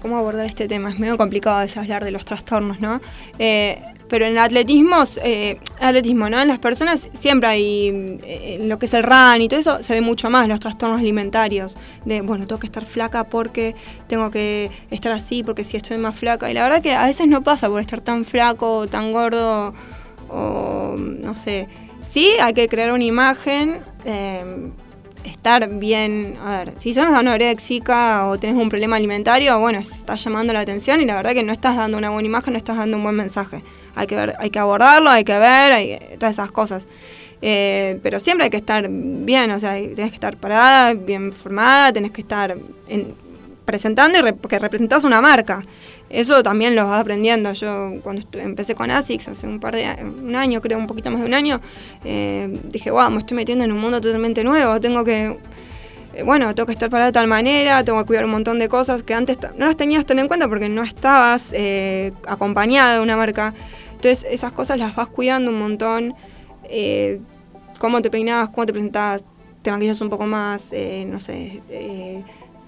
¿cómo 0.00 0.18
abordar 0.18 0.46
este 0.46 0.68
tema? 0.68 0.90
Es 0.90 0.98
medio 0.98 1.16
complicado 1.16 1.60
veces 1.60 1.78
hablar 1.78 2.04
de 2.04 2.10
los 2.10 2.24
trastornos, 2.24 2.80
¿no? 2.80 3.00
Eh, 3.38 3.80
pero 4.08 4.26
en 4.26 4.38
atletismo, 4.38 5.02
eh, 5.22 5.58
atletismo, 5.80 6.30
¿no? 6.30 6.40
En 6.40 6.48
las 6.48 6.58
personas 6.58 7.08
siempre 7.12 7.48
hay, 7.48 8.18
eh, 8.24 8.58
lo 8.62 8.78
que 8.78 8.86
es 8.86 8.94
el 8.94 9.02
run 9.02 9.42
y 9.42 9.48
todo 9.48 9.58
eso, 9.58 9.82
se 9.82 9.94
ve 9.94 10.00
mucho 10.00 10.30
más 10.30 10.46
los 10.46 10.60
trastornos 10.60 11.00
alimentarios. 11.00 11.76
De, 12.04 12.20
bueno, 12.20 12.46
tengo 12.46 12.60
que 12.60 12.66
estar 12.66 12.84
flaca 12.84 13.24
porque 13.24 13.74
tengo 14.06 14.30
que 14.30 14.70
estar 14.90 15.10
así, 15.12 15.42
porque 15.42 15.64
si 15.64 15.76
estoy 15.76 15.98
más 15.98 16.16
flaca. 16.16 16.50
Y 16.50 16.54
la 16.54 16.62
verdad 16.62 16.82
que 16.82 16.92
a 16.94 17.06
veces 17.06 17.26
no 17.26 17.42
pasa 17.42 17.68
por 17.68 17.80
estar 17.80 18.00
tan 18.00 18.24
flaco, 18.24 18.86
tan 18.86 19.10
gordo, 19.10 19.74
o 20.28 20.94
no 20.96 21.34
sé. 21.34 21.68
Sí, 22.08 22.30
hay 22.40 22.54
que 22.54 22.68
crear 22.68 22.92
una 22.92 23.04
imagen. 23.04 23.80
eh, 24.04 24.70
estar 25.26 25.68
bien, 25.68 26.36
a 26.44 26.58
ver, 26.64 26.74
si 26.78 26.94
sos 26.94 27.04
anoréxica 27.06 28.26
o 28.26 28.38
tenés 28.38 28.56
un 28.56 28.68
problema 28.68 28.96
alimentario, 28.96 29.58
bueno, 29.58 29.78
estás 29.78 30.22
llamando 30.24 30.52
la 30.52 30.60
atención 30.60 31.00
y 31.00 31.04
la 31.04 31.14
verdad 31.16 31.32
que 31.32 31.42
no 31.42 31.52
estás 31.52 31.76
dando 31.76 31.98
una 31.98 32.10
buena 32.10 32.26
imagen, 32.26 32.52
no 32.52 32.58
estás 32.58 32.76
dando 32.76 32.96
un 32.96 33.02
buen 33.02 33.16
mensaje. 33.16 33.62
Hay 33.94 34.06
que 34.06 34.16
ver, 34.16 34.34
hay 34.38 34.50
que 34.50 34.58
abordarlo, 34.58 35.10
hay 35.10 35.24
que 35.24 35.38
ver, 35.38 35.72
hay, 35.72 35.98
todas 36.18 36.34
esas 36.34 36.50
cosas. 36.52 36.86
Eh, 37.42 37.98
pero 38.02 38.18
siempre 38.18 38.44
hay 38.44 38.50
que 38.50 38.56
estar 38.56 38.88
bien, 38.90 39.50
o 39.50 39.58
sea, 39.60 39.72
tenés 39.72 40.10
que 40.10 40.16
estar 40.16 40.36
parada, 40.36 40.94
bien 40.94 41.32
formada, 41.32 41.92
tenés 41.92 42.10
que 42.10 42.22
estar 42.22 42.56
en- 42.88 43.14
presentando 43.64 44.18
y 44.18 44.22
re- 44.22 44.32
porque 44.32 44.58
representás 44.58 45.04
una 45.04 45.20
marca. 45.20 45.64
Eso 46.08 46.42
también 46.42 46.76
lo 46.76 46.86
vas 46.86 47.00
aprendiendo. 47.00 47.52
Yo 47.52 47.94
cuando 48.02 48.22
empecé 48.38 48.74
con 48.74 48.90
ASICS 48.90 49.28
hace 49.28 49.46
un 49.46 49.58
par 49.58 49.74
de 49.74 49.86
un 50.22 50.36
año, 50.36 50.60
creo 50.60 50.78
un 50.78 50.86
poquito 50.86 51.10
más 51.10 51.20
de 51.20 51.26
un 51.26 51.34
año, 51.34 51.60
eh, 52.04 52.60
dije, 52.64 52.90
wow, 52.90 53.10
me 53.10 53.18
estoy 53.18 53.36
metiendo 53.36 53.64
en 53.64 53.72
un 53.72 53.78
mundo 53.80 54.00
totalmente 54.00 54.44
nuevo, 54.44 54.80
tengo 54.80 55.02
que, 55.02 55.36
eh, 56.14 56.22
bueno, 56.22 56.54
tengo 56.54 56.66
que 56.66 56.72
estar 56.72 56.90
parada 56.90 57.06
de 57.06 57.12
tal 57.12 57.26
manera, 57.26 57.82
tengo 57.82 57.98
que 58.00 58.06
cuidar 58.06 58.24
un 58.24 58.30
montón 58.30 58.58
de 58.58 58.68
cosas 58.68 59.02
que 59.02 59.14
antes 59.14 59.38
no 59.56 59.66
las 59.66 59.76
tenías 59.76 60.06
tan 60.06 60.18
en 60.20 60.28
cuenta 60.28 60.48
porque 60.48 60.68
no 60.68 60.82
estabas 60.82 61.48
eh, 61.52 62.12
acompañada 62.26 62.94
de 62.94 63.00
una 63.00 63.16
marca. 63.16 63.52
Entonces 63.92 64.24
esas 64.30 64.52
cosas 64.52 64.78
las 64.78 64.94
vas 64.94 65.08
cuidando 65.08 65.50
un 65.50 65.58
montón. 65.58 66.14
cómo 67.78 68.00
te 68.00 68.10
peinabas, 68.10 68.50
cómo 68.50 68.64
te 68.66 68.72
presentabas, 68.72 69.24
te 69.62 69.70
maquillas 69.70 70.00
un 70.00 70.08
poco 70.08 70.26
más, 70.26 70.72
eh, 70.72 71.04
no 71.08 71.18
sé, 71.18 71.62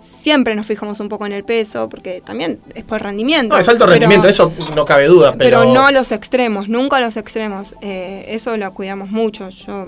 siempre 0.08 0.54
nos 0.54 0.66
fijamos 0.66 1.00
un 1.00 1.08
poco 1.08 1.26
en 1.26 1.32
el 1.32 1.44
peso, 1.44 1.88
porque 1.88 2.20
también 2.24 2.60
es 2.74 2.84
por 2.84 3.02
rendimiento. 3.02 3.54
No, 3.54 3.60
es 3.60 3.68
alto 3.68 3.84
pero- 3.84 3.92
rendimiento, 3.92 4.28
eso 4.28 4.52
no 4.74 4.84
cabe 4.84 5.06
duda, 5.06 5.34
pero, 5.36 5.60
pero, 5.60 5.72
no 5.72 5.86
a 5.86 5.92
los 5.92 6.12
extremos, 6.12 6.68
nunca 6.68 6.96
a 6.96 7.00
los 7.00 7.16
extremos. 7.16 7.74
Eh, 7.82 8.24
eso 8.28 8.56
lo 8.56 8.72
cuidamos 8.72 9.10
mucho. 9.10 9.48
Yo 9.50 9.86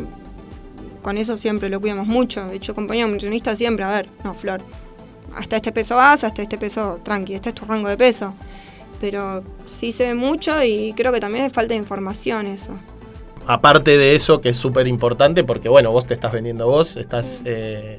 con 1.03 1.17
eso 1.19 1.37
siempre 1.37 1.69
lo 1.69 1.81
cuidamos 1.81 2.07
mucho. 2.07 2.47
De 2.49 2.57
hecho, 2.57 2.75
compañero 2.75 3.09
nutricionista 3.09 3.57
siempre, 3.57 3.85
a 3.85 3.91
ver, 3.91 4.09
no, 4.23 4.35
Flor, 4.35 4.61
hasta 5.35 5.57
este 5.57 5.73
peso 5.73 5.97
vas, 5.97 6.25
hasta 6.25 6.43
este 6.43 6.59
peso 6.59 7.01
tranqui, 7.03 7.35
este 7.35 7.49
es 7.51 7.55
tu 7.55 7.65
rango 7.65 7.89
de 7.89 7.97
peso. 7.97 8.35
Pero 9.01 9.43
sí 9.67 9.93
se 9.93 10.05
ve 10.07 10.15
mucho 10.15 10.63
y 10.63 10.93
creo 10.95 11.11
que 11.13 11.21
también 11.21 11.47
es 11.47 11.53
falta 11.53 11.73
de 11.75 11.79
información 11.79 12.47
eso. 12.47 12.73
aparte 13.47 13.97
de 13.97 14.15
eso, 14.15 14.41
que 14.43 14.51
es 14.51 14.57
súper 14.57 14.87
importante, 14.87 15.43
porque 15.43 15.69
bueno, 15.71 15.91
vos 15.91 16.07
te 16.07 16.13
estás 16.15 16.31
vendiendo 16.33 16.67
vos, 16.67 16.97
estás, 16.99 17.43
eh, 17.47 17.99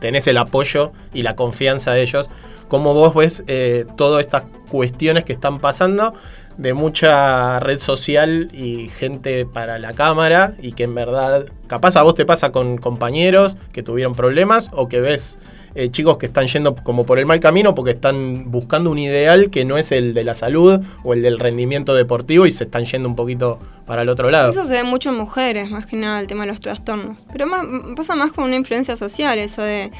tenés 0.00 0.26
el 0.26 0.38
apoyo 0.38 0.92
y 1.14 1.22
la 1.22 1.36
confianza 1.36 1.92
de 1.92 2.02
ellos. 2.02 2.30
¿Cómo 2.68 2.94
vos 2.94 3.14
ves 3.14 3.44
eh, 3.46 3.84
todas 3.96 4.20
estas 4.20 4.44
cuestiones 4.68 5.24
que 5.24 5.32
están 5.32 5.58
pasando 5.58 6.14
de 6.56 6.74
mucha 6.74 7.58
red 7.60 7.78
social 7.78 8.50
y 8.52 8.88
gente 8.88 9.46
para 9.46 9.78
la 9.78 9.94
cámara 9.94 10.54
y 10.60 10.72
que 10.72 10.84
en 10.84 10.94
verdad, 10.94 11.46
capaz 11.66 11.96
a 11.96 12.02
vos 12.02 12.14
te 12.14 12.26
pasa 12.26 12.52
con 12.52 12.76
compañeros 12.76 13.56
que 13.72 13.82
tuvieron 13.82 14.14
problemas 14.14 14.68
o 14.72 14.88
que 14.88 15.00
ves 15.00 15.38
eh, 15.74 15.88
chicos 15.88 16.18
que 16.18 16.26
están 16.26 16.48
yendo 16.48 16.74
como 16.74 17.06
por 17.06 17.18
el 17.18 17.26
mal 17.26 17.40
camino 17.40 17.74
porque 17.74 17.92
están 17.92 18.50
buscando 18.50 18.90
un 18.90 18.98
ideal 18.98 19.50
que 19.50 19.64
no 19.64 19.78
es 19.78 19.92
el 19.92 20.14
de 20.14 20.24
la 20.24 20.34
salud 20.34 20.80
o 21.04 21.14
el 21.14 21.22
del 21.22 21.38
rendimiento 21.38 21.94
deportivo 21.94 22.44
y 22.44 22.50
se 22.50 22.64
están 22.64 22.84
yendo 22.84 23.08
un 23.08 23.16
poquito 23.16 23.58
para 23.90 24.02
el 24.02 24.08
otro 24.08 24.30
lado. 24.30 24.50
Eso 24.50 24.64
se 24.66 24.74
ve 24.74 24.84
mucho 24.84 25.08
en 25.08 25.16
mujeres, 25.16 25.68
más 25.68 25.84
que 25.84 25.96
nada 25.96 26.20
el 26.20 26.28
tema 26.28 26.42
de 26.42 26.46
los 26.46 26.60
trastornos. 26.60 27.26
Pero 27.32 27.48
más, 27.48 27.64
pasa 27.96 28.14
más 28.14 28.30
con 28.30 28.44
una 28.44 28.54
influencia 28.54 28.96
social, 28.96 29.36
eso 29.40 29.62
de. 29.62 29.90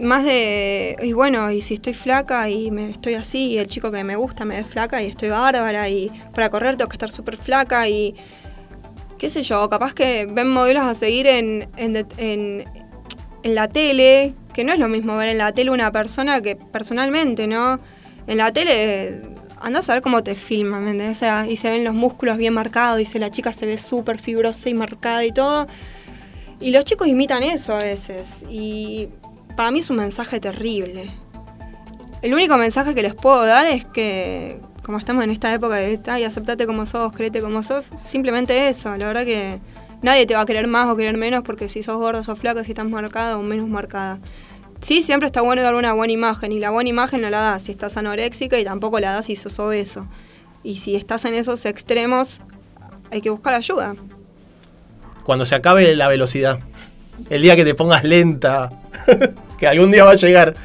Más 0.00 0.24
de. 0.24 0.96
Y 1.04 1.12
bueno, 1.12 1.52
y 1.52 1.62
si 1.62 1.74
estoy 1.74 1.94
flaca 1.94 2.50
y 2.50 2.72
me 2.72 2.90
estoy 2.90 3.14
así, 3.14 3.50
y 3.50 3.58
el 3.58 3.68
chico 3.68 3.92
que 3.92 4.02
me 4.02 4.16
gusta 4.16 4.44
me 4.44 4.56
ve 4.56 4.64
flaca 4.64 5.00
y 5.00 5.06
estoy 5.06 5.28
bárbara, 5.28 5.88
y 5.88 6.10
para 6.34 6.50
correr 6.50 6.76
tengo 6.76 6.88
que 6.88 6.96
estar 6.96 7.12
súper 7.12 7.36
flaca, 7.36 7.88
y. 7.88 8.16
qué 9.18 9.30
sé 9.30 9.44
yo, 9.44 9.70
capaz 9.70 9.94
que 9.94 10.26
ven 10.28 10.50
modelos 10.50 10.82
a 10.82 10.96
seguir 10.96 11.28
en, 11.28 11.68
en, 11.76 11.94
en, 12.16 12.64
en 13.44 13.54
la 13.54 13.68
tele, 13.68 14.34
que 14.52 14.64
no 14.64 14.72
es 14.72 14.80
lo 14.80 14.88
mismo 14.88 15.16
ver 15.16 15.28
en 15.28 15.38
la 15.38 15.52
tele 15.52 15.70
una 15.70 15.92
persona 15.92 16.40
que 16.40 16.56
personalmente, 16.56 17.46
¿no? 17.46 17.78
En 18.26 18.38
la 18.38 18.52
tele 18.52 19.31
andás 19.62 19.88
a 19.88 19.94
ver 19.94 20.02
cómo 20.02 20.22
te 20.22 20.34
filman, 20.34 20.84
¿me? 20.84 21.08
O 21.08 21.14
sea, 21.14 21.46
y 21.46 21.56
se 21.56 21.70
ven 21.70 21.84
los 21.84 21.94
músculos 21.94 22.36
bien 22.36 22.54
marcados, 22.54 23.00
y 23.00 23.06
se, 23.06 23.18
la 23.18 23.30
chica 23.30 23.52
se 23.52 23.66
ve 23.66 23.76
súper 23.76 24.18
fibrosa 24.18 24.68
y 24.68 24.74
marcada 24.74 25.24
y 25.24 25.32
todo. 25.32 25.66
Y 26.60 26.70
los 26.70 26.84
chicos 26.84 27.08
imitan 27.08 27.42
eso 27.42 27.74
a 27.74 27.78
veces. 27.78 28.44
Y 28.48 29.08
para 29.56 29.70
mí 29.70 29.80
es 29.80 29.90
un 29.90 29.96
mensaje 29.96 30.40
terrible. 30.40 31.10
El 32.22 32.34
único 32.34 32.56
mensaje 32.56 32.94
que 32.94 33.02
les 33.02 33.14
puedo 33.14 33.44
dar 33.44 33.66
es 33.66 33.84
que, 33.84 34.60
como 34.84 34.98
estamos 34.98 35.24
en 35.24 35.30
esta 35.30 35.52
época 35.52 35.76
de, 35.76 35.98
ay, 36.06 36.24
aceptate 36.24 36.66
como 36.66 36.86
sos, 36.86 37.12
créete 37.12 37.40
como 37.40 37.62
sos, 37.62 37.90
simplemente 38.04 38.68
eso. 38.68 38.96
La 38.96 39.06
verdad 39.06 39.24
que 39.24 39.58
nadie 40.02 40.26
te 40.26 40.34
va 40.34 40.42
a 40.42 40.46
querer 40.46 40.68
más 40.68 40.88
o 40.88 40.96
querer 40.96 41.16
menos 41.16 41.42
porque 41.42 41.68
si 41.68 41.82
sos 41.82 41.96
gordo, 41.96 42.22
sos 42.22 42.38
flaca, 42.38 42.62
si 42.62 42.72
estás 42.72 42.86
marcada 42.86 43.38
o 43.38 43.42
menos 43.42 43.68
marcada. 43.68 44.20
Sí, 44.82 45.00
siempre 45.00 45.26
está 45.26 45.42
bueno 45.42 45.62
dar 45.62 45.76
una 45.76 45.92
buena 45.92 46.12
imagen 46.12 46.50
y 46.50 46.58
la 46.58 46.70
buena 46.70 46.90
imagen 46.90 47.20
no 47.22 47.30
la 47.30 47.40
das 47.40 47.62
si 47.62 47.70
estás 47.70 47.96
anoréxica 47.96 48.58
y 48.58 48.64
tampoco 48.64 48.98
la 48.98 49.12
das 49.12 49.26
si 49.26 49.36
sos 49.36 49.58
obeso. 49.60 50.08
Y 50.64 50.78
si 50.78 50.96
estás 50.96 51.24
en 51.24 51.34
esos 51.34 51.64
extremos, 51.66 52.40
hay 53.12 53.20
que 53.20 53.30
buscar 53.30 53.54
ayuda. 53.54 53.94
Cuando 55.22 55.44
se 55.44 55.54
acabe 55.54 55.94
la 55.94 56.08
velocidad, 56.08 56.58
el 57.30 57.42
día 57.42 57.54
que 57.54 57.64
te 57.64 57.74
pongas 57.74 58.02
lenta, 58.02 58.72
que 59.58 59.68
algún 59.68 59.92
día 59.92 60.04
va 60.04 60.12
a 60.12 60.16
llegar, 60.16 60.56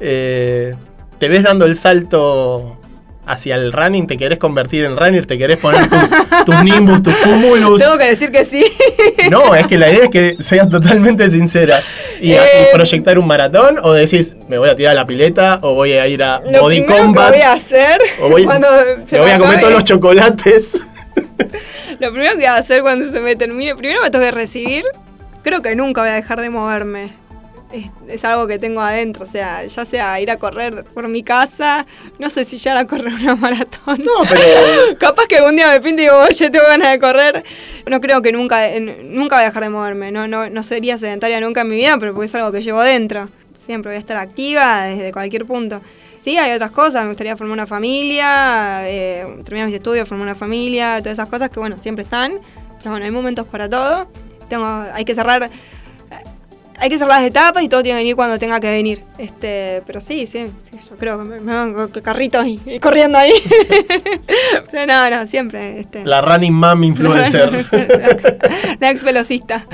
eh, 0.00 0.74
te 1.18 1.28
ves 1.28 1.42
dando 1.42 1.66
el 1.66 1.76
salto 1.76 2.80
hacia 3.28 3.56
el 3.56 3.72
running, 3.72 4.06
te 4.06 4.16
querés 4.16 4.38
convertir 4.38 4.84
en 4.86 4.96
runner, 4.96 5.26
te 5.26 5.36
querés 5.36 5.58
poner 5.58 5.88
tus, 5.88 6.10
tus 6.46 6.64
nimbus, 6.64 7.02
tus 7.02 7.14
cumulus. 7.16 7.80
Tengo 7.80 7.98
que 7.98 8.06
decir 8.06 8.32
que 8.32 8.44
sí. 8.44 8.64
No, 9.30 9.54
es 9.54 9.66
que 9.66 9.76
la 9.76 9.90
idea 9.90 10.04
es 10.04 10.10
que 10.10 10.36
seas 10.42 10.68
totalmente 10.68 11.28
sincera 11.30 11.80
y, 12.20 12.32
Eh, 12.32 12.68
proyectar 12.72 13.18
un 13.18 13.26
maratón 13.26 13.78
o 13.82 13.92
decís, 13.92 14.36
me 14.48 14.56
voy 14.58 14.70
a 14.70 14.76
tirar 14.76 14.92
a 14.92 14.94
la 14.94 15.06
pileta 15.06 15.58
o 15.62 15.74
voy 15.74 15.92
a 15.92 16.06
ir 16.06 16.22
a 16.22 16.40
Lo 16.40 16.62
Body 16.62 16.86
Combat 16.86 17.32
que 17.32 17.38
voy 17.38 17.46
a 17.46 17.52
hacer 17.52 18.00
o 18.22 18.30
voy, 18.30 18.44
cuando 18.44 18.68
me 19.10 19.18
voy 19.18 19.30
a 19.30 19.38
comer 19.38 19.60
todos 19.60 19.72
los 19.72 19.84
chocolates. 19.84 20.86
Lo 22.00 22.12
primero 22.12 22.32
que 22.32 22.38
voy 22.38 22.44
a 22.46 22.56
hacer 22.56 22.82
cuando 22.82 23.10
se 23.10 23.20
me 23.20 23.36
termine, 23.36 23.74
primero 23.74 24.00
me 24.02 24.10
tengo 24.10 24.24
que 24.24 24.30
recibir. 24.30 24.84
Creo 25.42 25.60
que 25.62 25.74
nunca 25.74 26.00
voy 26.00 26.10
a 26.10 26.14
dejar 26.14 26.40
de 26.40 26.50
moverme. 26.50 27.12
Es, 27.70 27.84
es 28.08 28.24
algo 28.24 28.46
que 28.46 28.58
tengo 28.58 28.80
adentro, 28.80 29.24
o 29.24 29.26
sea, 29.26 29.64
ya 29.66 29.84
sea 29.84 30.18
ir 30.20 30.30
a 30.30 30.38
correr 30.38 30.84
por 30.84 31.06
mi 31.06 31.22
casa, 31.22 31.86
no 32.18 32.30
sé 32.30 32.46
si 32.46 32.56
ya 32.56 32.78
a 32.78 32.86
correr 32.86 33.12
una 33.12 33.36
maratón. 33.36 33.98
No, 33.98 34.26
pero 34.26 34.40
Capaz 34.98 35.26
que 35.26 35.36
algún 35.36 35.56
día 35.56 35.70
me 35.70 35.80
pinte 35.80 36.02
y 36.02 36.06
digo, 36.06 36.16
oye, 36.18 36.50
tengo 36.50 36.66
ganas 36.66 36.90
de 36.92 36.98
correr. 36.98 37.44
No 37.86 38.00
creo 38.00 38.22
que 38.22 38.32
nunca, 38.32 38.68
nunca 38.80 39.36
voy 39.36 39.44
a 39.44 39.48
dejar 39.48 39.64
de 39.64 39.68
moverme. 39.68 40.10
No, 40.10 40.26
no, 40.26 40.48
no 40.48 40.62
sería 40.62 40.96
sedentaria 40.96 41.40
nunca 41.40 41.60
en 41.60 41.68
mi 41.68 41.76
vida, 41.76 41.98
pero 41.98 42.14
porque 42.14 42.26
es 42.26 42.34
algo 42.34 42.52
que 42.52 42.62
llevo 42.62 42.80
dentro. 42.80 43.28
Siempre 43.66 43.90
voy 43.90 43.96
a 43.96 44.00
estar 44.00 44.16
activa 44.16 44.84
desde 44.84 45.12
cualquier 45.12 45.44
punto. 45.44 45.82
Sí, 46.24 46.38
hay 46.38 46.52
otras 46.52 46.70
cosas. 46.70 47.02
Me 47.02 47.08
gustaría 47.08 47.36
formar 47.36 47.52
una 47.54 47.66
familia, 47.66 48.88
eh, 48.88 49.26
terminar 49.44 49.66
mis 49.66 49.76
estudios, 49.76 50.08
formar 50.08 50.26
una 50.26 50.34
familia, 50.34 50.98
todas 51.00 51.18
esas 51.18 51.28
cosas 51.28 51.50
que, 51.50 51.60
bueno, 51.60 51.76
siempre 51.78 52.04
están. 52.04 52.40
Pero 52.78 52.90
bueno, 52.90 53.04
hay 53.04 53.10
momentos 53.10 53.46
para 53.46 53.68
todo. 53.68 54.08
Tengo, 54.48 54.66
hay 54.66 55.04
que 55.04 55.14
cerrar 55.14 55.50
hay 56.80 56.88
que 56.88 56.98
cerrar 56.98 57.20
las 57.20 57.26
etapas 57.26 57.62
y 57.62 57.68
todo 57.68 57.82
tiene 57.82 57.98
que 57.98 58.04
venir 58.04 58.16
cuando 58.16 58.38
tenga 58.38 58.60
que 58.60 58.70
venir. 58.70 59.04
Este, 59.18 59.82
pero 59.86 60.00
sí, 60.00 60.26
sí, 60.26 60.46
sí, 60.70 60.78
yo 60.88 60.96
creo 60.96 61.18
que 61.18 61.24
me, 61.24 61.40
me 61.40 61.52
van 61.52 61.74
con 61.74 61.88
carritos 62.02 62.46
y, 62.46 62.60
y 62.66 62.78
corriendo 62.78 63.18
ahí. 63.18 63.32
pero 64.70 64.86
no, 64.86 65.10
no, 65.10 65.26
siempre. 65.26 65.80
Este, 65.80 66.04
la 66.04 66.20
running 66.20 66.54
mom 66.54 66.82
influencer. 66.84 67.66
la 68.80 68.90
ex 68.90 69.02
velocista. 69.02 69.66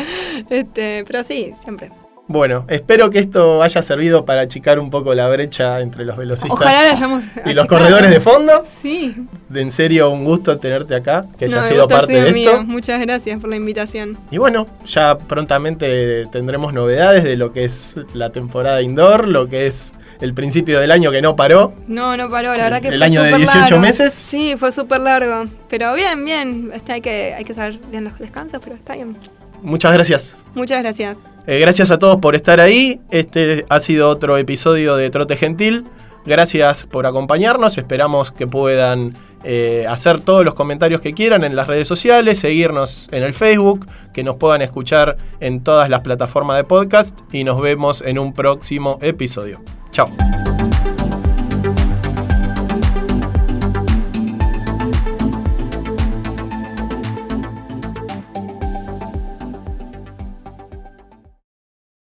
Este, 0.49 1.05
pero 1.07 1.25
sí, 1.25 1.53
siempre. 1.63 1.91
Bueno, 2.27 2.65
espero 2.69 3.11
que 3.11 3.19
esto 3.19 3.63
haya 3.63 3.83
servido 3.83 4.25
para 4.25 4.41
achicar 4.41 4.79
un 4.79 4.89
poco 4.89 5.15
la 5.15 5.29
brecha 5.29 5.81
entre 5.81 6.07
los 6.07 6.17
velocistas 6.17 6.53
Ojalá 6.53 6.83
la 6.83 6.91
hayamos. 6.93 7.23
y 7.45 7.53
los 7.53 7.67
corredores 7.67 8.09
de 8.11 8.19
fondo. 8.19 8.65
Sí. 8.67 9.15
De 9.51 9.61
en 9.61 9.71
serio, 9.71 10.09
un 10.11 10.25
gusto 10.25 10.57
tenerte 10.59 10.95
acá, 10.95 11.27
que 11.39 11.45
hayas 11.45 11.61
No, 11.61 11.69
sido 11.69 11.83
gusto 11.85 11.97
parte 11.99 12.13
sido 12.15 12.25
de 12.25 12.33
mío. 12.33 12.51
esto. 12.53 12.65
Muchas 12.65 13.01
gracias 13.03 13.39
por 13.41 13.51
la 13.51 13.57
invitación. 13.57 14.17
Y 14.31 14.39
bueno, 14.39 14.67
ya 14.87 15.19
prontamente 15.19 16.25
tendremos 16.33 16.73
novedades 16.73 17.25
de 17.25 17.37
lo 17.37 17.53
que 17.53 17.65
es 17.65 17.97
la 18.15 18.31
temporada 18.31 18.81
indoor, 18.81 19.29
lo 19.29 19.47
que 19.49 19.67
es 19.67 19.93
el 20.23 20.33
principio 20.33 20.81
del 20.81 20.93
año 20.93 21.11
que 21.11 21.21
no 21.21 21.37
paró. 21.37 21.75
No, 21.87 22.17
no 22.17 22.31
paró, 22.31 22.55
la 22.55 22.65
verdad 22.65 22.81
que 22.81 22.89
¿El 22.89 22.97
fue 22.97 23.05
año 23.07 23.23
de 23.23 23.29
súper 23.33 23.39
18 23.41 23.61
largo. 23.65 23.81
meses? 23.81 24.15
Sí, 24.15 24.55
fue 24.59 24.73
súper 24.73 25.01
largo. 25.03 25.45
Pero 25.69 25.93
bien, 25.93 26.25
bien. 26.25 26.71
Este, 26.73 26.93
hay, 26.95 27.01
que, 27.03 27.35
hay 27.35 27.45
que 27.45 27.53
saber 27.53 27.79
bien 27.91 28.05
los 28.05 28.19
descansos, 28.19 28.61
pero 28.65 28.77
está 28.77 28.95
bien. 28.95 29.15
Muchas 29.61 29.93
gracias. 29.93 30.37
Muchas 30.55 30.83
gracias. 30.83 31.17
Eh, 31.47 31.59
gracias 31.59 31.91
a 31.91 31.99
todos 31.99 32.21
por 32.21 32.35
estar 32.35 32.61
ahí. 32.61 33.01
Este 33.11 33.67
ha 33.69 33.81
sido 33.81 34.09
otro 34.09 34.39
episodio 34.39 34.97
de 34.97 35.11
Trote 35.11 35.37
Gentil. 35.37 35.85
Gracias 36.25 36.87
por 36.87 37.07
acompañarnos. 37.07 37.77
Esperamos 37.77 38.33
que 38.33 38.47
puedan 38.47 39.15
eh, 39.45 39.85
hacer 39.89 40.21
todos 40.21 40.43
los 40.43 40.55
comentarios 40.55 41.03
que 41.03 41.13
quieran 41.13 41.45
en 41.45 41.55
las 41.55 41.67
redes 41.67 41.87
sociales, 41.87 42.39
seguirnos 42.39 43.09
en 43.13 43.23
el 43.23 43.35
Facebook, 43.35 43.87
que 44.15 44.25
nos 44.25 44.37
puedan 44.37 44.63
escuchar 44.63 45.19
en 45.41 45.63
todas 45.63 45.91
las 45.91 46.01
plataformas 46.01 46.57
de 46.57 46.65
podcast 46.65 47.19
y 47.31 47.45
nos 47.45 47.61
vemos 47.61 48.03
en 48.07 48.19
un 48.19 48.33
próximo 48.33 48.99
episodio. 49.03 49.61
Chao. 49.91 50.09